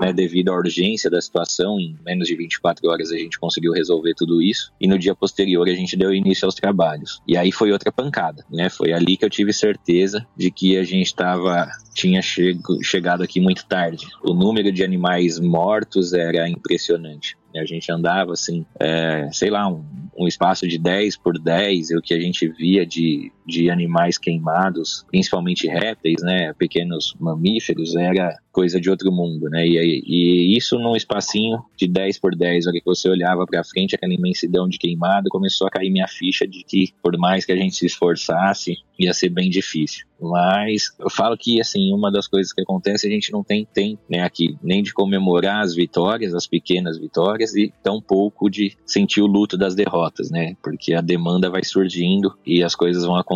[0.00, 4.14] né, devido à urgência da situação, em menos de 24 horas a gente conseguiu resolver
[4.14, 7.20] tudo isso, e no dia posterior a gente deu início aos trabalhos.
[7.26, 10.84] E aí foi outra pancada, né, foi ali que eu tive certeza de que a
[10.84, 14.06] gente estava tinha chego, chegado aqui muito tarde.
[14.22, 17.36] O número de animais mortos era impressionante.
[17.54, 19.84] A gente andava assim, é, sei lá, um,
[20.16, 24.18] um, espaço de 10 por 10, e o que a gente via de, de animais
[24.18, 29.66] queimados, principalmente répteis, né, pequenos mamíferos, era coisa de outro mundo, né?
[29.66, 33.96] E, e isso num espacinho de 10 por 10, hora que você olhava para frente,
[33.96, 37.56] aquela imensidão de queimado, começou a cair minha ficha de que por mais que a
[37.56, 40.06] gente se esforçasse, ia ser bem difícil.
[40.20, 44.00] Mas eu falo que assim, uma das coisas que acontece, a gente não tem tempo,
[44.08, 49.20] né, aqui, nem de comemorar as vitórias, as pequenas vitórias e tão pouco de sentir
[49.20, 50.56] o luto das derrotas, né?
[50.62, 53.33] Porque a demanda vai surgindo e as coisas vão acontecendo.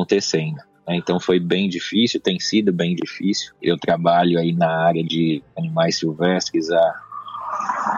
[0.86, 0.96] Né?
[0.96, 3.54] Então foi bem difícil, tem sido bem difícil.
[3.62, 7.02] Eu trabalho aí na área de animais silvestres há,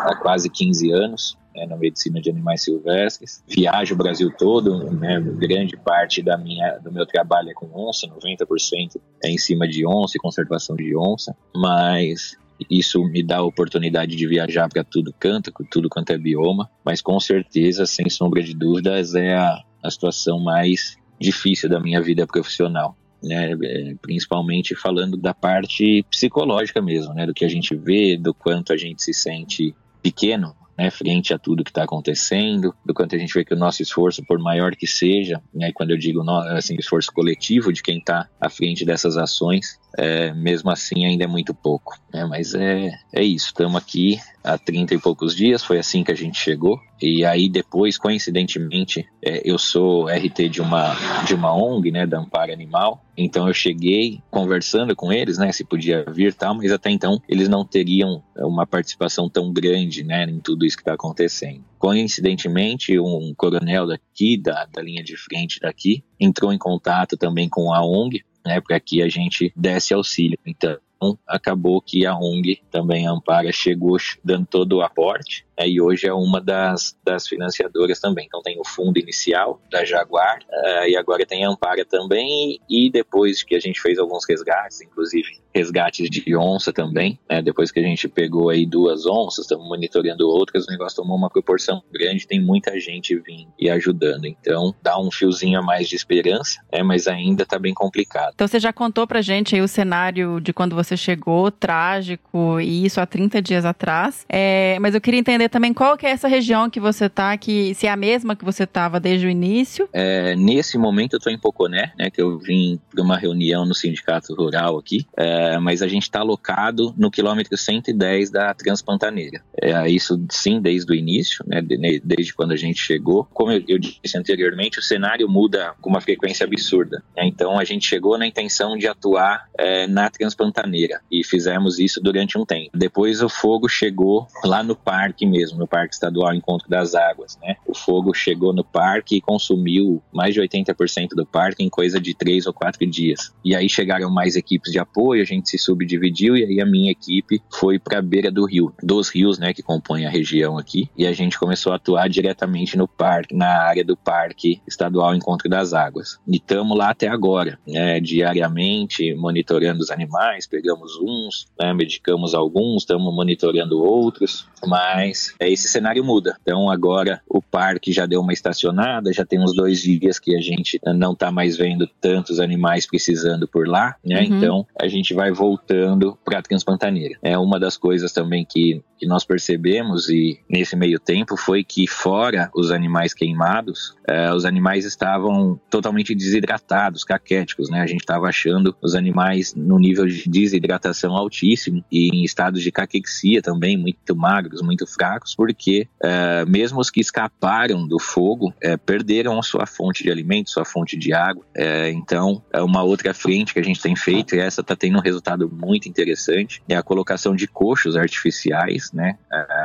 [0.07, 1.41] há quase 15 anos.
[1.53, 3.43] Né, na medicina de animais silvestres.
[3.49, 8.07] Viajo o Brasil todo, né, grande parte da minha, do meu trabalho é com onça,
[8.07, 12.39] 90% é em cima de onça e conservação de onça, mas
[12.71, 17.01] isso me dá a oportunidade de viajar para tudo canto, tudo quanto é bioma, mas
[17.01, 22.27] com certeza, sem sombra de dúvidas, é a, a situação mais difícil da minha vida
[22.27, 22.97] profissional.
[23.23, 28.33] Né, é, principalmente falando da parte psicológica mesmo, né, do que a gente vê, do
[28.33, 33.15] quanto a gente se sente pequeno né, frente a tudo que está acontecendo, do quanto
[33.15, 36.23] a gente vê que o nosso esforço, por maior que seja, né, quando eu digo
[36.57, 41.27] assim, esforço coletivo de quem está à frente dessas ações, é, mesmo assim ainda é
[41.27, 41.99] muito pouco.
[42.11, 42.25] Né?
[42.25, 46.17] Mas é, é isso, estamos aqui há 30 e poucos dias, foi assim que a
[46.17, 46.81] gente chegou.
[47.01, 50.95] E aí depois, coincidentemente, é, eu sou RT de uma,
[51.27, 55.65] de uma ONG, né, da Amparo Animal, então eu cheguei conversando com eles, né, se
[55.65, 60.41] podia vir tal, mas até então eles não teriam uma participação tão grande, né, em
[60.41, 61.65] tudo isso que está acontecendo.
[61.79, 67.73] Coincidentemente, um coronel daqui, da, da linha de frente daqui, entrou em contato também com
[67.73, 70.39] a ONG, né, para que a gente desse auxílio.
[70.47, 70.79] Então,
[71.27, 76.07] acabou que a ONG também a Ampara chegou dando todo o aporte né, e hoje
[76.07, 78.25] é uma das, das financiadoras também.
[78.27, 82.91] Então tem o fundo inicial da Jaguar uh, e agora tem a Ampara também e
[82.91, 87.81] depois que a gente fez alguns resgates, inclusive resgates de onça também, né, depois que
[87.81, 92.27] a gente pegou aí duas onças, estamos monitorando outras, o negócio tomou uma proporção grande,
[92.27, 94.27] tem muita gente vindo e ajudando.
[94.27, 98.33] Então dá um fiozinho a mais de esperança, né, mas ainda está bem complicado.
[98.35, 102.87] Então você já contou pra gente aí o cenário de quando você chegou, trágico, e
[102.87, 104.25] isso há 30 dias atrás.
[104.29, 107.75] É, mas eu queria entender também qual que é essa região que você tá, que
[107.75, 109.89] se é a mesma que você estava desde o início.
[109.93, 113.75] É, nesse momento eu estou em Poconé, né, que eu vim para uma reunião no
[113.75, 119.43] sindicato rural aqui, é, mas a gente está alocado no quilômetro 110 da Transpantaneira.
[119.61, 121.61] É, isso sim, desde o início, né,
[122.03, 123.27] desde quando a gente chegou.
[123.33, 127.03] Como eu, eu disse anteriormente, o cenário muda com uma frequência absurda.
[127.17, 132.01] Né, então a gente chegou na intenção de atuar é, na Transpantaneira e fizemos isso
[132.01, 132.71] durante um tempo.
[132.75, 137.39] Depois o fogo chegou lá no parque mesmo mesmo, no Parque Estadual Encontro das Águas,
[137.43, 137.57] né?
[137.67, 142.15] O fogo chegou no parque e consumiu mais de 80% do parque em coisa de
[142.15, 143.33] três ou quatro dias.
[143.45, 146.93] E aí chegaram mais equipes de apoio, a gente se subdividiu e aí a minha
[146.93, 150.91] equipe foi para a beira do rio, dos rios, né, que compõem a região aqui,
[150.97, 155.49] e a gente começou a atuar diretamente no parque, na área do Parque Estadual Encontro
[155.49, 156.19] das Águas.
[156.27, 162.83] E estamos lá até agora, né, diariamente monitorando os animais, pegamos uns, né, medicamos alguns,
[162.83, 166.37] estamos monitorando outros, mas é, esse cenário muda.
[166.43, 170.41] Então agora o parque já deu uma estacionada, já tem uns dois dias que a
[170.41, 174.21] gente não está mais vendo tantos animais precisando por lá, né?
[174.21, 174.37] Uhum.
[174.37, 177.19] Então a gente vai voltando para a Transpantaneira.
[177.23, 181.87] É uma das coisas também que, que nós percebemos e nesse meio tempo foi que
[181.87, 187.81] fora os animais queimados, eh, os animais estavam totalmente desidratados, caquéticos, né?
[187.81, 192.73] A gente estava achando os animais no nível de desidratação altíssimo e em estados de
[192.73, 198.77] caquexia também, muito magros, muito fracos, porque eh, mesmo os que escaparam do fogo eh,
[198.77, 201.45] perderam sua fonte de alimento, sua fonte de água.
[201.93, 205.03] então, é uma outra frente que a gente tem feito e essa está tendo um
[205.03, 209.19] resultado muito interessante, é a colocação de coxos artificiais, né,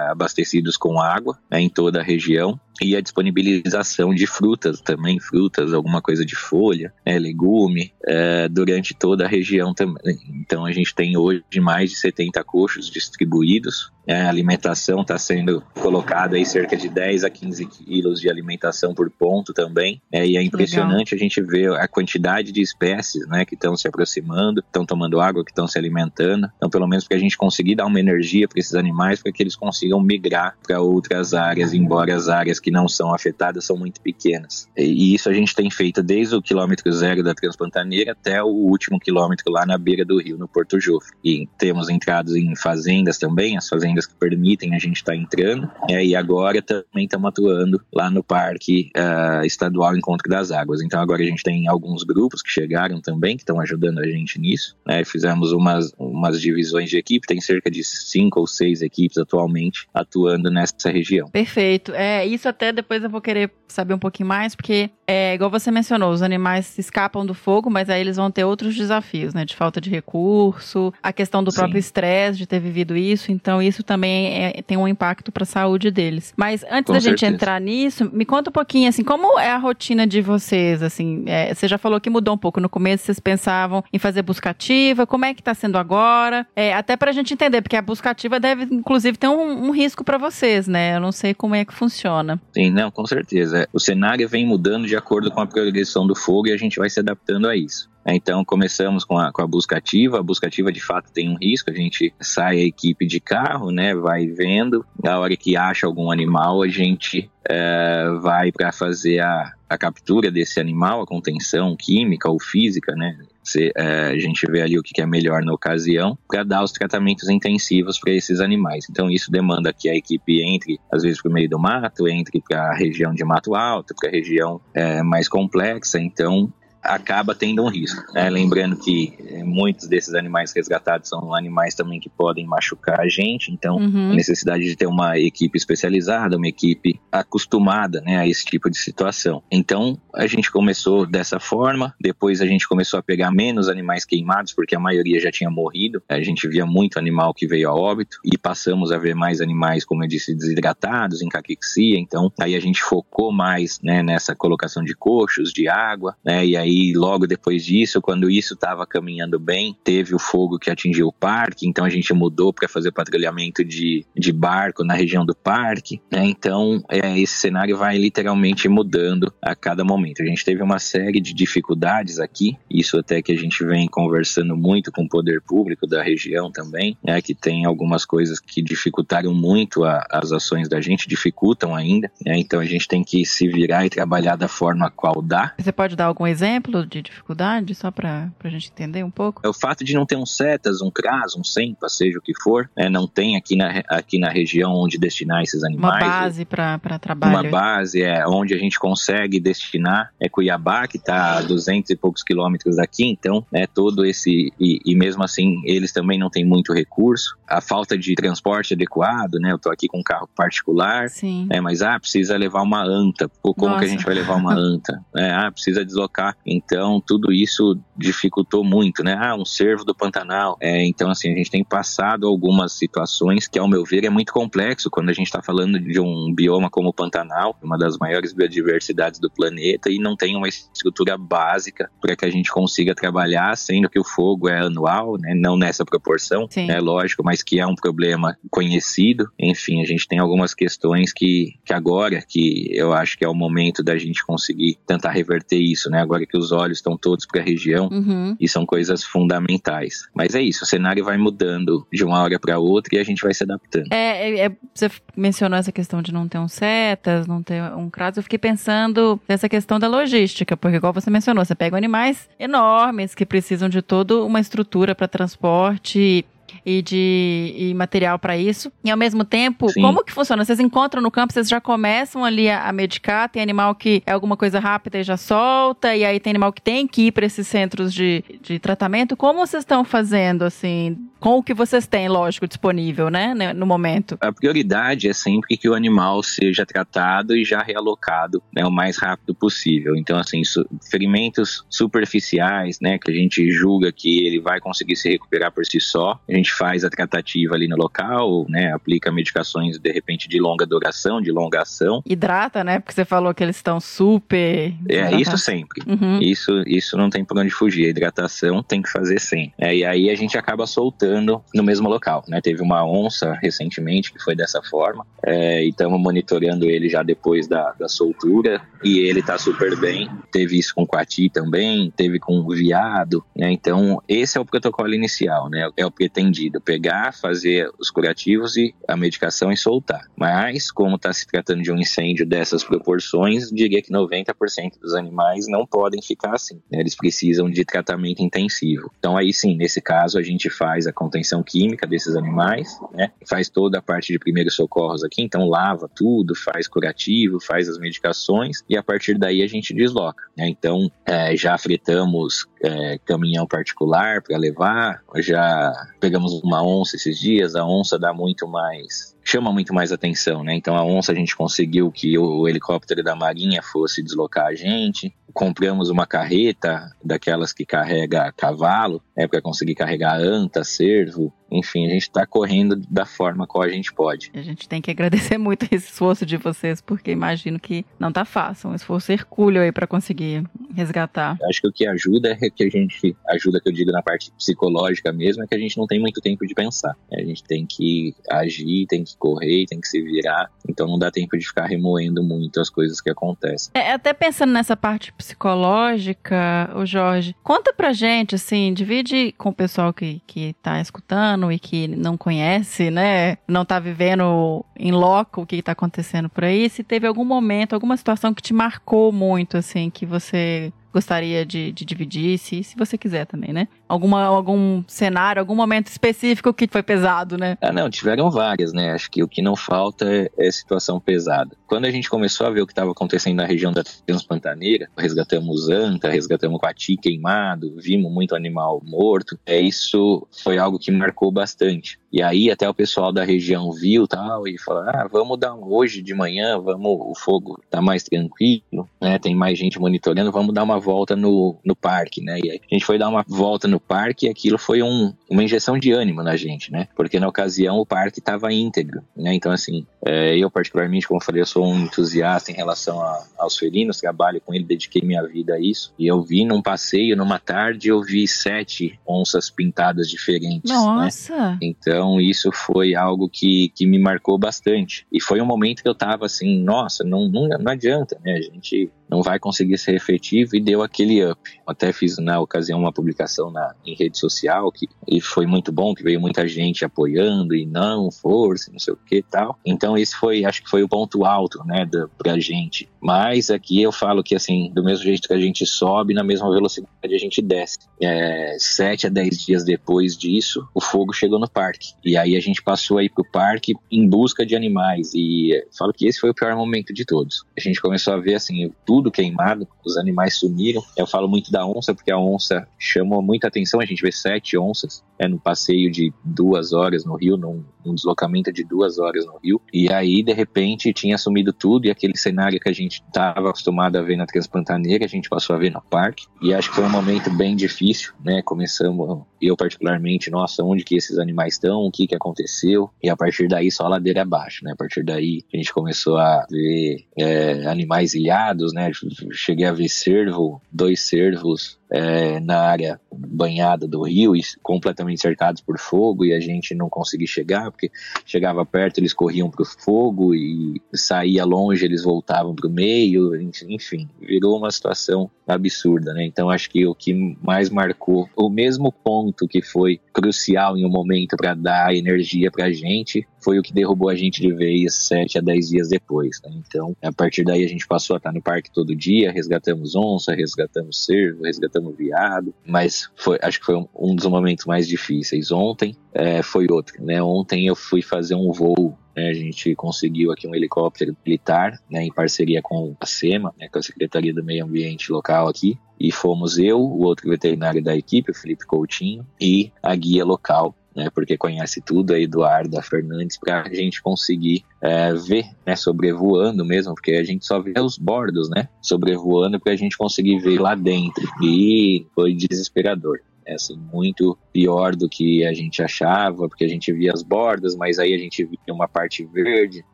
[0.10, 5.74] abastecidos com água né, em toda a região e a disponibilização de frutas também, frutas,
[5.74, 10.18] alguma coisa de folha, né, legume, é, durante toda a região também.
[10.42, 13.92] Então a gente tem hoje mais de 70 coxos distribuídos.
[14.08, 15.35] É, a alimentação está sendo
[15.80, 20.02] colocada aí cerca de 10 a 15 quilos de alimentação por ponto também.
[20.12, 21.16] É, e é impressionante Legal.
[21.16, 25.44] a gente ver a quantidade de espécies né, que estão se aproximando, estão tomando água,
[25.44, 26.50] que estão se alimentando.
[26.58, 29.42] Então, pelo menos para a gente conseguir dar uma energia para esses animais, para que
[29.44, 34.02] eles consigam migrar para outras áreas, embora as áreas que não são afetadas são muito
[34.02, 34.70] pequenas.
[34.78, 39.00] E isso a gente tem feito desde o quilômetro zero da Transpantaneira até o último
[39.00, 41.16] quilômetro lá na beira do rio, no Porto Jofre.
[41.24, 45.70] E temos entrados em fazendas também, as fazendas que permitem a gente estar tá entrando.
[45.90, 50.82] E agora também estamos atuando lá no Parque uh, Estadual Encontro das Águas.
[50.82, 54.40] Então agora a gente tem alguns grupos que chegaram também, que estão ajudando a gente
[54.40, 54.76] nisso.
[54.86, 55.04] Né?
[55.04, 60.50] Fizemos umas, umas divisões de equipe, tem cerca de cinco ou seis equipes atualmente atuando
[60.50, 61.30] nessa região.
[61.30, 61.92] Perfeito.
[61.94, 65.72] É, isso até depois eu vou querer saber um pouquinho mais, porque é igual você
[65.72, 69.46] mencionou, os animais escapam do fogo, mas aí eles vão ter outros desafios, né?
[69.46, 71.60] De falta de recurso, a questão do Sim.
[71.60, 75.46] próprio estresse de ter vivido isso, então isso também é, tem um impacto para a
[75.46, 76.34] saúde deles.
[76.36, 77.26] Mas antes Com da certeza.
[77.26, 81.24] gente entrar nisso, me conta um pouquinho assim, como é a rotina de vocês, assim,
[81.28, 84.50] é, você já falou que mudou um pouco no começo, vocês pensavam em fazer busca
[84.50, 86.48] ativa, como é que está sendo agora?
[86.56, 89.72] É, até para a gente entender, porque a busca ativa deve inclusive ter um, um
[89.72, 90.96] risco para vocês, né?
[90.96, 92.40] Eu não sei como é que funciona.
[92.54, 93.68] Sim, não, com certeza.
[93.72, 96.90] O cenário vem mudando de acordo com a progressão do fogo e a gente vai
[96.90, 97.90] se adaptando a isso.
[98.08, 100.20] Então começamos com a, com a busca ativa.
[100.20, 101.72] A busca ativa de fato tem um risco.
[101.72, 103.96] A gente sai a equipe de carro, né?
[103.96, 104.86] Vai vendo.
[105.04, 110.30] A hora que acha algum animal, a gente é, vai para fazer a, a captura
[110.30, 113.18] desse animal, a contenção química ou física, né?
[113.46, 116.72] Se, é, a gente vê ali o que é melhor na ocasião para dar os
[116.72, 118.88] tratamentos intensivos para esses animais.
[118.90, 122.42] Então isso demanda que a equipe entre, às vezes, para o meio do mato, entre
[122.42, 126.00] para a região de mato alto, para a região é, mais complexa.
[126.00, 126.52] Então
[126.86, 128.02] acaba tendo um risco.
[128.14, 128.30] Né?
[128.30, 133.52] Lembrando que eh, muitos desses animais resgatados são animais também que podem machucar a gente,
[133.52, 134.12] então uhum.
[134.12, 138.78] a necessidade de ter uma equipe especializada, uma equipe acostumada né, a esse tipo de
[138.78, 139.42] situação.
[139.52, 144.54] Então a gente começou dessa forma, depois a gente começou a pegar menos animais queimados,
[144.54, 148.18] porque a maioria já tinha morrido, a gente via muito animal que veio a óbito,
[148.24, 152.60] e passamos a ver mais animais, como eu disse, desidratados, em caquexia, então aí a
[152.60, 157.26] gente focou mais né, nessa colocação de coxos, de água, né, e aí e logo
[157.26, 161.86] depois disso, quando isso estava caminhando bem, teve o fogo que atingiu o parque, então
[161.86, 166.02] a gente mudou para fazer patrulhamento de, de barco na região do parque.
[166.12, 166.26] Né?
[166.26, 170.22] Então, é, esse cenário vai literalmente mudando a cada momento.
[170.22, 174.58] A gente teve uma série de dificuldades aqui, isso até que a gente vem conversando
[174.58, 177.22] muito com o poder público da região também, né?
[177.22, 182.12] que tem algumas coisas que dificultaram muito a, as ações da gente, dificultam ainda.
[182.26, 182.38] Né?
[182.38, 185.54] Então, a gente tem que se virar e trabalhar da forma qual dá.
[185.58, 186.65] Você pode dar algum exemplo?
[186.66, 189.42] Exemplo de dificuldade, só para a gente entender um pouco?
[189.44, 192.34] É o fato de não ter um setas, um CRAS, um SEMPA, seja o que
[192.42, 192.90] for, né?
[192.90, 196.04] não tem aqui na, aqui na região onde destinar esses animais.
[196.04, 197.34] Uma base para trabalho.
[197.34, 201.96] Uma base, é, onde a gente consegue destinar, é Cuiabá, que está a 200 e
[201.96, 206.46] poucos quilômetros daqui, então, né, todo esse, e, e mesmo assim, eles também não têm
[206.46, 211.10] muito recurso, a falta de transporte adequado, né, eu tô aqui com um carro particular,
[211.10, 211.48] Sim.
[211.52, 213.80] É, mas, ah, precisa levar uma anta, como Nossa.
[213.80, 214.96] que a gente vai levar uma anta?
[215.16, 219.18] É, ah, precisa deslocar em Então, tudo isso dificultou muito, né?
[219.20, 220.58] Ah, um cervo do Pantanal.
[220.62, 224.32] É, então, assim, a gente tem passado algumas situações que, ao meu ver, é muito
[224.32, 228.34] complexo quando a gente está falando de um bioma como o Pantanal, uma das maiores
[228.34, 233.56] biodiversidades do planeta, e não tem uma estrutura básica para que a gente consiga trabalhar,
[233.58, 235.34] sendo que o fogo é anual, né?
[235.36, 236.80] Não nessa proporção, é né?
[236.80, 239.30] lógico, mas que é um problema conhecido.
[239.40, 243.34] Enfim, a gente tem algumas questões que, que agora, que eu acho que é o
[243.34, 246.02] momento da gente conseguir tentar reverter isso, né?
[246.02, 248.36] Agora que os olhos estão todos para a região, uhum.
[248.40, 250.08] e são coisas fundamentais.
[250.14, 253.22] Mas é isso, o cenário vai mudando de uma hora para outra e a gente
[253.22, 253.92] vai se adaptando.
[253.92, 257.90] É, é, é, você mencionou essa questão de não ter um setas, não ter um
[257.90, 258.20] crado.
[258.20, 263.16] Eu fiquei pensando nessa questão da logística, porque igual você mencionou, você pega animais enormes
[263.16, 266.26] que precisam de toda uma estrutura para transporte
[266.66, 268.72] e de e material para isso.
[268.84, 269.82] E ao mesmo tempo, Sim.
[269.82, 270.44] como que funciona?
[270.44, 274.12] Vocês encontram no campo, vocês já começam ali a, a, medicar, tem animal que é
[274.12, 277.26] alguma coisa rápida e já solta, e aí tem animal que tem que ir para
[277.26, 279.16] esses centros de, de tratamento.
[279.16, 284.18] Como vocês estão fazendo, assim, com o que vocês têm, lógico, disponível, né, no momento?
[284.22, 288.98] A prioridade é sempre que o animal seja tratado e já realocado né, o mais
[288.98, 289.96] rápido possível.
[289.96, 290.42] Então, assim,
[290.90, 295.80] ferimentos superficiais, né, que a gente julga que ele vai conseguir se recuperar por si
[295.80, 298.72] só, a gente faz a tratativa ali no local, né?
[298.74, 302.02] Aplica medicações de repente de longa duração, de longa ação.
[302.06, 302.80] Hidrata, né?
[302.80, 304.74] Porque você falou que eles estão super.
[304.90, 305.82] É, isso sempre.
[305.88, 306.20] Uhum.
[306.22, 307.86] Isso, isso não tem por onde fugir.
[307.86, 309.54] A hidratação tem que fazer sempre.
[309.58, 312.40] É, e aí a gente acaba soltando no mesmo local, né?
[312.42, 315.06] Teve uma onça recentemente que foi dessa forma.
[315.24, 318.62] É, e estamos monitorando ele já depois da, da soltura.
[318.84, 320.10] E ele tá super bem.
[320.32, 323.52] Teve isso com o Quati também, teve com o viado, né?
[323.52, 325.70] Então, esse é o protocolo inicial, né?
[325.76, 330.02] É o pretendido pegar, fazer os curativos e a medicação e soltar.
[330.16, 335.48] Mas, como está se tratando de um incêndio dessas proporções, diria que 90% dos animais
[335.48, 336.62] não podem ficar assim.
[336.72, 336.80] Né?
[336.80, 338.92] Eles precisam de tratamento intensivo.
[338.98, 343.12] Então, aí sim, nesse caso, a gente faz a contenção química desses animais, né?
[343.28, 347.78] faz toda a parte de primeiros socorros aqui, então lava tudo, faz curativo, faz as
[347.78, 350.24] medicações e a partir daí a gente desloca.
[350.38, 350.48] Né?
[350.50, 357.56] Então, é, já fretamos é, caminhão particular para levar, já pegamos uma onça esses dias,
[357.56, 360.54] a onça dá muito mais chama muito mais atenção, né?
[360.54, 365.14] Então a onça a gente conseguiu que o helicóptero da Marinha fosse deslocar a gente.
[365.34, 371.90] Compramos uma carreta daquelas que carrega cavalo, é para conseguir carregar anta, cervo, enfim, a
[371.90, 374.32] gente está correndo da forma qual a gente pode.
[374.34, 378.26] A gente tem que agradecer muito esse esforço de vocês, porque imagino que não tá
[378.26, 380.44] fácil, um esforço hercúleo aí para conseguir
[380.74, 381.38] resgatar.
[381.48, 384.32] Acho que o que ajuda é que a gente, ajuda que eu digo na parte
[384.32, 386.96] psicológica mesmo, é que a gente não tem muito tempo de pensar.
[387.12, 391.12] A gente tem que agir, tem que correr, tem que se virar, então não dá
[391.12, 393.72] tempo de ficar remoendo muito as coisas que acontecem.
[393.74, 399.54] É, até pensando nessa parte psicológica, o Jorge, conta pra gente, assim, divide com o
[399.54, 405.42] pessoal que, que tá escutando e que não conhece, né, não tá vivendo em loco
[405.42, 409.12] o que tá acontecendo por aí, se teve algum momento, alguma situação que te marcou
[409.12, 413.68] muito, assim, que você gostaria de, de dividir, se, se você quiser também, né?
[413.86, 417.58] Alguma, algum cenário, algum momento específico que foi pesado, né?
[417.62, 418.94] Ah, não, tiveram várias, né?
[418.94, 421.52] Acho que o que não falta é, é situação pesada.
[421.68, 425.68] Quando a gente começou a ver o que estava acontecendo na região da Transpantaneira, resgatamos
[425.68, 432.00] anta, resgatamos quati queimado, vimos muito animal morto, é, isso foi algo que marcou bastante.
[432.16, 435.74] E aí até o pessoal da região viu tal e falou: ah, vamos dar um,
[435.74, 439.20] hoje de manhã, vamos, o fogo tá mais tranquilo, né?
[439.20, 442.40] Tem mais gente monitorando, vamos dar uma volta no, no parque, né?
[442.42, 445.44] E aí a gente foi dar uma volta no parque e aquilo foi um, uma
[445.44, 446.88] injeção de ânimo na gente, né?
[446.96, 449.34] Porque na ocasião o parque estava íntegro, né?
[449.34, 453.26] Então assim, é, eu particularmente, como eu falei, eu sou um entusiasta em relação a,
[453.38, 455.94] aos felinos, trabalho com ele, dediquei minha vida a isso.
[456.00, 460.72] E eu vi num passeio, numa tarde, eu vi sete onças pintadas diferentes.
[460.72, 460.78] Né?
[460.78, 461.36] Nossa!
[461.36, 461.58] Né?
[461.62, 465.08] Então então isso foi algo que, que me marcou bastante.
[465.12, 468.34] E foi um momento que eu tava assim, nossa, não, não, não adianta, né?
[468.34, 471.40] A gente não vai conseguir ser efetivo e deu aquele up.
[471.66, 475.94] Até fiz na ocasião uma publicação na, em rede social que e foi muito bom,
[475.94, 479.58] que veio muita gente apoiando e não, força, não sei o que tal.
[479.66, 482.90] Então esse foi, acho que foi o ponto alto, né, da, pra gente.
[483.02, 486.50] Mas aqui eu falo que assim, do mesmo jeito que a gente sobe, na mesma
[486.52, 487.78] velocidade a gente desce.
[488.02, 491.94] É, sete a dez dias depois disso, o fogo chegou no parque.
[492.04, 495.12] E aí a gente passou aí pro parque em busca de animais.
[495.14, 497.46] E falo que esse foi o pior momento de todos.
[497.58, 500.82] A gente começou a ver assim, tudo tudo queimado, os animais sumiram.
[500.96, 503.82] Eu falo muito da onça porque a onça chamou muita atenção.
[503.82, 507.94] A gente vê sete onças é, no passeio de duas horas no rio, num, num,
[507.94, 509.62] deslocamento de duas horas no rio.
[509.74, 513.98] E aí, de repente, tinha sumido tudo e aquele cenário que a gente estava acostumado
[513.98, 516.26] a ver na Transpantaneira, a gente passou a ver no parque.
[516.42, 518.42] E acho que foi um momento bem difícil, né?
[518.44, 522.90] Começamos, eu particularmente, nossa, onde que esses animais estão, o que que aconteceu?
[523.04, 524.72] E a partir daí, só ladeira abaixo, né?
[524.72, 528.85] A partir daí, a gente começou a ver é, animais ilhados, né?
[529.32, 535.62] Cheguei a ver cervo, dois cervos é, na área banhada do rio e completamente cercados
[535.62, 537.92] por fogo e a gente não conseguia chegar porque
[538.26, 543.36] chegava perto eles corriam para o fogo e saía longe eles voltavam para o meio
[543.68, 548.92] enfim virou uma situação absurda né então acho que o que mais marcou o mesmo
[548.92, 553.62] ponto que foi crucial em um momento para dar energia para a gente foi o
[553.62, 556.42] que derrubou a gente de vez 7 a 10 dias depois.
[556.44, 556.52] Né?
[556.68, 560.34] Então, a partir daí a gente passou a estar no parque todo dia, resgatamos onça,
[560.34, 565.52] resgatamos cervo, resgatamos viado, mas foi, acho que foi um, um dos momentos mais difíceis.
[565.52, 567.22] Ontem é, foi outro, né?
[567.22, 569.30] Ontem eu fui fazer um voo né?
[569.30, 573.80] a gente conseguiu aqui um helicóptero militar, né, em parceria com a SEMA, né, com
[573.80, 578.32] a Secretaria do Meio Ambiente local aqui, e fomos eu, o outro veterinário da equipe,
[578.32, 583.64] o Felipe Coutinho, e a guia local, né, porque conhece tudo, a Eduarda Fernandes, para
[583.64, 588.50] a gente conseguir é, ver, né, sobrevoando mesmo, porque a gente só vê os bordos,
[588.50, 591.28] né, sobrevoando para a gente conseguir ver lá dentro.
[591.44, 593.20] E foi desesperador.
[593.48, 597.76] É assim, muito pior do que a gente achava, porque a gente via as bordas,
[597.76, 599.86] mas aí a gente via uma parte verde,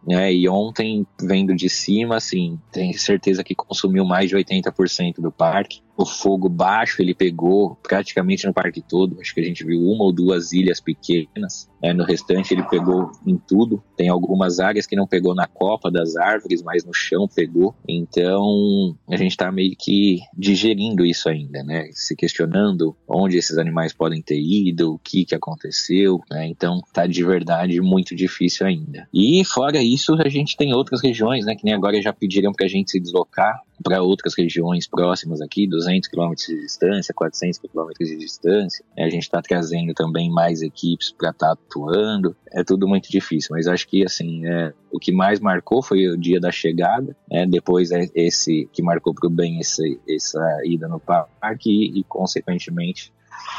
[0.07, 0.33] né?
[0.33, 5.81] E ontem, vendo de cima, assim, tenho certeza que consumiu mais de 80% do parque
[6.01, 9.19] o fogo baixo ele pegou praticamente no parque todo.
[9.19, 11.69] Acho que a gente viu uma ou duas ilhas pequenas.
[11.81, 11.93] Né?
[11.93, 13.83] No restante ele pegou em tudo.
[13.95, 17.75] Tem algumas áreas que não pegou na copa das árvores, mas no chão pegou.
[17.87, 21.89] Então a gente está meio que digerindo isso ainda, né?
[21.91, 26.19] Se questionando onde esses animais podem ter ido, o que que aconteceu.
[26.29, 26.47] Né?
[26.47, 29.07] Então tá de verdade muito difícil ainda.
[29.13, 31.55] E fora isso a gente tem outras regiões, né?
[31.55, 35.67] Que nem agora já pediram para a gente se deslocar para outras regiões próximas aqui,
[35.67, 38.83] 200 quilômetros de distância, 400 quilômetros de distância.
[38.97, 42.35] A gente está trazendo também mais equipes para estar tá atuando.
[42.51, 46.17] É tudo muito difícil, mas acho que assim é, o que mais marcou foi o
[46.17, 47.15] dia da chegada.
[47.29, 47.45] Né?
[47.45, 52.03] Depois é esse que marcou para o bem esse, essa ida no parque e, e
[52.03, 53.13] consequentemente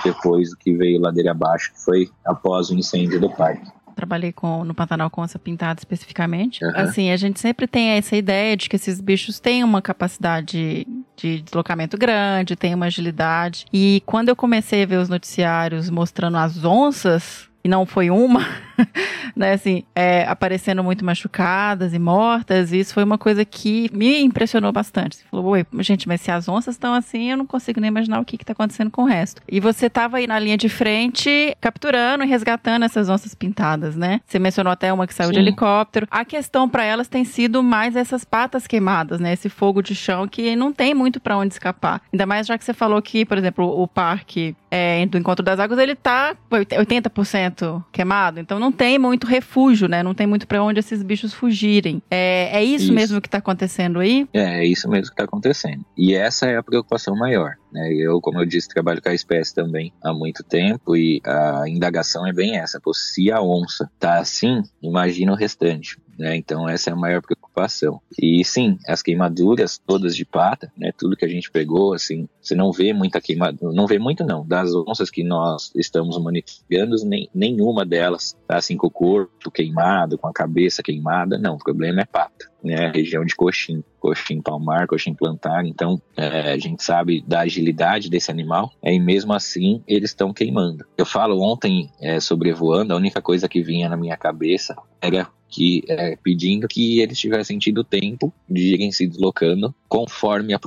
[0.05, 4.65] depois o que veio ladeira abaixo, que foi após o incêndio do parque trabalhei com,
[4.65, 6.65] no Pantanal com onça pintada especificamente.
[6.65, 6.73] Uhum.
[6.75, 10.87] Assim, a gente sempre tem essa ideia de que esses bichos têm uma capacidade
[11.17, 13.67] de deslocamento grande, têm uma agilidade.
[13.73, 18.45] E quando eu comecei a ver os noticiários mostrando as onças, e não foi uma,
[19.37, 24.21] né, assim, é, aparecendo muito machucadas e mortas, e isso foi uma coisa que me
[24.23, 25.17] impressionou bastante.
[25.17, 28.21] Você falou, oi, gente, mas se as onças estão assim, eu não consigo nem imaginar
[28.21, 29.43] o que está acontecendo com o resto.
[29.49, 34.21] E você estava aí na linha de frente, capturando e resgatando essas onças pintadas, né?
[34.27, 35.35] Você mencionou até uma que saiu Sim.
[35.35, 36.07] de helicóptero.
[36.11, 39.33] A questão para elas tem sido mais essas patas queimadas, né?
[39.33, 42.03] Esse fogo de chão que não tem muito para onde escapar.
[42.13, 45.61] Ainda mais já que você falou que, por exemplo, o parque é, do Encontro das
[45.61, 50.03] Águas, ele tá 80% queimado, então não tem muito refúgio, né?
[50.03, 52.03] Não tem muito para onde esses bichos fugirem.
[52.11, 54.27] É, é isso, isso, mesmo que tá acontecendo aí?
[54.33, 55.85] É, é isso mesmo que tá acontecendo.
[55.97, 57.57] E essa é a preocupação maior.
[57.73, 57.93] Né?
[57.95, 62.27] Eu, como eu disse, trabalho com a espécie também há muito tempo e a indagação
[62.27, 62.81] é bem essa.
[62.81, 65.97] Pô, se a onça tá assim, imagina o restante.
[66.23, 66.37] Né?
[66.37, 68.01] Então essa é a maior preocupação.
[68.17, 70.93] E sim, as queimaduras todas de pata, né?
[70.97, 74.47] Tudo que a gente pegou, assim, você não vê muita queimadura, não vê muito não.
[74.47, 80.17] Das onças que nós estamos monitorando, nem, nenhuma delas tá assim com o corpo queimado,
[80.17, 81.57] com a cabeça queimada, não.
[81.57, 82.87] O problema é pata, né?
[82.87, 85.65] A região de coxim, coxim palmar, coxim plantar.
[85.65, 90.33] Então é, a gente sabe da agilidade desse animal, é, e mesmo assim eles estão
[90.33, 90.85] queimando.
[90.99, 95.85] Eu falo ontem é, sobrevoando, a única coisa que vinha na minha cabeça era que
[95.87, 100.61] é, pedindo que eles tivessem tido tempo de irem se deslocando conforme a,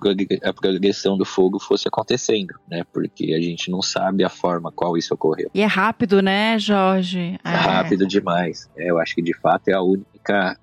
[0.43, 2.83] a, progressão do fogo fosse acontecendo, né?
[2.93, 5.49] Porque a gente não sabe a forma qual isso ocorreu.
[5.55, 7.35] E é rápido, né, Jorge?
[7.43, 8.69] É, é rápido demais.
[8.77, 10.14] É, eu acho que de fato é a única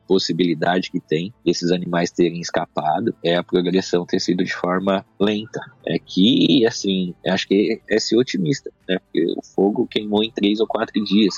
[0.06, 5.60] possibilidade que tem desses animais terem escapado é a progressão ter sido de forma lenta.
[5.86, 8.98] É que, assim, acho que é ser otimista, né?
[8.98, 11.34] Porque o fogo queimou em três ou quatro dias.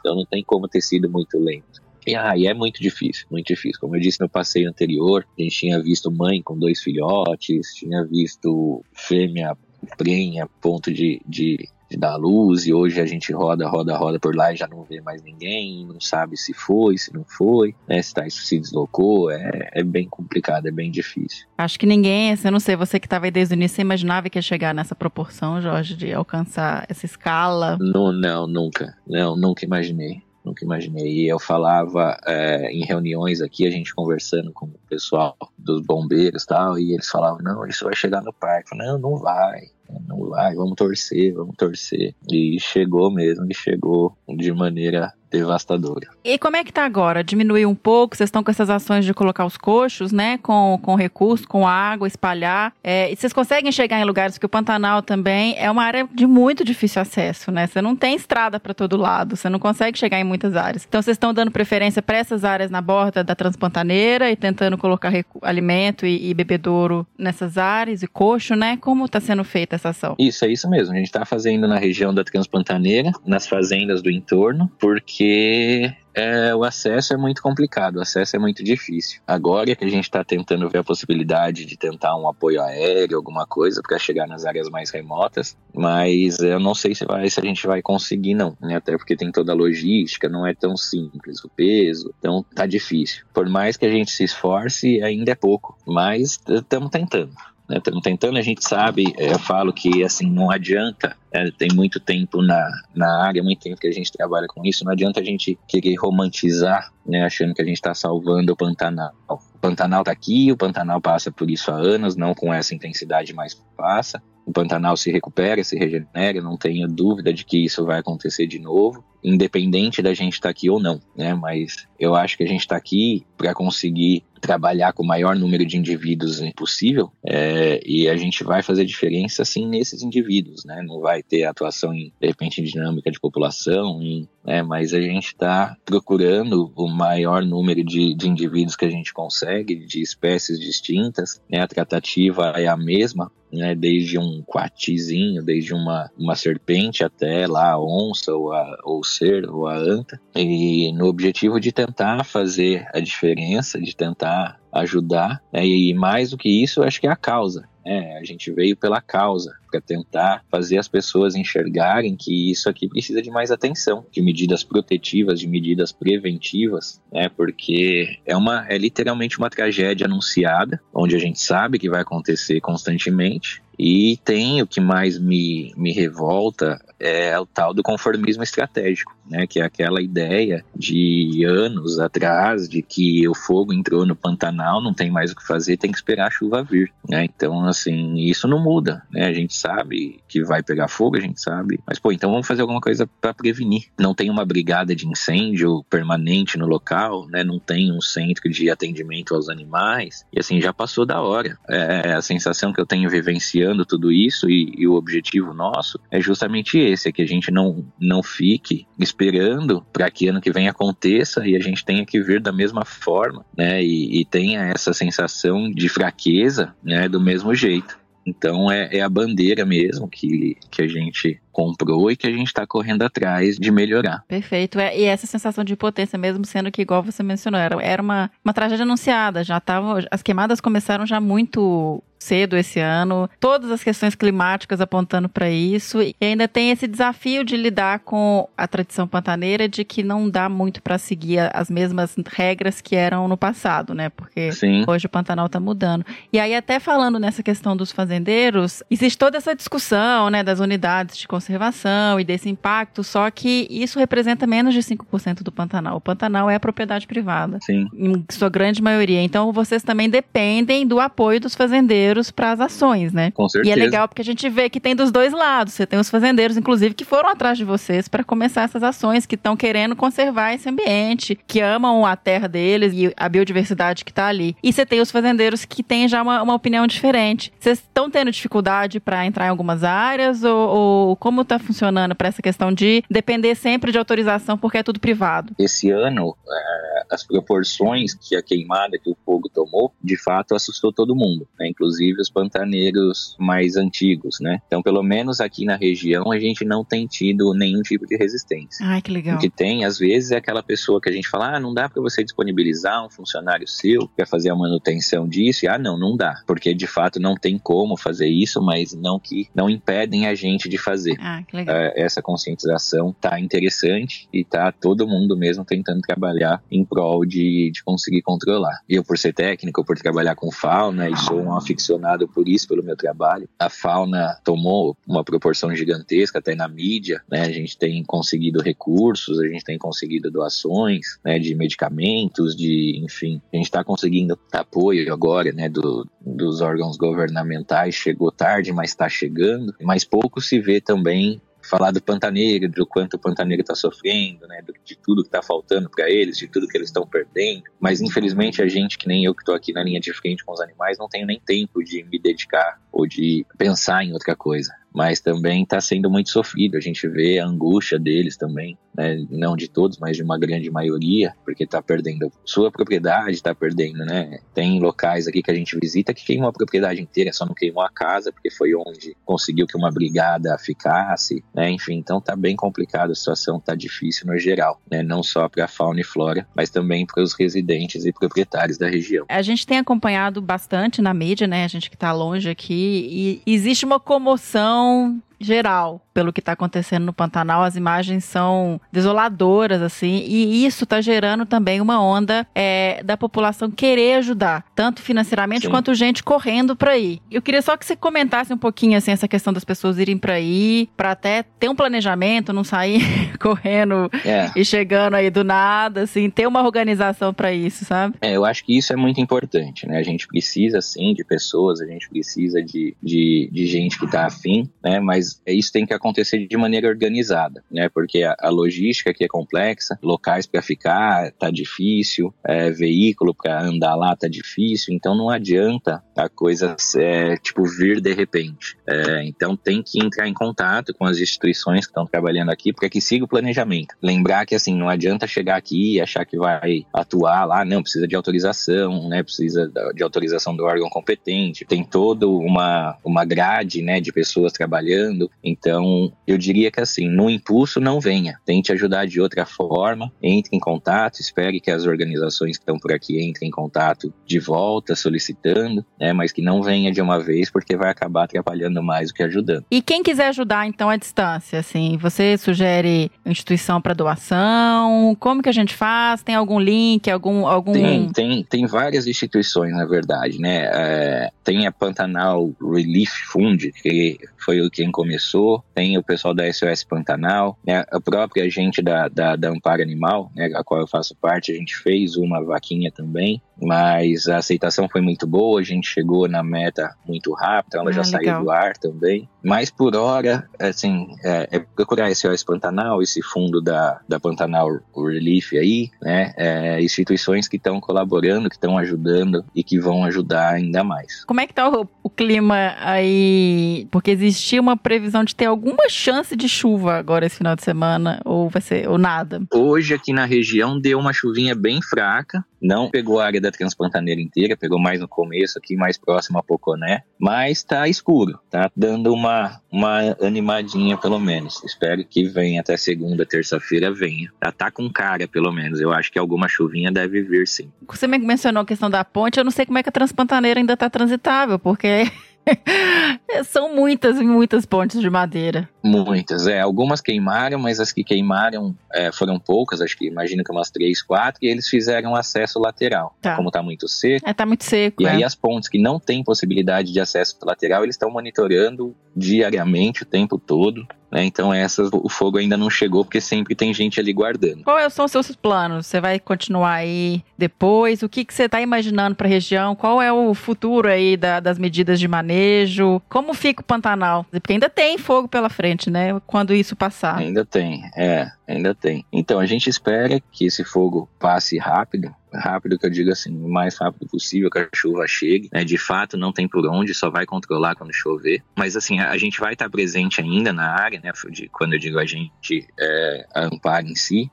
[0.00, 1.82] Então não tem como ter sido muito lento.
[2.06, 3.80] E aí é muito difícil, muito difícil.
[3.80, 8.04] Como eu disse no passeio anterior, a gente tinha visto mãe com dois filhotes, tinha
[8.04, 9.56] visto fêmea
[9.96, 14.18] prenha a ponto de, de de dar luz, e hoje a gente roda, roda, roda
[14.18, 17.74] por lá e já não vê mais ninguém, não sabe se foi, se não foi,
[17.88, 21.46] né, se, tá, se deslocou, é, é bem complicado, é bem difícil.
[21.56, 24.28] Acho que ninguém, eu não sei, você que estava aí desde o início, você imaginava
[24.28, 27.76] que ia chegar nessa proporção, Jorge, de alcançar essa escala?
[27.80, 31.06] Não, não, nunca, não, nunca imaginei nunca imaginei.
[31.06, 36.42] E eu falava é, em reuniões aqui, a gente conversando com o pessoal dos bombeiros
[36.42, 38.76] e tal, e eles falavam, não, isso vai chegar no parque.
[38.76, 39.62] não, não vai,
[40.06, 42.14] não vai, vamos torcer, vamos torcer.
[42.30, 46.08] E chegou mesmo, e chegou de maneira devastadora.
[46.24, 47.24] E como é que tá agora?
[47.24, 48.16] Diminuiu um pouco?
[48.16, 50.38] Vocês estão com essas ações de colocar os coxos, né?
[50.38, 52.72] Com, com recurso, com água, espalhar.
[52.82, 56.26] É, e vocês conseguem chegar em lugares que o Pantanal também é uma área de
[56.26, 57.66] muito difícil acesso, né?
[57.66, 60.84] Você não tem estrada para todo lado, você não consegue chegar em muitas áreas.
[60.88, 65.12] Então vocês estão dando preferência para essas áreas na borda da Transpantaneira e tentando colocar
[65.42, 68.76] alimento e, e bebedouro nessas áreas e coxo, né?
[68.80, 70.14] Como está sendo feita essa ação?
[70.18, 70.94] Isso, é isso mesmo.
[70.94, 76.54] A gente está fazendo na região da Transpantaneira, nas fazendas do entorno, porque porque é,
[76.54, 79.22] o acesso é muito complicado, o acesso é muito difícil.
[79.26, 83.46] Agora que a gente está tentando ver a possibilidade de tentar um apoio aéreo, alguma
[83.46, 87.42] coisa, para chegar nas áreas mais remotas, mas eu não sei se, vai, se a
[87.42, 88.76] gente vai conseguir, não, né?
[88.76, 93.24] até porque tem toda a logística, não é tão simples, o peso, então tá difícil.
[93.32, 97.32] Por mais que a gente se esforce, ainda é pouco, mas estamos tentando.
[97.68, 97.80] Né?
[98.02, 102.42] tentando, a gente sabe, é, eu falo que assim, não adianta é, tem muito tempo
[102.42, 105.58] na, na área, muito tempo que a gente trabalha com isso, não adianta a gente
[105.66, 109.12] querer romantizar, né, achando que a gente está salvando o Pantanal.
[109.28, 113.32] O Pantanal está aqui, o Pantanal passa por isso há anos, não com essa intensidade,
[113.32, 114.22] mas passa.
[114.44, 118.58] O Pantanal se recupera, se regenera, não tenho dúvida de que isso vai acontecer de
[118.58, 121.32] novo, independente da gente estar tá aqui ou não, né?
[121.32, 125.64] Mas eu acho que a gente está aqui para conseguir trabalhar com o maior número
[125.64, 130.82] de indivíduos possível é, e a gente vai fazer diferença sim nesses indivíduos, né?
[130.82, 134.62] Não vai ter atuação em de repente em dinâmica de população, em, né?
[134.62, 139.74] Mas a gente está procurando o maior número de, de indivíduos que a gente consegue,
[139.74, 141.60] de espécies distintas, né?
[141.60, 147.72] A tratativa é a mesma, né, desde um coatizinho, desde uma, uma serpente até lá
[147.72, 152.86] a onça ou, a, ou cervo ou a anta, e no objetivo de tentar fazer
[152.92, 157.16] a diferença, de tentar ajudar, né, e mais do que isso, acho que é a
[157.16, 157.68] causa.
[157.86, 162.88] É, a gente veio pela causa, para tentar fazer as pessoas enxergarem que isso aqui
[162.88, 167.28] precisa de mais atenção, de medidas protetivas, de medidas preventivas, né?
[167.28, 172.60] Porque é uma é literalmente uma tragédia anunciada, onde a gente sabe que vai acontecer
[172.60, 179.16] constantemente, e tem o que mais me, me revolta é o tal do conformismo estratégico,
[179.28, 179.46] né?
[179.46, 184.94] Que é aquela ideia de anos atrás de que o fogo entrou no Pantanal, não
[184.94, 187.24] tem mais o que fazer, tem que esperar a chuva vir, né?
[187.24, 189.26] Então, assim, isso não muda, né?
[189.26, 192.62] A gente sabe que vai pegar fogo, a gente sabe, mas pô, então vamos fazer
[192.62, 193.84] alguma coisa para prevenir.
[193.98, 197.44] Não tem uma brigada de incêndio permanente no local, né?
[197.44, 201.58] Não tem um centro de atendimento aos animais, e assim, já passou da hora.
[201.68, 205.98] É, é a sensação que eu tenho vivenciando tudo isso e, e, o objetivo nosso
[206.10, 210.50] é justamente esse, é que a gente não, não fique esperando para que ano que
[210.50, 214.62] vem aconteça e a gente tenha que ver da mesma forma, né, e, e tenha
[214.64, 217.98] essa sensação de fraqueza, né, do mesmo jeito.
[218.26, 222.46] Então é, é, a bandeira mesmo que, que a gente comprou e que a gente
[222.46, 224.24] está correndo atrás de melhorar.
[224.26, 224.78] Perfeito.
[224.78, 228.30] É, e essa sensação de potência, mesmo sendo que, igual você mencionou, era, era uma,
[228.42, 229.44] uma tragédia anunciada.
[229.44, 235.28] Já tava, as queimadas começaram já muito cedo esse ano, todas as questões climáticas apontando
[235.28, 240.02] para isso, e ainda tem esse desafio de lidar com a tradição pantaneira de que
[240.02, 244.08] não dá muito para seguir as mesmas regras que eram no passado, né?
[244.08, 244.84] Porque Sim.
[244.86, 246.04] hoje o Pantanal está mudando.
[246.32, 251.18] E aí, até falando nessa questão dos fazendeiros, existe toda essa discussão, né, das unidades
[251.18, 255.96] de conservação e desse impacto, só que isso representa menos de 5% do Pantanal.
[255.96, 257.58] O Pantanal é propriedade privada.
[257.60, 257.86] Sim.
[257.94, 259.22] Em sua grande maioria.
[259.22, 263.30] Então, vocês também dependem do apoio dos fazendeiros para as ações, né?
[263.30, 263.74] Com certeza.
[263.74, 265.74] E é legal porque a gente vê que tem dos dois lados.
[265.74, 269.34] Você tem os fazendeiros, inclusive, que foram atrás de vocês para começar essas ações, que
[269.34, 274.26] estão querendo conservar esse ambiente, que amam a terra deles e a biodiversidade que está
[274.26, 274.56] ali.
[274.62, 277.52] E você tem os fazendeiros que têm já uma, uma opinião diferente.
[277.58, 282.28] Vocês estão tendo dificuldade para entrar em algumas áreas ou, ou como está funcionando para
[282.28, 285.54] essa questão de depender sempre de autorização porque é tudo privado?
[285.58, 290.92] Esse ano, é, as proporções que a queimada que o fogo tomou, de fato assustou
[290.92, 291.68] todo mundo, né?
[291.68, 294.60] inclusive os pantaneiros mais antigos, né?
[294.66, 298.84] Então, pelo menos aqui na região, a gente não tem tido nenhum tipo de resistência.
[298.86, 299.36] Ai, que legal.
[299.36, 301.88] O que tem, às vezes, é aquela pessoa que a gente fala, ah, não dá
[301.88, 306.16] para você disponibilizar um funcionário seu para fazer a manutenção disso, e ah, não, não
[306.16, 310.34] dá, porque de fato não tem como fazer isso, mas não que não impedem a
[310.34, 311.16] gente de fazer.
[311.20, 311.76] Ah, que legal.
[311.76, 317.70] É, essa conscientização tá interessante e tá todo mundo mesmo tentando trabalhar em prol de,
[317.72, 318.80] de conseguir controlar.
[318.88, 321.83] Eu, por ser técnico, por trabalhar com fauna e sou um aficionado
[322.28, 327.42] por isso, pelo meu trabalho, a fauna tomou uma proporção gigantesca até na mídia, né?
[327.42, 333.40] A gente tem conseguido recursos, a gente tem conseguido doações, né, de medicamentos, de, enfim,
[333.52, 337.94] a gente está conseguindo apoio agora, né, do, dos órgãos governamentais.
[337.94, 339.74] Chegou tarde, mas está chegando.
[339.82, 344.62] Mas pouco se vê também falar do Pantaneiro, do quanto o Pantaneiro está sofrendo, né,
[344.84, 347.64] de tudo que está faltando para eles, de tudo que eles estão perdendo.
[347.80, 350.52] Mas infelizmente a gente, que nem eu que estou aqui na linha de frente com
[350.52, 354.72] os animais, não tenho nem tempo de me dedicar ou de pensar em outra coisa
[354.94, 356.76] mas também está sendo muito sofrido.
[356.76, 359.26] A gente vê a angústia deles também, né?
[359.28, 364.04] não de todos, mas de uma grande maioria, porque está perdendo sua propriedade, está perdendo,
[364.04, 364.38] né?
[364.54, 367.82] Tem locais aqui que a gente visita que queimou a propriedade inteira, só não queimou
[367.82, 371.70] a casa, porque foi onde conseguiu que uma brigada ficasse, né?
[371.70, 375.02] Enfim, então tá bem complicado, a situação tá difícil no geral, né?
[375.02, 378.88] Não só para a fauna e flora, mas também para os residentes e proprietários da
[378.88, 379.26] região.
[379.28, 381.64] A gente tem acompanhado bastante na mídia, né?
[381.64, 386.52] A gente que está longe aqui, e existe uma comoção Então, geral pelo que está
[386.52, 387.62] acontecendo no Pantanal.
[387.62, 393.70] As imagens são desoladoras, assim, e isso está gerando também uma onda é, da população
[393.70, 395.70] querer ajudar, tanto financeiramente Sim.
[395.70, 397.20] quanto gente correndo para ir.
[397.30, 400.38] Eu queria só que você comentasse um pouquinho assim essa questão das pessoas irem para
[400.38, 403.02] ir, para até ter um planejamento, não sair
[403.40, 404.50] correndo é.
[404.54, 408.14] e chegando aí do nada, assim, ter uma organização para isso, sabe?
[408.20, 409.98] É, eu acho que isso é muito importante, né?
[409.98, 414.26] A gente precisa, sim, de pessoas, a gente precisa de, de, de gente que está
[414.26, 415.00] afim, né?
[415.00, 417.88] Mas isso tem que acontecer de maneira organizada, né?
[417.88, 423.62] Porque a, a logística aqui é complexa, locais para ficar tá difícil, é, veículo para
[423.62, 428.76] andar lá tá difícil, então não adianta a coisa é, tipo vir de repente.
[428.88, 432.88] É, então tem que entrar em contato com as instituições que estão trabalhando aqui para
[432.88, 433.94] que siga o planejamento.
[434.02, 438.06] Lembrar que assim não adianta chegar aqui e achar que vai atuar lá, não precisa
[438.06, 439.22] de autorização, né?
[439.22, 441.64] Precisa de autorização do órgão competente.
[441.64, 445.13] Tem toda uma uma grade, né, de pessoas trabalhando.
[445.42, 448.38] Então eu diria que assim, no impulso não venha.
[448.44, 452.92] Tente ajudar de outra forma, entre em contato, espere que as organizações que estão por
[452.92, 456.12] aqui entrem em contato de volta, solicitando, né?
[456.12, 459.64] Mas que não venha de uma vez, porque vai acabar atrapalhando mais do que ajudando.
[459.70, 465.16] E quem quiser ajudar, então, à distância, assim, você sugere instituição para doação?
[465.18, 466.22] Como que a gente faz?
[466.22, 467.46] Tem algum link, algum...
[467.46, 467.72] algum...
[467.72, 470.70] Tem, tem, tem várias instituições, na verdade, né?
[470.72, 476.50] É, tem a Pantanal Relief Fund, que foi o quem começou, tem o pessoal da
[476.50, 477.84] SOS Pantanal, né?
[477.90, 480.50] A própria gente da, da, da Amparo Animal, né?
[480.54, 485.00] A qual eu faço parte, a gente fez uma vaquinha também, mas a aceitação foi
[485.00, 488.22] muito boa, a gente chegou na meta muito rápido, ela ah, já legal.
[488.22, 489.28] saiu do ar também.
[489.42, 494.80] Mas por hora, assim, é, é procurar esse OS Pantanal, esse fundo da, da Pantanal
[494.96, 496.32] Relief aí, né?
[496.36, 501.24] É, instituições que estão colaborando, que estão ajudando e que vão ajudar ainda mais.
[501.26, 503.86] Como é que tá o, o clima aí?
[503.90, 508.20] Porque existia uma previsão de ter alguma chance de chuva agora esse final de semana,
[508.24, 509.42] ou vai ser, ou nada?
[509.52, 514.20] Hoje aqui na região deu uma chuvinha bem fraca, não pegou a área da Transpantaneira
[514.20, 519.12] inteira, pegou mais no começo aqui, mais próximo a Poconé, mas tá escuro, tá dando
[519.12, 521.62] uma, uma animadinha pelo menos.
[521.64, 524.30] Espero que venha até segunda, terça-feira venha.
[524.42, 527.70] Já tá com cara pelo menos, eu acho que alguma chuvinha deve vir sim.
[527.86, 530.76] Você mencionou a questão da ponte, eu não sei como é que a Transpantaneira ainda
[530.76, 532.10] tá transitável, porque
[533.44, 535.68] São muitas e muitas pontes de madeira.
[535.82, 536.60] Muitas, é.
[536.60, 541.02] Algumas queimaram, mas as que queimaram é, foram poucas, acho que imagino que umas três,
[541.02, 543.16] quatro, e eles fizeram acesso lateral.
[543.20, 543.36] Tá.
[543.36, 544.28] Como tá muito seco.
[544.28, 545.02] É, tá muito seco.
[545.02, 545.10] E é.
[545.10, 550.06] aí as pontes que não têm possibilidade de acesso lateral, eles estão monitorando diariamente o
[550.06, 551.24] tempo todo né?
[551.24, 554.64] Então essas o fogo ainda não chegou porque sempre tem gente ali guardando.
[554.64, 555.86] Quais são os seus planos?
[555.86, 558.02] Você vai continuar aí depois?
[558.02, 559.76] O que, que você está imaginando para a região?
[559.76, 563.00] Qual é o futuro aí da, das medidas de manejo?
[563.08, 564.26] Como fica o Pantanal?
[564.28, 566.20] Porque ainda tem fogo pela frente, né?
[566.26, 567.16] Quando isso passar.
[567.18, 569.04] Ainda tem, é, ainda tem.
[569.12, 573.48] Então a gente espera que esse fogo passe rápido, rápido que eu digo assim, o
[573.48, 575.48] mais rápido possível que a chuva chegue.
[575.52, 575.64] Né?
[575.64, 578.42] De fato, não tem por onde, só vai controlar quando chover.
[578.56, 581.12] Mas assim, a, gente vai estar presente ainda na área, né?
[581.30, 584.30] De, quando eu digo a gente, é, a em si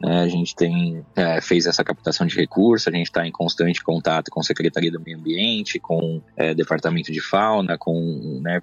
[0.00, 0.22] Né?
[0.22, 4.30] A gente tem é, fez essa captação de recursos, a gente está em constante contato
[4.30, 8.60] com a Secretaria do Meio Ambiente, com é, Departamento de Fauna, com né,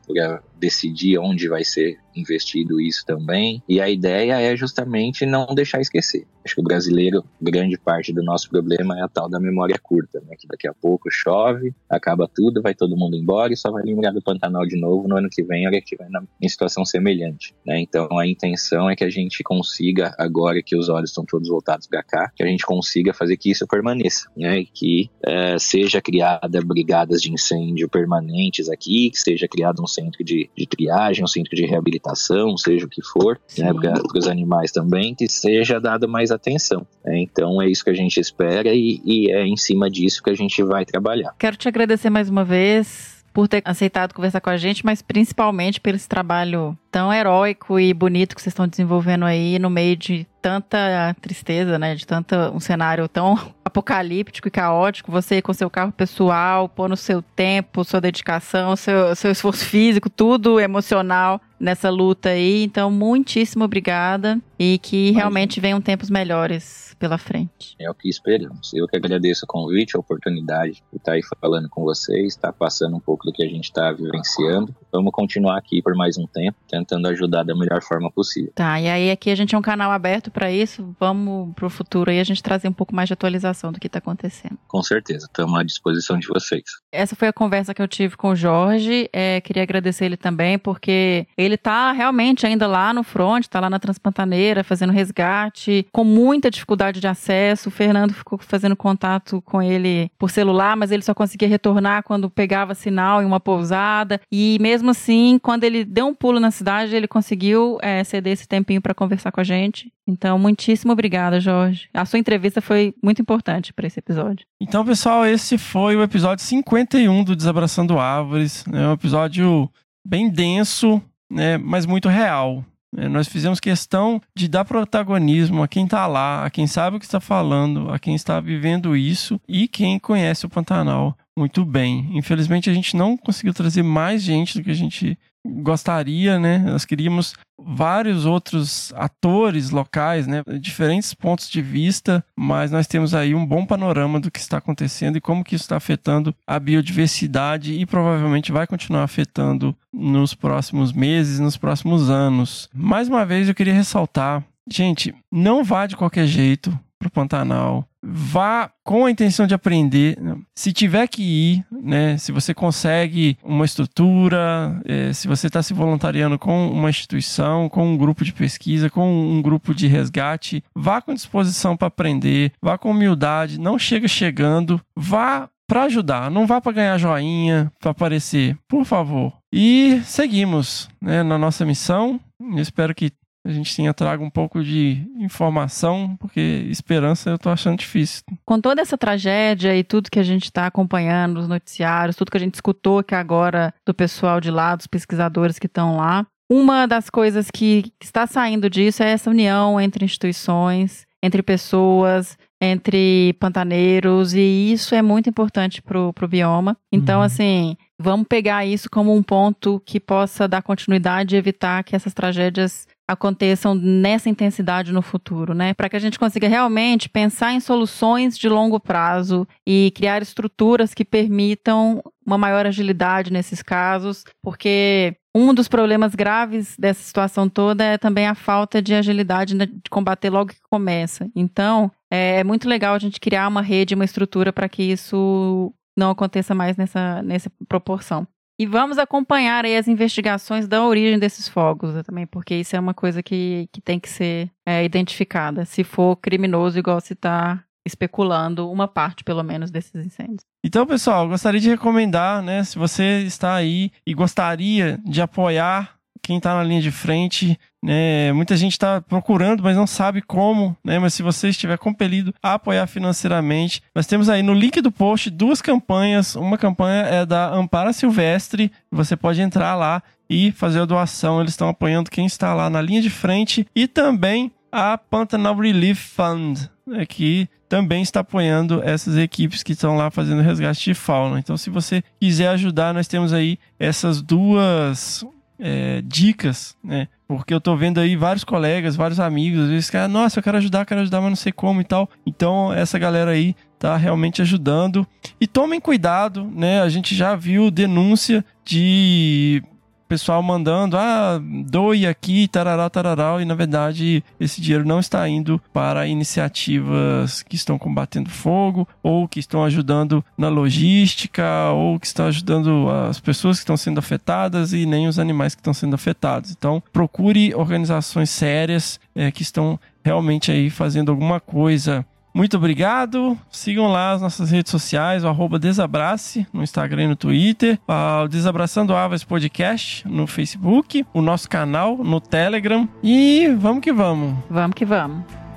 [0.59, 3.63] decidir onde vai ser investido isso também.
[3.67, 6.27] E a ideia é justamente não deixar esquecer.
[6.43, 10.21] Acho que o brasileiro, grande parte do nosso problema é a tal da memória curta,
[10.21, 10.35] né?
[10.37, 14.11] Que daqui a pouco chove, acaba tudo, vai todo mundo embora e só vai lembrar
[14.11, 16.07] do Pantanal de novo no ano que vem, hora que estiver
[16.41, 17.79] em situação semelhante, né?
[17.79, 21.87] Então a intenção é que a gente consiga, agora que os olhos estão todos voltados
[21.87, 24.63] para cá, que a gente consiga fazer que isso permaneça, né?
[24.73, 30.48] Que é, seja criada brigadas de incêndio permanentes aqui, que seja criado um centro de,
[30.57, 33.73] de triagem, um centro de reabilitação, seja o que for, né?
[33.73, 36.85] Para os animais também, que seja dado mais atenção.
[37.03, 37.19] Né?
[37.19, 40.35] Então é isso que a gente espera e, e é em cima disso que a
[40.35, 41.33] gente vai trabalhar.
[41.37, 45.79] Quero te agradecer mais uma vez por ter aceitado conversar com a gente, mas principalmente
[45.79, 50.27] pelo esse trabalho tão heróico e bonito que vocês estão desenvolvendo aí no meio de
[50.41, 51.95] tanta tristeza, né?
[51.95, 55.11] De tanta um cenário tão apocalíptico e caótico.
[55.11, 60.59] Você com seu carro pessoal, pondo seu tempo, sua dedicação, seu, seu esforço físico, tudo
[60.59, 62.63] emocional nessa luta aí.
[62.63, 67.75] Então, muitíssimo obrigada e que realmente venham tempos melhores pela frente.
[67.79, 68.73] É o que esperamos.
[68.73, 72.95] Eu que agradeço o convite, a oportunidade de estar aí falando com vocês, estar passando
[72.95, 74.75] um pouco do que a gente está vivenciando.
[74.91, 78.51] Vamos continuar aqui por mais um tempo, tentando ajudar da melhor forma possível.
[78.53, 80.95] Tá, e aí aqui a gente é um canal aberto para isso.
[80.99, 83.99] Vamos pro futuro aí a gente trazer um pouco mais de atualização do que está
[83.99, 84.57] acontecendo.
[84.67, 86.63] Com certeza, estamos à disposição de vocês.
[86.91, 89.09] Essa foi a conversa que eu tive com o Jorge.
[89.13, 93.69] É, queria agradecer ele também, porque ele tá realmente ainda lá no front, tá lá
[93.69, 97.69] na Transpantaneira, fazendo resgate, com muita dificuldade de acesso.
[97.69, 102.29] O Fernando ficou fazendo contato com ele por celular, mas ele só conseguia retornar quando
[102.29, 104.19] pegava sinal em uma pousada.
[104.31, 108.47] E mesmo assim, quando ele deu um pulo na cidade, ele conseguiu é, ceder esse
[108.47, 109.91] tempinho para conversar com a gente.
[110.09, 111.87] Então, muitíssimo obrigada, Jorge.
[111.93, 114.45] A sua entrevista foi muito importante para esse episódio.
[114.59, 118.65] Então, pessoal, esse foi o episódio 51 do Desabraçando Árvores.
[118.73, 119.69] É um episódio
[120.05, 120.99] bem denso,
[121.31, 122.65] né, mas muito real.
[122.97, 126.99] É, nós fizemos questão de dar protagonismo a quem está lá, a quem sabe o
[126.99, 132.09] que está falando, a quem está vivendo isso e quem conhece o Pantanal muito bem.
[132.13, 136.57] Infelizmente, a gente não conseguiu trazer mais gente do que a gente gostaria, né?
[136.59, 140.43] Nós queríamos vários outros atores locais, né?
[140.59, 145.17] Diferentes pontos de vista, mas nós temos aí um bom panorama do que está acontecendo
[145.17, 150.93] e como que isso está afetando a biodiversidade e provavelmente vai continuar afetando nos próximos
[150.93, 152.69] meses, nos próximos anos.
[152.73, 157.88] Mais uma vez, eu queria ressaltar, gente, não vá de qualquer jeito para o Pantanal
[158.01, 160.17] vá com a intenção de aprender.
[160.55, 162.17] Se tiver que ir, né?
[162.17, 167.85] Se você consegue uma estrutura, é, se você está se voluntariando com uma instituição, com
[167.85, 172.77] um grupo de pesquisa, com um grupo de resgate, vá com disposição para aprender, vá
[172.77, 178.57] com humildade, não chega chegando, vá para ajudar, não vá para ganhar joinha, para aparecer,
[178.67, 179.31] por favor.
[179.53, 182.19] E seguimos né, na nossa missão.
[182.39, 183.11] Eu espero que
[183.45, 188.23] a gente tenha trago um pouco de informação, porque esperança eu tô achando difícil.
[188.45, 192.37] Com toda essa tragédia e tudo que a gente está acompanhando nos noticiários, tudo que
[192.37, 196.87] a gente escutou aqui agora do pessoal de lá, dos pesquisadores que estão lá, uma
[196.87, 204.33] das coisas que está saindo disso é essa união entre instituições, entre pessoas, entre pantaneiros,
[204.33, 206.75] e isso é muito importante para o bioma.
[206.91, 207.25] Então, uhum.
[207.25, 212.13] assim, vamos pegar isso como um ponto que possa dar continuidade e evitar que essas
[212.13, 215.73] tragédias aconteçam nessa intensidade no futuro, né?
[215.73, 220.93] Para que a gente consiga realmente pensar em soluções de longo prazo e criar estruturas
[220.93, 227.83] que permitam uma maior agilidade nesses casos, porque um dos problemas graves dessa situação toda
[227.83, 231.27] é também a falta de agilidade de combater logo que começa.
[231.35, 236.11] Então, é muito legal a gente criar uma rede, uma estrutura para que isso não
[236.11, 238.27] aconteça mais nessa, nessa proporção.
[238.59, 242.79] E vamos acompanhar aí as investigações da origem desses fogos né, também, porque isso é
[242.79, 245.63] uma coisa que, que tem que ser é, identificada.
[245.63, 250.41] Se for criminoso, igual se está especulando uma parte, pelo menos, desses incêndios.
[250.61, 255.97] Então, pessoal, gostaria de recomendar, né, se você está aí e gostaria de apoiar
[256.29, 258.31] quem está na linha de frente, né?
[258.33, 260.99] Muita gente está procurando, mas não sabe como, né?
[260.99, 265.31] Mas se você estiver compelido a apoiar financeiramente, nós temos aí no link do post
[265.31, 266.35] duas campanhas.
[266.35, 271.41] Uma campanha é da Ampara Silvestre, você pode entrar lá e fazer a doação.
[271.41, 276.15] Eles estão apoiando quem está lá na linha de frente e também a Pantanal Relief
[276.15, 281.39] Fund, né, que também está apoiando essas equipes que estão lá fazendo resgate de fauna.
[281.39, 285.25] Então, se você quiser ajudar, nós temos aí essas duas
[285.59, 287.07] é, dicas, né?
[287.27, 290.57] Porque eu tô vendo aí vários colegas, vários amigos, às vezes, cara, nossa, eu quero
[290.57, 292.09] ajudar, quero ajudar, mas não sei como e tal.
[292.25, 295.05] Então, essa galera aí tá realmente ajudando.
[295.39, 296.81] E tomem cuidado, né?
[296.81, 299.61] A gente já viu denúncia de
[300.09, 305.61] pessoal mandando, ah, doe aqui, tarará, tarará, e na verdade esse dinheiro não está indo
[305.71, 312.25] para iniciativas que estão combatendo fogo, ou que estão ajudando na logística, ou que estão
[312.25, 316.51] ajudando as pessoas que estão sendo afetadas e nem os animais que estão sendo afetados.
[316.51, 323.37] Então, procure organizações sérias é, que estão realmente aí fazendo alguma coisa muito obrigado.
[323.51, 328.95] Sigam lá as nossas redes sociais, o Desabrace no Instagram e no Twitter, o Desabraçando
[328.95, 332.87] Aves Podcast no Facebook, o nosso canal no Telegram.
[333.03, 334.35] E vamos que vamos.
[334.49, 335.48] Vamos que vamos.